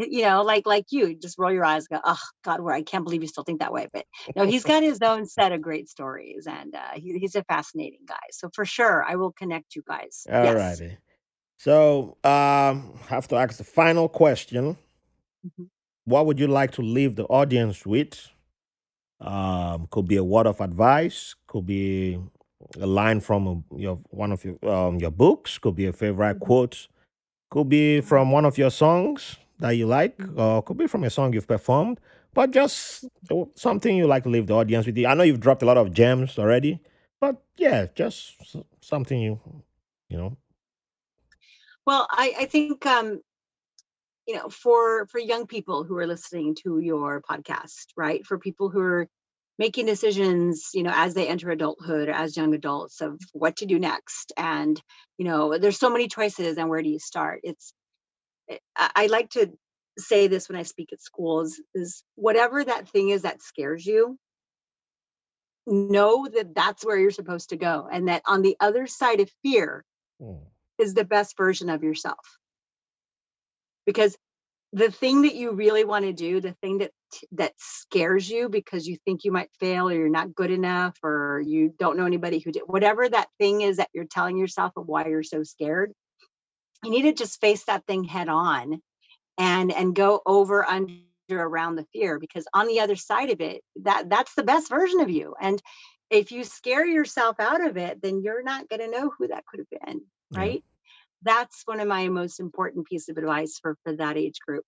you 0.10 0.22
know, 0.22 0.42
like 0.42 0.66
like 0.66 0.86
you, 0.90 1.14
just 1.16 1.38
roll 1.38 1.52
your 1.52 1.64
eyes, 1.64 1.86
and 1.90 1.98
go, 1.98 2.02
oh 2.04 2.20
God, 2.44 2.60
where 2.62 2.74
I 2.74 2.82
can't 2.82 3.04
believe 3.04 3.22
you 3.22 3.28
still 3.28 3.44
think 3.44 3.60
that 3.60 3.72
way. 3.72 3.88
But 3.92 4.06
no, 4.36 4.46
he's 4.46 4.64
got 4.66 4.82
his 4.84 5.00
own 5.02 5.26
set 5.26 5.52
of 5.52 5.62
great 5.62 5.88
stories, 5.90 6.46
and 6.48 6.74
uh, 6.74 6.92
he, 6.96 7.18
he's 7.18 7.36
a 7.36 7.44
fascinating 7.44 8.02
guy. 8.08 8.16
So 8.32 8.50
for 8.54 8.64
sure, 8.66 9.04
I 9.04 9.16
will 9.16 9.32
connect 9.32 9.76
you 9.76 9.82
guys. 9.88 10.28
All 10.30 10.34
Yes. 10.40 10.54
righty. 10.54 10.98
So, 11.58 12.16
um, 12.24 12.98
have 13.08 13.28
to 13.28 13.36
ask 13.36 13.58
the 13.58 13.64
final 13.64 14.08
question. 14.08 14.76
Mhm. 15.46 15.68
What 16.06 16.26
would 16.26 16.40
you 16.40 16.48
like 16.48 16.72
to 16.72 16.82
leave 16.82 17.16
the 17.16 17.24
audience 17.26 17.86
with? 17.86 18.28
Um, 19.20 19.88
could 19.90 20.08
be 20.08 20.16
a 20.16 20.24
word 20.24 20.46
of 20.46 20.60
advice, 20.60 21.34
could 21.48 21.66
be 21.66 22.18
a 22.80 22.86
line 22.86 23.20
from 23.20 23.46
a- 23.48 23.76
your 23.78 23.96
one 24.10 24.32
of 24.32 24.44
your 24.44 24.58
um, 24.68 24.98
your 25.00 25.10
books, 25.12 25.58
could 25.58 25.76
be 25.76 25.86
a 25.86 25.92
favorite 25.92 26.40
Mhm. 26.40 26.40
quote, 26.40 26.88
could 27.50 27.68
be 27.68 28.00
from 28.02 28.32
one 28.32 28.44
of 28.46 28.58
your 28.58 28.70
songs 28.70 29.36
that 29.60 29.72
you 29.72 29.86
like, 29.86 30.18
or 30.36 30.62
could 30.62 30.78
be 30.78 30.86
from 30.86 31.04
a 31.04 31.10
song 31.10 31.32
you've 31.32 31.46
performed, 31.46 32.00
but 32.34 32.50
just 32.50 33.04
uh, 33.30 33.44
something 33.54 33.96
you 33.96 34.06
like 34.06 34.24
to 34.24 34.28
leave 34.28 34.46
the 34.46 34.54
audience 34.54 34.86
with. 34.86 34.98
I 35.04 35.14
know 35.14 35.22
you've 35.22 35.40
dropped 35.40 35.62
a 35.62 35.66
lot 35.66 35.76
of 35.76 35.92
gems 35.92 36.38
already, 36.38 36.80
but 37.20 37.42
yeah, 37.56 37.86
just 37.94 38.36
something 38.80 39.20
you 39.20 39.40
you 40.08 40.16
know. 40.16 40.36
Well, 41.86 42.06
I, 42.10 42.34
I 42.40 42.44
think 42.46 42.84
um, 42.86 43.20
you 44.26 44.36
know, 44.36 44.48
for 44.48 45.06
for 45.06 45.18
young 45.18 45.46
people 45.46 45.84
who 45.84 45.96
are 45.98 46.06
listening 46.06 46.56
to 46.62 46.78
your 46.78 47.22
podcast, 47.22 47.86
right? 47.96 48.26
For 48.26 48.38
people 48.38 48.68
who 48.68 48.80
are 48.80 49.08
making 49.60 49.84
decisions, 49.84 50.70
you 50.72 50.82
know, 50.82 50.92
as 50.94 51.12
they 51.12 51.28
enter 51.28 51.50
adulthood 51.50 52.08
or 52.08 52.12
as 52.12 52.34
young 52.34 52.54
adults 52.54 53.02
of 53.02 53.20
what 53.34 53.56
to 53.56 53.66
do 53.66 53.78
next. 53.78 54.32
And, 54.38 54.80
you 55.18 55.26
know, 55.26 55.58
there's 55.58 55.78
so 55.78 55.90
many 55.90 56.08
choices 56.08 56.56
and 56.56 56.70
where 56.70 56.80
do 56.80 56.88
you 56.88 56.98
start? 56.98 57.40
It's 57.44 57.74
I, 58.76 58.90
I 58.96 59.06
like 59.06 59.30
to 59.30 59.52
say 59.98 60.26
this 60.28 60.48
when 60.48 60.58
I 60.58 60.62
speak 60.62 60.92
at 60.92 61.02
schools 61.02 61.60
is 61.74 62.02
whatever 62.14 62.64
that 62.64 62.88
thing 62.88 63.10
is 63.10 63.22
that 63.22 63.42
scares 63.42 63.86
you, 63.86 64.18
know 65.66 66.26
that 66.28 66.54
that's 66.54 66.84
where 66.84 66.98
you're 66.98 67.10
supposed 67.10 67.50
to 67.50 67.56
go 67.56 67.88
and 67.90 68.08
that 68.08 68.22
on 68.26 68.42
the 68.42 68.56
other 68.60 68.86
side 68.86 69.20
of 69.20 69.30
fear 69.42 69.84
Mm, 70.20 70.40
is 70.78 70.94
the 70.94 71.04
best 71.04 71.36
version 71.36 71.70
of 71.70 71.82
yourself. 71.82 72.38
Because 73.86 74.16
the 74.72 74.90
thing 74.90 75.22
that 75.22 75.34
you 75.34 75.52
really 75.52 75.84
want 75.84 76.04
to 76.04 76.12
do 76.12 76.40
the 76.40 76.52
thing 76.62 76.78
that 76.78 76.92
that 77.32 77.52
scares 77.58 78.30
you 78.30 78.48
because 78.48 78.86
you 78.86 78.96
think 79.04 79.24
you 79.24 79.32
might 79.32 79.50
fail 79.58 79.88
or 79.88 79.94
you're 79.94 80.08
not 80.08 80.34
good 80.34 80.50
enough 80.50 80.96
or 81.02 81.42
you 81.44 81.74
don't 81.78 81.96
know 81.96 82.06
anybody 82.06 82.38
who 82.38 82.52
did 82.52 82.62
whatever 82.66 83.08
that 83.08 83.28
thing 83.38 83.62
is 83.62 83.78
that 83.78 83.88
you're 83.92 84.04
telling 84.04 84.36
yourself 84.36 84.72
of 84.76 84.86
why 84.86 85.06
you're 85.06 85.24
so 85.24 85.42
scared 85.42 85.92
you 86.84 86.90
need 86.90 87.02
to 87.02 87.12
just 87.12 87.40
face 87.40 87.64
that 87.64 87.86
thing 87.86 88.04
head 88.04 88.28
on 88.28 88.80
and 89.38 89.72
and 89.72 89.94
go 89.94 90.20
over 90.26 90.64
under 90.64 90.94
around 91.30 91.76
the 91.76 91.86
fear 91.92 92.18
because 92.18 92.46
on 92.52 92.66
the 92.66 92.80
other 92.80 92.96
side 92.96 93.30
of 93.30 93.40
it 93.40 93.62
that 93.82 94.08
that's 94.08 94.34
the 94.34 94.42
best 94.42 94.68
version 94.68 95.00
of 95.00 95.10
you. 95.10 95.34
And 95.40 95.62
if 96.10 96.32
you 96.32 96.42
scare 96.42 96.84
yourself 96.84 97.36
out 97.38 97.64
of 97.64 97.76
it 97.76 98.02
then 98.02 98.22
you're 98.22 98.42
not 98.42 98.68
going 98.68 98.80
to 98.80 98.90
know 98.90 99.10
who 99.16 99.28
that 99.28 99.44
could 99.46 99.60
have 99.60 99.80
been 99.86 100.00
yeah. 100.30 100.38
right? 100.38 100.64
That's 101.22 101.62
one 101.66 101.80
of 101.80 101.86
my 101.86 102.08
most 102.08 102.40
important 102.40 102.86
piece 102.86 103.08
of 103.08 103.18
advice 103.18 103.58
for 103.60 103.76
for 103.84 103.94
that 103.96 104.16
age 104.16 104.38
group. 104.44 104.64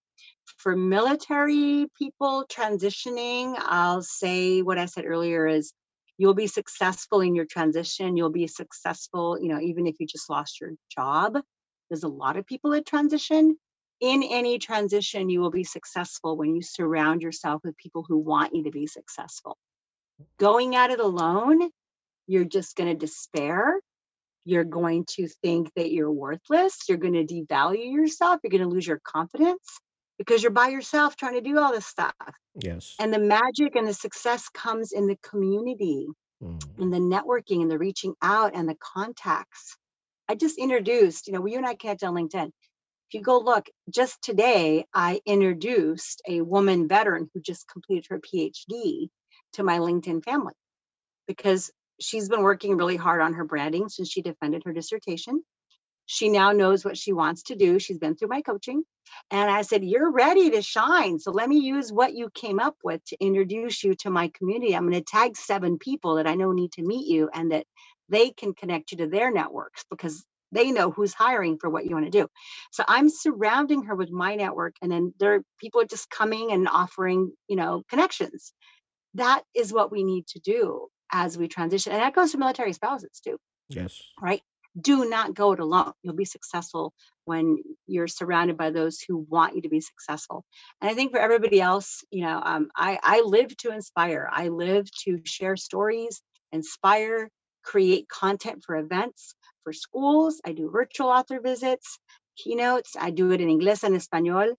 For 0.58 0.76
military 0.76 1.86
people 1.98 2.44
transitioning 2.48 3.56
i'll 3.58 4.02
say 4.02 4.62
what 4.62 4.78
i 4.78 4.86
said 4.86 5.04
earlier 5.06 5.46
is 5.46 5.72
you'll 6.18 6.34
be 6.34 6.46
successful 6.46 7.20
in 7.20 7.34
your 7.34 7.46
transition. 7.46 8.16
You'll 8.16 8.30
be 8.30 8.46
successful 8.46 9.38
you 9.40 9.48
know 9.48 9.60
even 9.60 9.86
if 9.86 9.96
you 9.98 10.06
just 10.06 10.30
lost 10.30 10.60
your 10.60 10.72
job 10.94 11.38
there's 11.92 12.04
a 12.04 12.08
lot 12.08 12.36
of 12.36 12.46
people 12.46 12.70
that 12.70 12.86
transition 12.86 13.56
in 14.00 14.22
any 14.22 14.58
transition 14.58 15.28
you 15.28 15.40
will 15.40 15.50
be 15.50 15.64
successful 15.64 16.36
when 16.36 16.54
you 16.56 16.62
surround 16.62 17.22
yourself 17.22 17.60
with 17.64 17.76
people 17.76 18.04
who 18.08 18.18
want 18.18 18.54
you 18.54 18.64
to 18.64 18.70
be 18.70 18.86
successful 18.86 19.56
going 20.38 20.74
at 20.74 20.90
it 20.90 21.00
alone 21.00 21.70
you're 22.26 22.44
just 22.44 22.76
going 22.76 22.88
to 22.88 22.98
despair 22.98 23.78
you're 24.44 24.64
going 24.64 25.04
to 25.08 25.28
think 25.28 25.70
that 25.76 25.92
you're 25.92 26.10
worthless. 26.10 26.88
You're 26.88 26.98
going 26.98 27.12
to 27.12 27.24
devalue 27.24 27.92
yourself. 27.92 28.40
You're 28.42 28.50
going 28.50 28.68
to 28.68 28.68
lose 28.68 28.86
your 28.86 29.00
confidence 29.04 29.78
because 30.18 30.42
you're 30.42 30.50
by 30.50 30.68
yourself 30.68 31.14
trying 31.16 31.34
to 31.34 31.40
do 31.40 31.58
all 31.58 31.72
this 31.72 31.86
stuff. 31.86 32.12
Yes. 32.60 32.96
And 32.98 33.14
the 33.14 33.20
magic 33.20 33.76
and 33.76 33.86
the 33.86 33.94
success 33.94 34.48
comes 34.48 34.92
in 34.92 35.06
the 35.06 35.16
community, 35.22 36.08
Mm, 36.42 36.60
in 36.80 36.90
the 36.90 36.98
networking 36.98 37.62
and 37.62 37.70
the 37.70 37.78
reaching 37.78 38.14
out 38.20 38.52
and 38.54 38.68
the 38.68 38.74
contacts. 38.80 39.76
I 40.28 40.34
just 40.34 40.58
introduced, 40.58 41.26
you 41.26 41.34
know, 41.34 41.46
you 41.46 41.58
and 41.58 41.66
I 41.66 41.74
connected 41.74 42.06
on 42.06 42.14
LinkedIn. 42.14 42.48
If 42.48 43.14
you 43.14 43.22
go 43.22 43.38
look, 43.38 43.68
just 43.90 44.22
today, 44.22 44.86
I 44.94 45.20
introduced 45.26 46.22
a 46.28 46.40
woman 46.42 46.88
veteran 46.88 47.30
who 47.34 47.40
just 47.40 47.68
completed 47.68 48.06
her 48.10 48.20
PhD 48.20 49.08
to 49.54 49.62
my 49.62 49.78
LinkedIn 49.78 50.24
family 50.24 50.54
because 51.28 51.70
she's 52.00 52.28
been 52.28 52.42
working 52.42 52.76
really 52.76 52.96
hard 52.96 53.20
on 53.20 53.34
her 53.34 53.44
branding 53.44 53.88
since 53.88 54.10
she 54.10 54.22
defended 54.22 54.62
her 54.64 54.72
dissertation. 54.72 55.42
She 56.06 56.28
now 56.28 56.52
knows 56.52 56.84
what 56.84 56.98
she 56.98 57.12
wants 57.12 57.44
to 57.44 57.56
do. 57.56 57.78
She's 57.78 57.98
been 57.98 58.16
through 58.16 58.28
my 58.28 58.42
coaching. 58.42 58.82
And 59.30 59.50
I 59.50 59.62
said, 59.62 59.84
You're 59.84 60.10
ready 60.10 60.50
to 60.50 60.62
shine. 60.62 61.18
So 61.18 61.30
let 61.30 61.48
me 61.48 61.58
use 61.58 61.92
what 61.92 62.14
you 62.14 62.30
came 62.34 62.60
up 62.60 62.76
with 62.84 63.04
to 63.06 63.24
introduce 63.24 63.84
you 63.84 63.94
to 63.96 64.10
my 64.10 64.30
community. 64.36 64.74
I'm 64.74 64.88
going 64.88 64.94
to 64.94 65.02
tag 65.02 65.36
seven 65.36 65.78
people 65.78 66.16
that 66.16 66.26
I 66.26 66.34
know 66.34 66.52
need 66.52 66.72
to 66.72 66.82
meet 66.82 67.06
you 67.08 67.30
and 67.32 67.52
that 67.52 67.66
they 68.12 68.30
can 68.30 68.54
connect 68.54 68.92
you 68.92 68.98
to 68.98 69.08
their 69.08 69.32
networks 69.32 69.84
because 69.90 70.24
they 70.52 70.70
know 70.70 70.90
who's 70.90 71.14
hiring 71.14 71.58
for 71.58 71.70
what 71.70 71.86
you 71.86 71.94
want 71.94 72.04
to 72.04 72.10
do. 72.10 72.28
So 72.70 72.84
I'm 72.86 73.08
surrounding 73.08 73.84
her 73.84 73.96
with 73.96 74.10
my 74.10 74.34
network. 74.36 74.74
And 74.82 74.92
then 74.92 75.14
there 75.18 75.42
people 75.58 75.80
are 75.80 75.86
just 75.86 76.10
coming 76.10 76.52
and 76.52 76.68
offering, 76.68 77.32
you 77.48 77.56
know, 77.56 77.82
connections 77.88 78.52
that 79.14 79.42
is 79.54 79.72
what 79.72 79.92
we 79.92 80.04
need 80.04 80.26
to 80.28 80.40
do 80.40 80.88
as 81.12 81.36
we 81.36 81.48
transition. 81.48 81.92
And 81.92 82.00
that 82.00 82.14
goes 82.14 82.32
to 82.32 82.38
military 82.38 82.72
spouses 82.72 83.20
too, 83.24 83.36
yes. 83.68 84.00
right? 84.20 84.40
Do 84.80 85.08
not 85.08 85.34
go 85.34 85.52
it 85.52 85.60
alone. 85.60 85.92
You'll 86.02 86.14
be 86.14 86.24
successful 86.24 86.94
when 87.26 87.58
you're 87.86 88.08
surrounded 88.08 88.56
by 88.56 88.70
those 88.70 89.00
who 89.06 89.18
want 89.28 89.54
you 89.54 89.62
to 89.62 89.68
be 89.68 89.82
successful. 89.82 90.44
And 90.80 90.90
I 90.90 90.94
think 90.94 91.12
for 91.12 91.18
everybody 91.18 91.60
else, 91.60 92.02
you 92.10 92.22
know, 92.22 92.40
um, 92.42 92.68
I, 92.74 92.98
I 93.02 93.20
live 93.20 93.54
to 93.58 93.72
inspire. 93.72 94.28
I 94.32 94.48
live 94.48 94.88
to 95.04 95.20
share 95.24 95.56
stories, 95.56 96.22
inspire, 96.52 97.28
create 97.62 98.08
content 98.08 98.62
for 98.64 98.76
events, 98.76 99.34
for 99.64 99.72
schools. 99.72 100.40
I 100.44 100.52
do 100.52 100.70
virtual 100.70 101.08
author 101.08 101.40
visits, 101.40 101.98
keynotes. 102.36 102.96
I 102.98 103.10
do 103.10 103.32
it 103.32 103.40
in 103.40 103.48
English 103.48 103.82
and 103.82 103.94
Español 103.94 104.54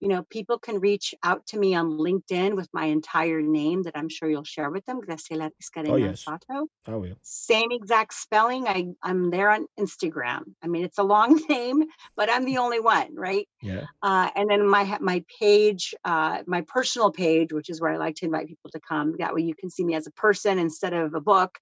you 0.00 0.08
know, 0.08 0.22
people 0.28 0.58
can 0.58 0.78
reach 0.78 1.14
out 1.22 1.46
to 1.48 1.58
me 1.58 1.74
on 1.74 1.92
LinkedIn 1.92 2.54
with 2.54 2.68
my 2.72 2.84
entire 2.84 3.40
name 3.40 3.82
that 3.84 3.96
I'm 3.96 4.08
sure 4.08 4.28
you'll 4.28 4.44
share 4.44 4.70
with 4.70 4.84
them, 4.84 5.00
Graciela 5.00 5.50
Oh 5.88 5.96
yes. 5.96 6.24
Sato. 6.24 6.68
I 6.86 6.94
will. 6.96 7.16
Same 7.22 7.72
exact 7.72 8.12
spelling. 8.12 8.68
I, 8.68 8.88
I'm 9.02 9.30
there 9.30 9.50
on 9.50 9.66
Instagram. 9.80 10.42
I 10.62 10.68
mean, 10.68 10.84
it's 10.84 10.98
a 10.98 11.02
long 11.02 11.40
name, 11.48 11.84
but 12.14 12.30
I'm 12.30 12.44
the 12.44 12.58
only 12.58 12.80
one, 12.80 13.14
right? 13.14 13.48
Yeah. 13.62 13.84
Uh, 14.02 14.28
and 14.36 14.50
then 14.50 14.68
my 14.68 14.98
my 15.00 15.24
page, 15.40 15.94
uh, 16.04 16.42
my 16.46 16.62
personal 16.68 17.10
page, 17.10 17.52
which 17.52 17.70
is 17.70 17.80
where 17.80 17.92
I 17.92 17.96
like 17.96 18.16
to 18.16 18.26
invite 18.26 18.48
people 18.48 18.70
to 18.70 18.80
come. 18.86 19.16
That 19.18 19.34
way 19.34 19.42
you 19.42 19.54
can 19.54 19.70
see 19.70 19.84
me 19.84 19.94
as 19.94 20.06
a 20.06 20.12
person 20.12 20.58
instead 20.58 20.92
of 20.92 21.14
a 21.14 21.20
book. 21.20 21.58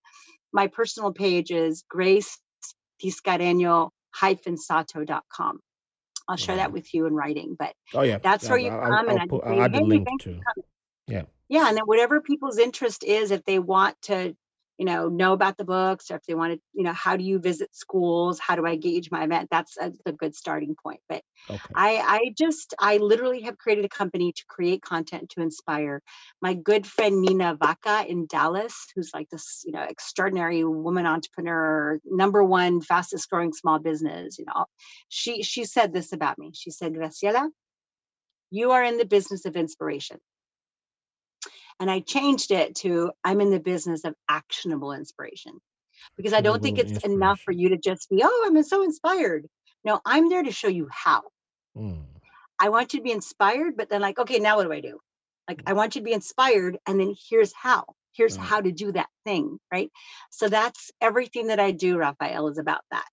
My 0.55 0.69
personal 0.69 1.13
page 1.13 1.51
is 1.51 1.83
Grace 1.91 2.39
Tiscareño 3.03 3.91
sato.com. 4.57 5.61
I'll 6.29 6.37
share 6.37 6.57
that 6.57 6.73
with 6.73 6.95
you 6.95 7.07
in 7.07 7.13
writing, 7.13 7.57
but 7.59 7.75
Oh 7.93 8.03
yeah. 8.03 8.19
that's 8.19 8.49
where 8.49 8.57
I'll, 8.59 8.65
you 8.65 8.71
I'll, 8.71 8.91
come 8.91 9.09
and 9.09 9.21
I'll 9.21 9.27
just 9.27 9.45
I'll 9.45 9.57
say, 9.57 9.61
add 9.61 9.73
the 9.73 9.81
link 9.83 10.07
thanks 10.07 10.25
to. 10.25 10.41
Yeah. 11.09 11.23
Yeah, 11.49 11.69
and 11.69 11.77
then 11.77 11.85
whatever 11.85 12.21
people's 12.21 12.59
interest 12.59 13.03
is, 13.05 13.33
if 13.33 13.45
they 13.45 13.59
want 13.59 14.01
to, 14.03 14.35
you 14.79 14.85
know, 14.85 15.09
know 15.09 15.33
about 15.33 15.57
the 15.57 15.65
books, 15.65 16.11
or 16.11 16.17
if 16.17 16.23
they 16.27 16.35
want 16.35 16.55
to, 16.55 16.61
you 16.73 16.83
know, 16.85 16.93
how 16.93 17.17
do 17.17 17.25
you 17.25 17.39
visit 17.39 17.75
schools? 17.75 18.39
How 18.39 18.57
do 18.57 18.67
I 18.67 18.77
gauge 18.77 19.11
my 19.11 19.25
event? 19.25 19.49
That's 19.51 19.77
a, 19.77 19.93
a 20.07 20.13
good 20.13 20.35
starting 20.35 20.75
point. 20.83 21.01
But 21.09 21.23
Okay. 21.51 21.75
I, 21.75 21.97
I 21.97 22.35
just, 22.37 22.75
I 22.79 22.97
literally 22.99 23.43
have 23.43 23.59
created 23.59 23.85
a 23.85 23.89
company 23.89 24.33
to 24.33 24.45
create 24.49 24.83
content 24.83 25.31
to 25.31 25.43
inspire. 25.43 26.03
My 26.41 26.55
good 26.55 26.87
friend 26.87 27.21
Nina 27.21 27.57
Vaca 27.57 28.05
in 28.09 28.27
Dallas, 28.27 28.87
who's 28.95 29.11
like 29.15 29.29
this, 29.31 29.63
you 29.65 29.73
know, 29.73 29.83
extraordinary 29.83 30.65
woman 30.65 31.07
entrepreneur, 31.07 31.99
number 32.05 32.43
one 32.43 32.81
fastest 32.81 33.29
growing 33.31 33.53
small 33.53 33.79
business. 33.79 34.39
You 34.39 34.47
know, 34.47 34.67
she 35.09 35.43
she 35.43 35.65
said 35.65 35.93
this 35.93 36.13
about 36.13 36.39
me. 36.39 36.53
She 36.55 36.71
said, 36.71 36.95
Graciela, 36.95 37.49
you 38.51 38.73
are 38.73 38.85
in 38.85 38.99
the 38.99 39.05
business 39.05 39.45
of 39.47 39.57
inspiration. 39.57 40.19
And 41.81 41.91
I 41.91 42.01
changed 42.01 42.51
it 42.51 42.77
to 42.77 43.11
I'm 43.25 43.41
in 43.41 43.51
the 43.51 43.61
business 43.61 44.05
of 44.05 44.15
actionable 44.29 44.93
inspiration 44.93 45.61
because 46.17 46.33
I 46.33 46.41
don't 46.41 46.63
think 46.63 46.79
it's 46.79 47.05
enough 47.05 47.41
for 47.41 47.53
you 47.53 47.71
to 47.71 47.77
just 47.77 48.09
be, 48.09 48.23
oh, 48.25 48.45
I'm 48.47 48.63
so 48.63 48.83
inspired. 48.83 49.47
No, 49.85 50.01
I'm 50.05 50.29
there 50.29 50.43
to 50.43 50.53
show 50.53 50.69
you 50.69 50.89
how. 50.91 51.23
Mm. 51.77 52.05
I 52.59 52.69
want 52.69 52.93
you 52.95 53.01
to 53.01 53.05
be 53.05 53.11
inspired, 53.11 53.77
but 53.77 53.91
then, 53.91 54.01
like, 54.01 54.19
okay, 54.19 54.39
now 54.39 54.57
what 54.57 54.65
do 54.65 54.73
I 54.73 54.81
do? 54.81 54.99
Like, 55.49 55.63
I 55.67 55.73
want 55.75 55.95
you 55.95 56.01
to 56.01 56.05
be 56.05 56.13
inspired, 56.13 56.79
and 56.87 56.99
then 56.99 57.15
here's 57.29 57.53
how. 57.53 57.85
Here's 58.13 58.39
Right. 58.39 58.47
how 58.47 58.61
to 58.61 58.71
do 58.71 58.93
that 58.93 59.09
thing, 59.25 59.59
right? 59.73 59.91
So 60.31 60.49
that's 60.49 60.93
everything 61.01 61.49
that 61.49 61.59
I 61.59 61.73
do, 61.73 61.99
Raphael, 61.99 62.49
is 62.49 62.59
about 62.59 62.83
that. 62.93 63.07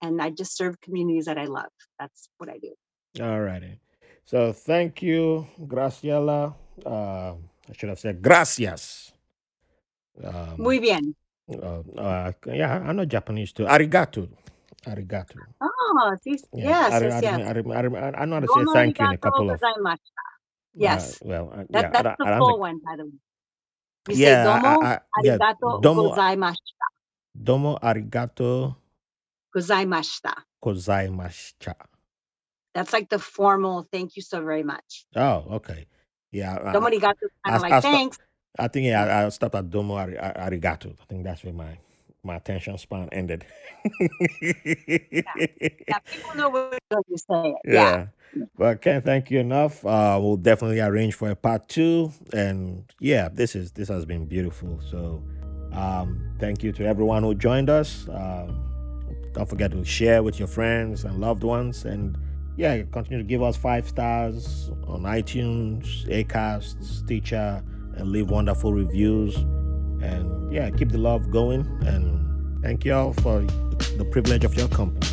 And 0.00 0.22
I 0.22 0.30
just 0.30 0.56
serve 0.56 0.80
communities 0.80 1.24
that 1.24 1.36
I 1.36 1.46
love. 1.46 1.72
That's 1.98 2.28
what 2.38 2.48
I 2.48 2.58
do. 2.58 2.72
All 3.20 3.40
righty. 3.40 3.80
So 4.24 4.52
thank 4.52 5.02
you, 5.02 5.48
Graciela. 5.60 6.54
Uh, 6.84 7.34
I 7.68 7.74
should 7.74 7.90
have 7.90 8.00
said 8.00 8.22
gracias. 8.22 9.12
Um, 10.24 10.58
Muy 10.58 10.80
bien. 10.80 11.16
uh, 11.50 11.82
uh, 11.98 12.32
yeah, 12.46 12.82
I 12.86 12.92
know 12.92 13.04
Japanese 13.06 13.52
too. 13.52 13.64
Arigato. 13.66 14.28
Arigato. 14.86 15.44
Oh, 15.60 16.16
Yeah, 16.52 16.88
yes, 16.88 16.90
I, 16.90 16.98
yes, 17.00 17.22
yes. 17.22 17.42
I, 17.42 18.24
know 18.26 18.36
how 18.36 18.40
to 18.40 18.48
say 18.48 18.66
thank 18.66 19.00
you 19.00 19.06
in 19.06 19.12
a 19.12 19.18
arigato 19.18 19.18
couple 19.18 19.50
of. 19.50 19.60
gozaimasu. 19.60 20.12
Uh, 20.82 21.08
Yes, 21.08 21.22
well, 21.22 21.52
uh, 21.56 21.64
that 21.70 21.86
yeah, 21.86 21.92
I 21.96 22.02
that's 22.02 22.10
don't, 22.16 22.16
the 22.18 22.26
I 22.26 22.30
don't 22.30 22.44
full 22.44 22.58
think. 22.58 22.60
one, 22.60 22.80
by 22.84 22.96
the 22.96 23.06
way. 23.06 23.18
You 24.06 24.16
say 24.16 24.36
Yeah, 24.36 24.36
domo 24.36 24.76
I, 24.80 24.94
I, 24.94 25.00
yeah. 25.18 25.38
arigato 25.40 25.80
Domo, 25.80 26.22
gozaimashita. 26.30 26.88
domo 27.34 27.78
arigato 27.82 28.76
Gozaimashita. 29.56 30.34
gozaimashita. 30.64 31.74
That's 32.74 32.92
like 32.92 33.08
the 33.10 33.18
formal 33.20 33.88
thank 33.92 34.16
you 34.16 34.22
so 34.22 34.40
very 34.42 34.62
much. 34.64 35.06
Oh, 35.16 35.44
okay. 35.56 35.86
Yeah, 36.32 36.54
I, 36.54 36.72
arigato 36.74 37.22
is 37.22 37.30
I, 37.44 37.50
kind 37.50 37.56
of 37.56 37.64
I 37.64 37.68
like 37.68 37.82
sto- 37.82 37.92
thanks. 37.92 38.18
I 38.58 38.68
think 38.68 38.86
yeah, 38.86 39.04
I, 39.04 39.26
I 39.26 39.28
stopped 39.30 39.54
at 39.54 39.70
domo 39.70 39.94
ari, 39.96 40.18
ari- 40.18 40.58
arigato. 40.58 40.92
I 41.00 41.04
think 41.08 41.24
that's 41.24 41.44
where 41.44 41.52
my 41.52 41.78
my 42.22 42.36
attention 42.36 42.76
span 42.78 43.08
ended. 43.12 43.44
Yeah, 45.88 45.98
people 46.10 46.34
know 46.36 46.48
what 46.50 47.04
you 47.08 47.16
say 47.16 47.50
it. 47.50 47.56
Yeah. 47.64 48.06
Yeah. 48.34 48.44
But 48.58 48.82
can't 48.82 49.04
thank 49.04 49.30
you 49.30 49.38
enough. 49.38 49.84
Uh, 49.86 50.18
we'll 50.20 50.36
definitely 50.36 50.80
arrange 50.80 51.14
for 51.14 51.30
a 51.30 51.36
part 51.36 51.68
two. 51.68 52.12
And 52.32 52.84
yeah, 53.00 53.28
this 53.32 53.54
is 53.54 53.72
this 53.72 53.88
has 53.88 54.04
been 54.04 54.26
beautiful. 54.26 54.80
So 54.90 55.22
um, 55.72 56.20
thank 56.38 56.62
you 56.62 56.72
to 56.72 56.84
everyone 56.84 57.22
who 57.22 57.34
joined 57.34 57.70
us. 57.70 58.08
Um, 58.10 58.62
don't 59.32 59.48
forget 59.48 59.70
to 59.72 59.84
share 59.84 60.22
with 60.22 60.38
your 60.38 60.48
friends 60.48 61.04
and 61.04 61.20
loved 61.20 61.44
ones. 61.44 61.84
And 61.84 62.18
yeah, 62.56 62.82
continue 62.90 63.18
to 63.18 63.24
give 63.24 63.42
us 63.42 63.56
five 63.56 63.86
stars 63.86 64.70
on 64.86 65.02
iTunes, 65.02 66.06
Acast, 66.06 66.82
Stitcher, 66.82 67.62
and 67.96 68.08
leave 68.10 68.30
wonderful 68.30 68.72
reviews. 68.72 69.36
And 70.02 70.52
yeah, 70.52 70.70
keep 70.70 70.90
the 70.90 70.98
love 70.98 71.30
going. 71.30 71.66
And 71.84 72.62
thank 72.62 72.84
you 72.84 72.94
all 72.94 73.12
for 73.12 73.40
the 73.98 74.06
privilege 74.10 74.44
of 74.44 74.54
your 74.54 74.68
company. 74.68 75.06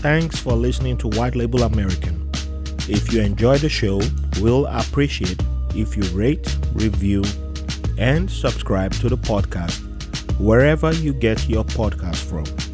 Thanks 0.00 0.38
for 0.38 0.52
listening 0.54 0.96
to 0.98 1.08
White 1.08 1.34
Label 1.34 1.62
American. 1.62 2.30
If 2.88 3.12
you 3.12 3.20
enjoy 3.20 3.58
the 3.58 3.68
show, 3.68 4.00
we'll 4.40 4.66
appreciate 4.66 5.40
if 5.74 5.96
you 5.96 6.04
rate, 6.16 6.56
review, 6.72 7.22
and 7.98 8.30
subscribe 8.30 8.92
to 8.94 9.08
the 9.08 9.18
podcast 9.18 9.84
wherever 10.38 10.92
you 10.94 11.12
get 11.12 11.48
your 11.48 11.64
podcast 11.64 12.16
from. 12.16 12.67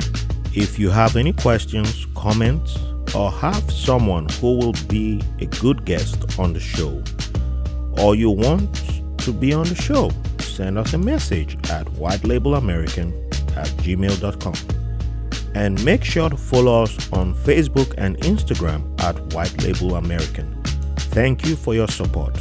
If 0.56 0.78
you 0.78 0.88
have 0.90 1.16
any 1.16 1.32
questions, 1.32 2.06
comments, 2.14 2.78
or 3.12 3.32
have 3.32 3.72
someone 3.72 4.28
who 4.40 4.56
will 4.56 4.74
be 4.86 5.20
a 5.40 5.46
good 5.46 5.84
guest 5.84 6.38
on 6.38 6.52
the 6.52 6.60
show, 6.60 7.02
or 7.98 8.14
you 8.14 8.30
want 8.30 8.72
to 9.18 9.32
be 9.32 9.52
on 9.52 9.66
the 9.66 9.74
show, 9.74 10.12
send 10.38 10.78
us 10.78 10.92
a 10.92 10.98
message 10.98 11.56
at 11.70 11.86
whitelabelamerican 11.86 13.12
at 13.56 13.66
gmail.com. 13.82 14.54
And 15.56 15.84
make 15.84 16.04
sure 16.04 16.30
to 16.30 16.36
follow 16.36 16.84
us 16.84 17.12
on 17.12 17.34
Facebook 17.34 17.92
and 17.98 18.16
Instagram 18.18 19.00
at 19.02 19.18
White 19.34 19.60
Label 19.64 19.96
American. 19.96 20.62
Thank 20.96 21.44
you 21.44 21.56
for 21.56 21.74
your 21.74 21.88
support. 21.88 22.38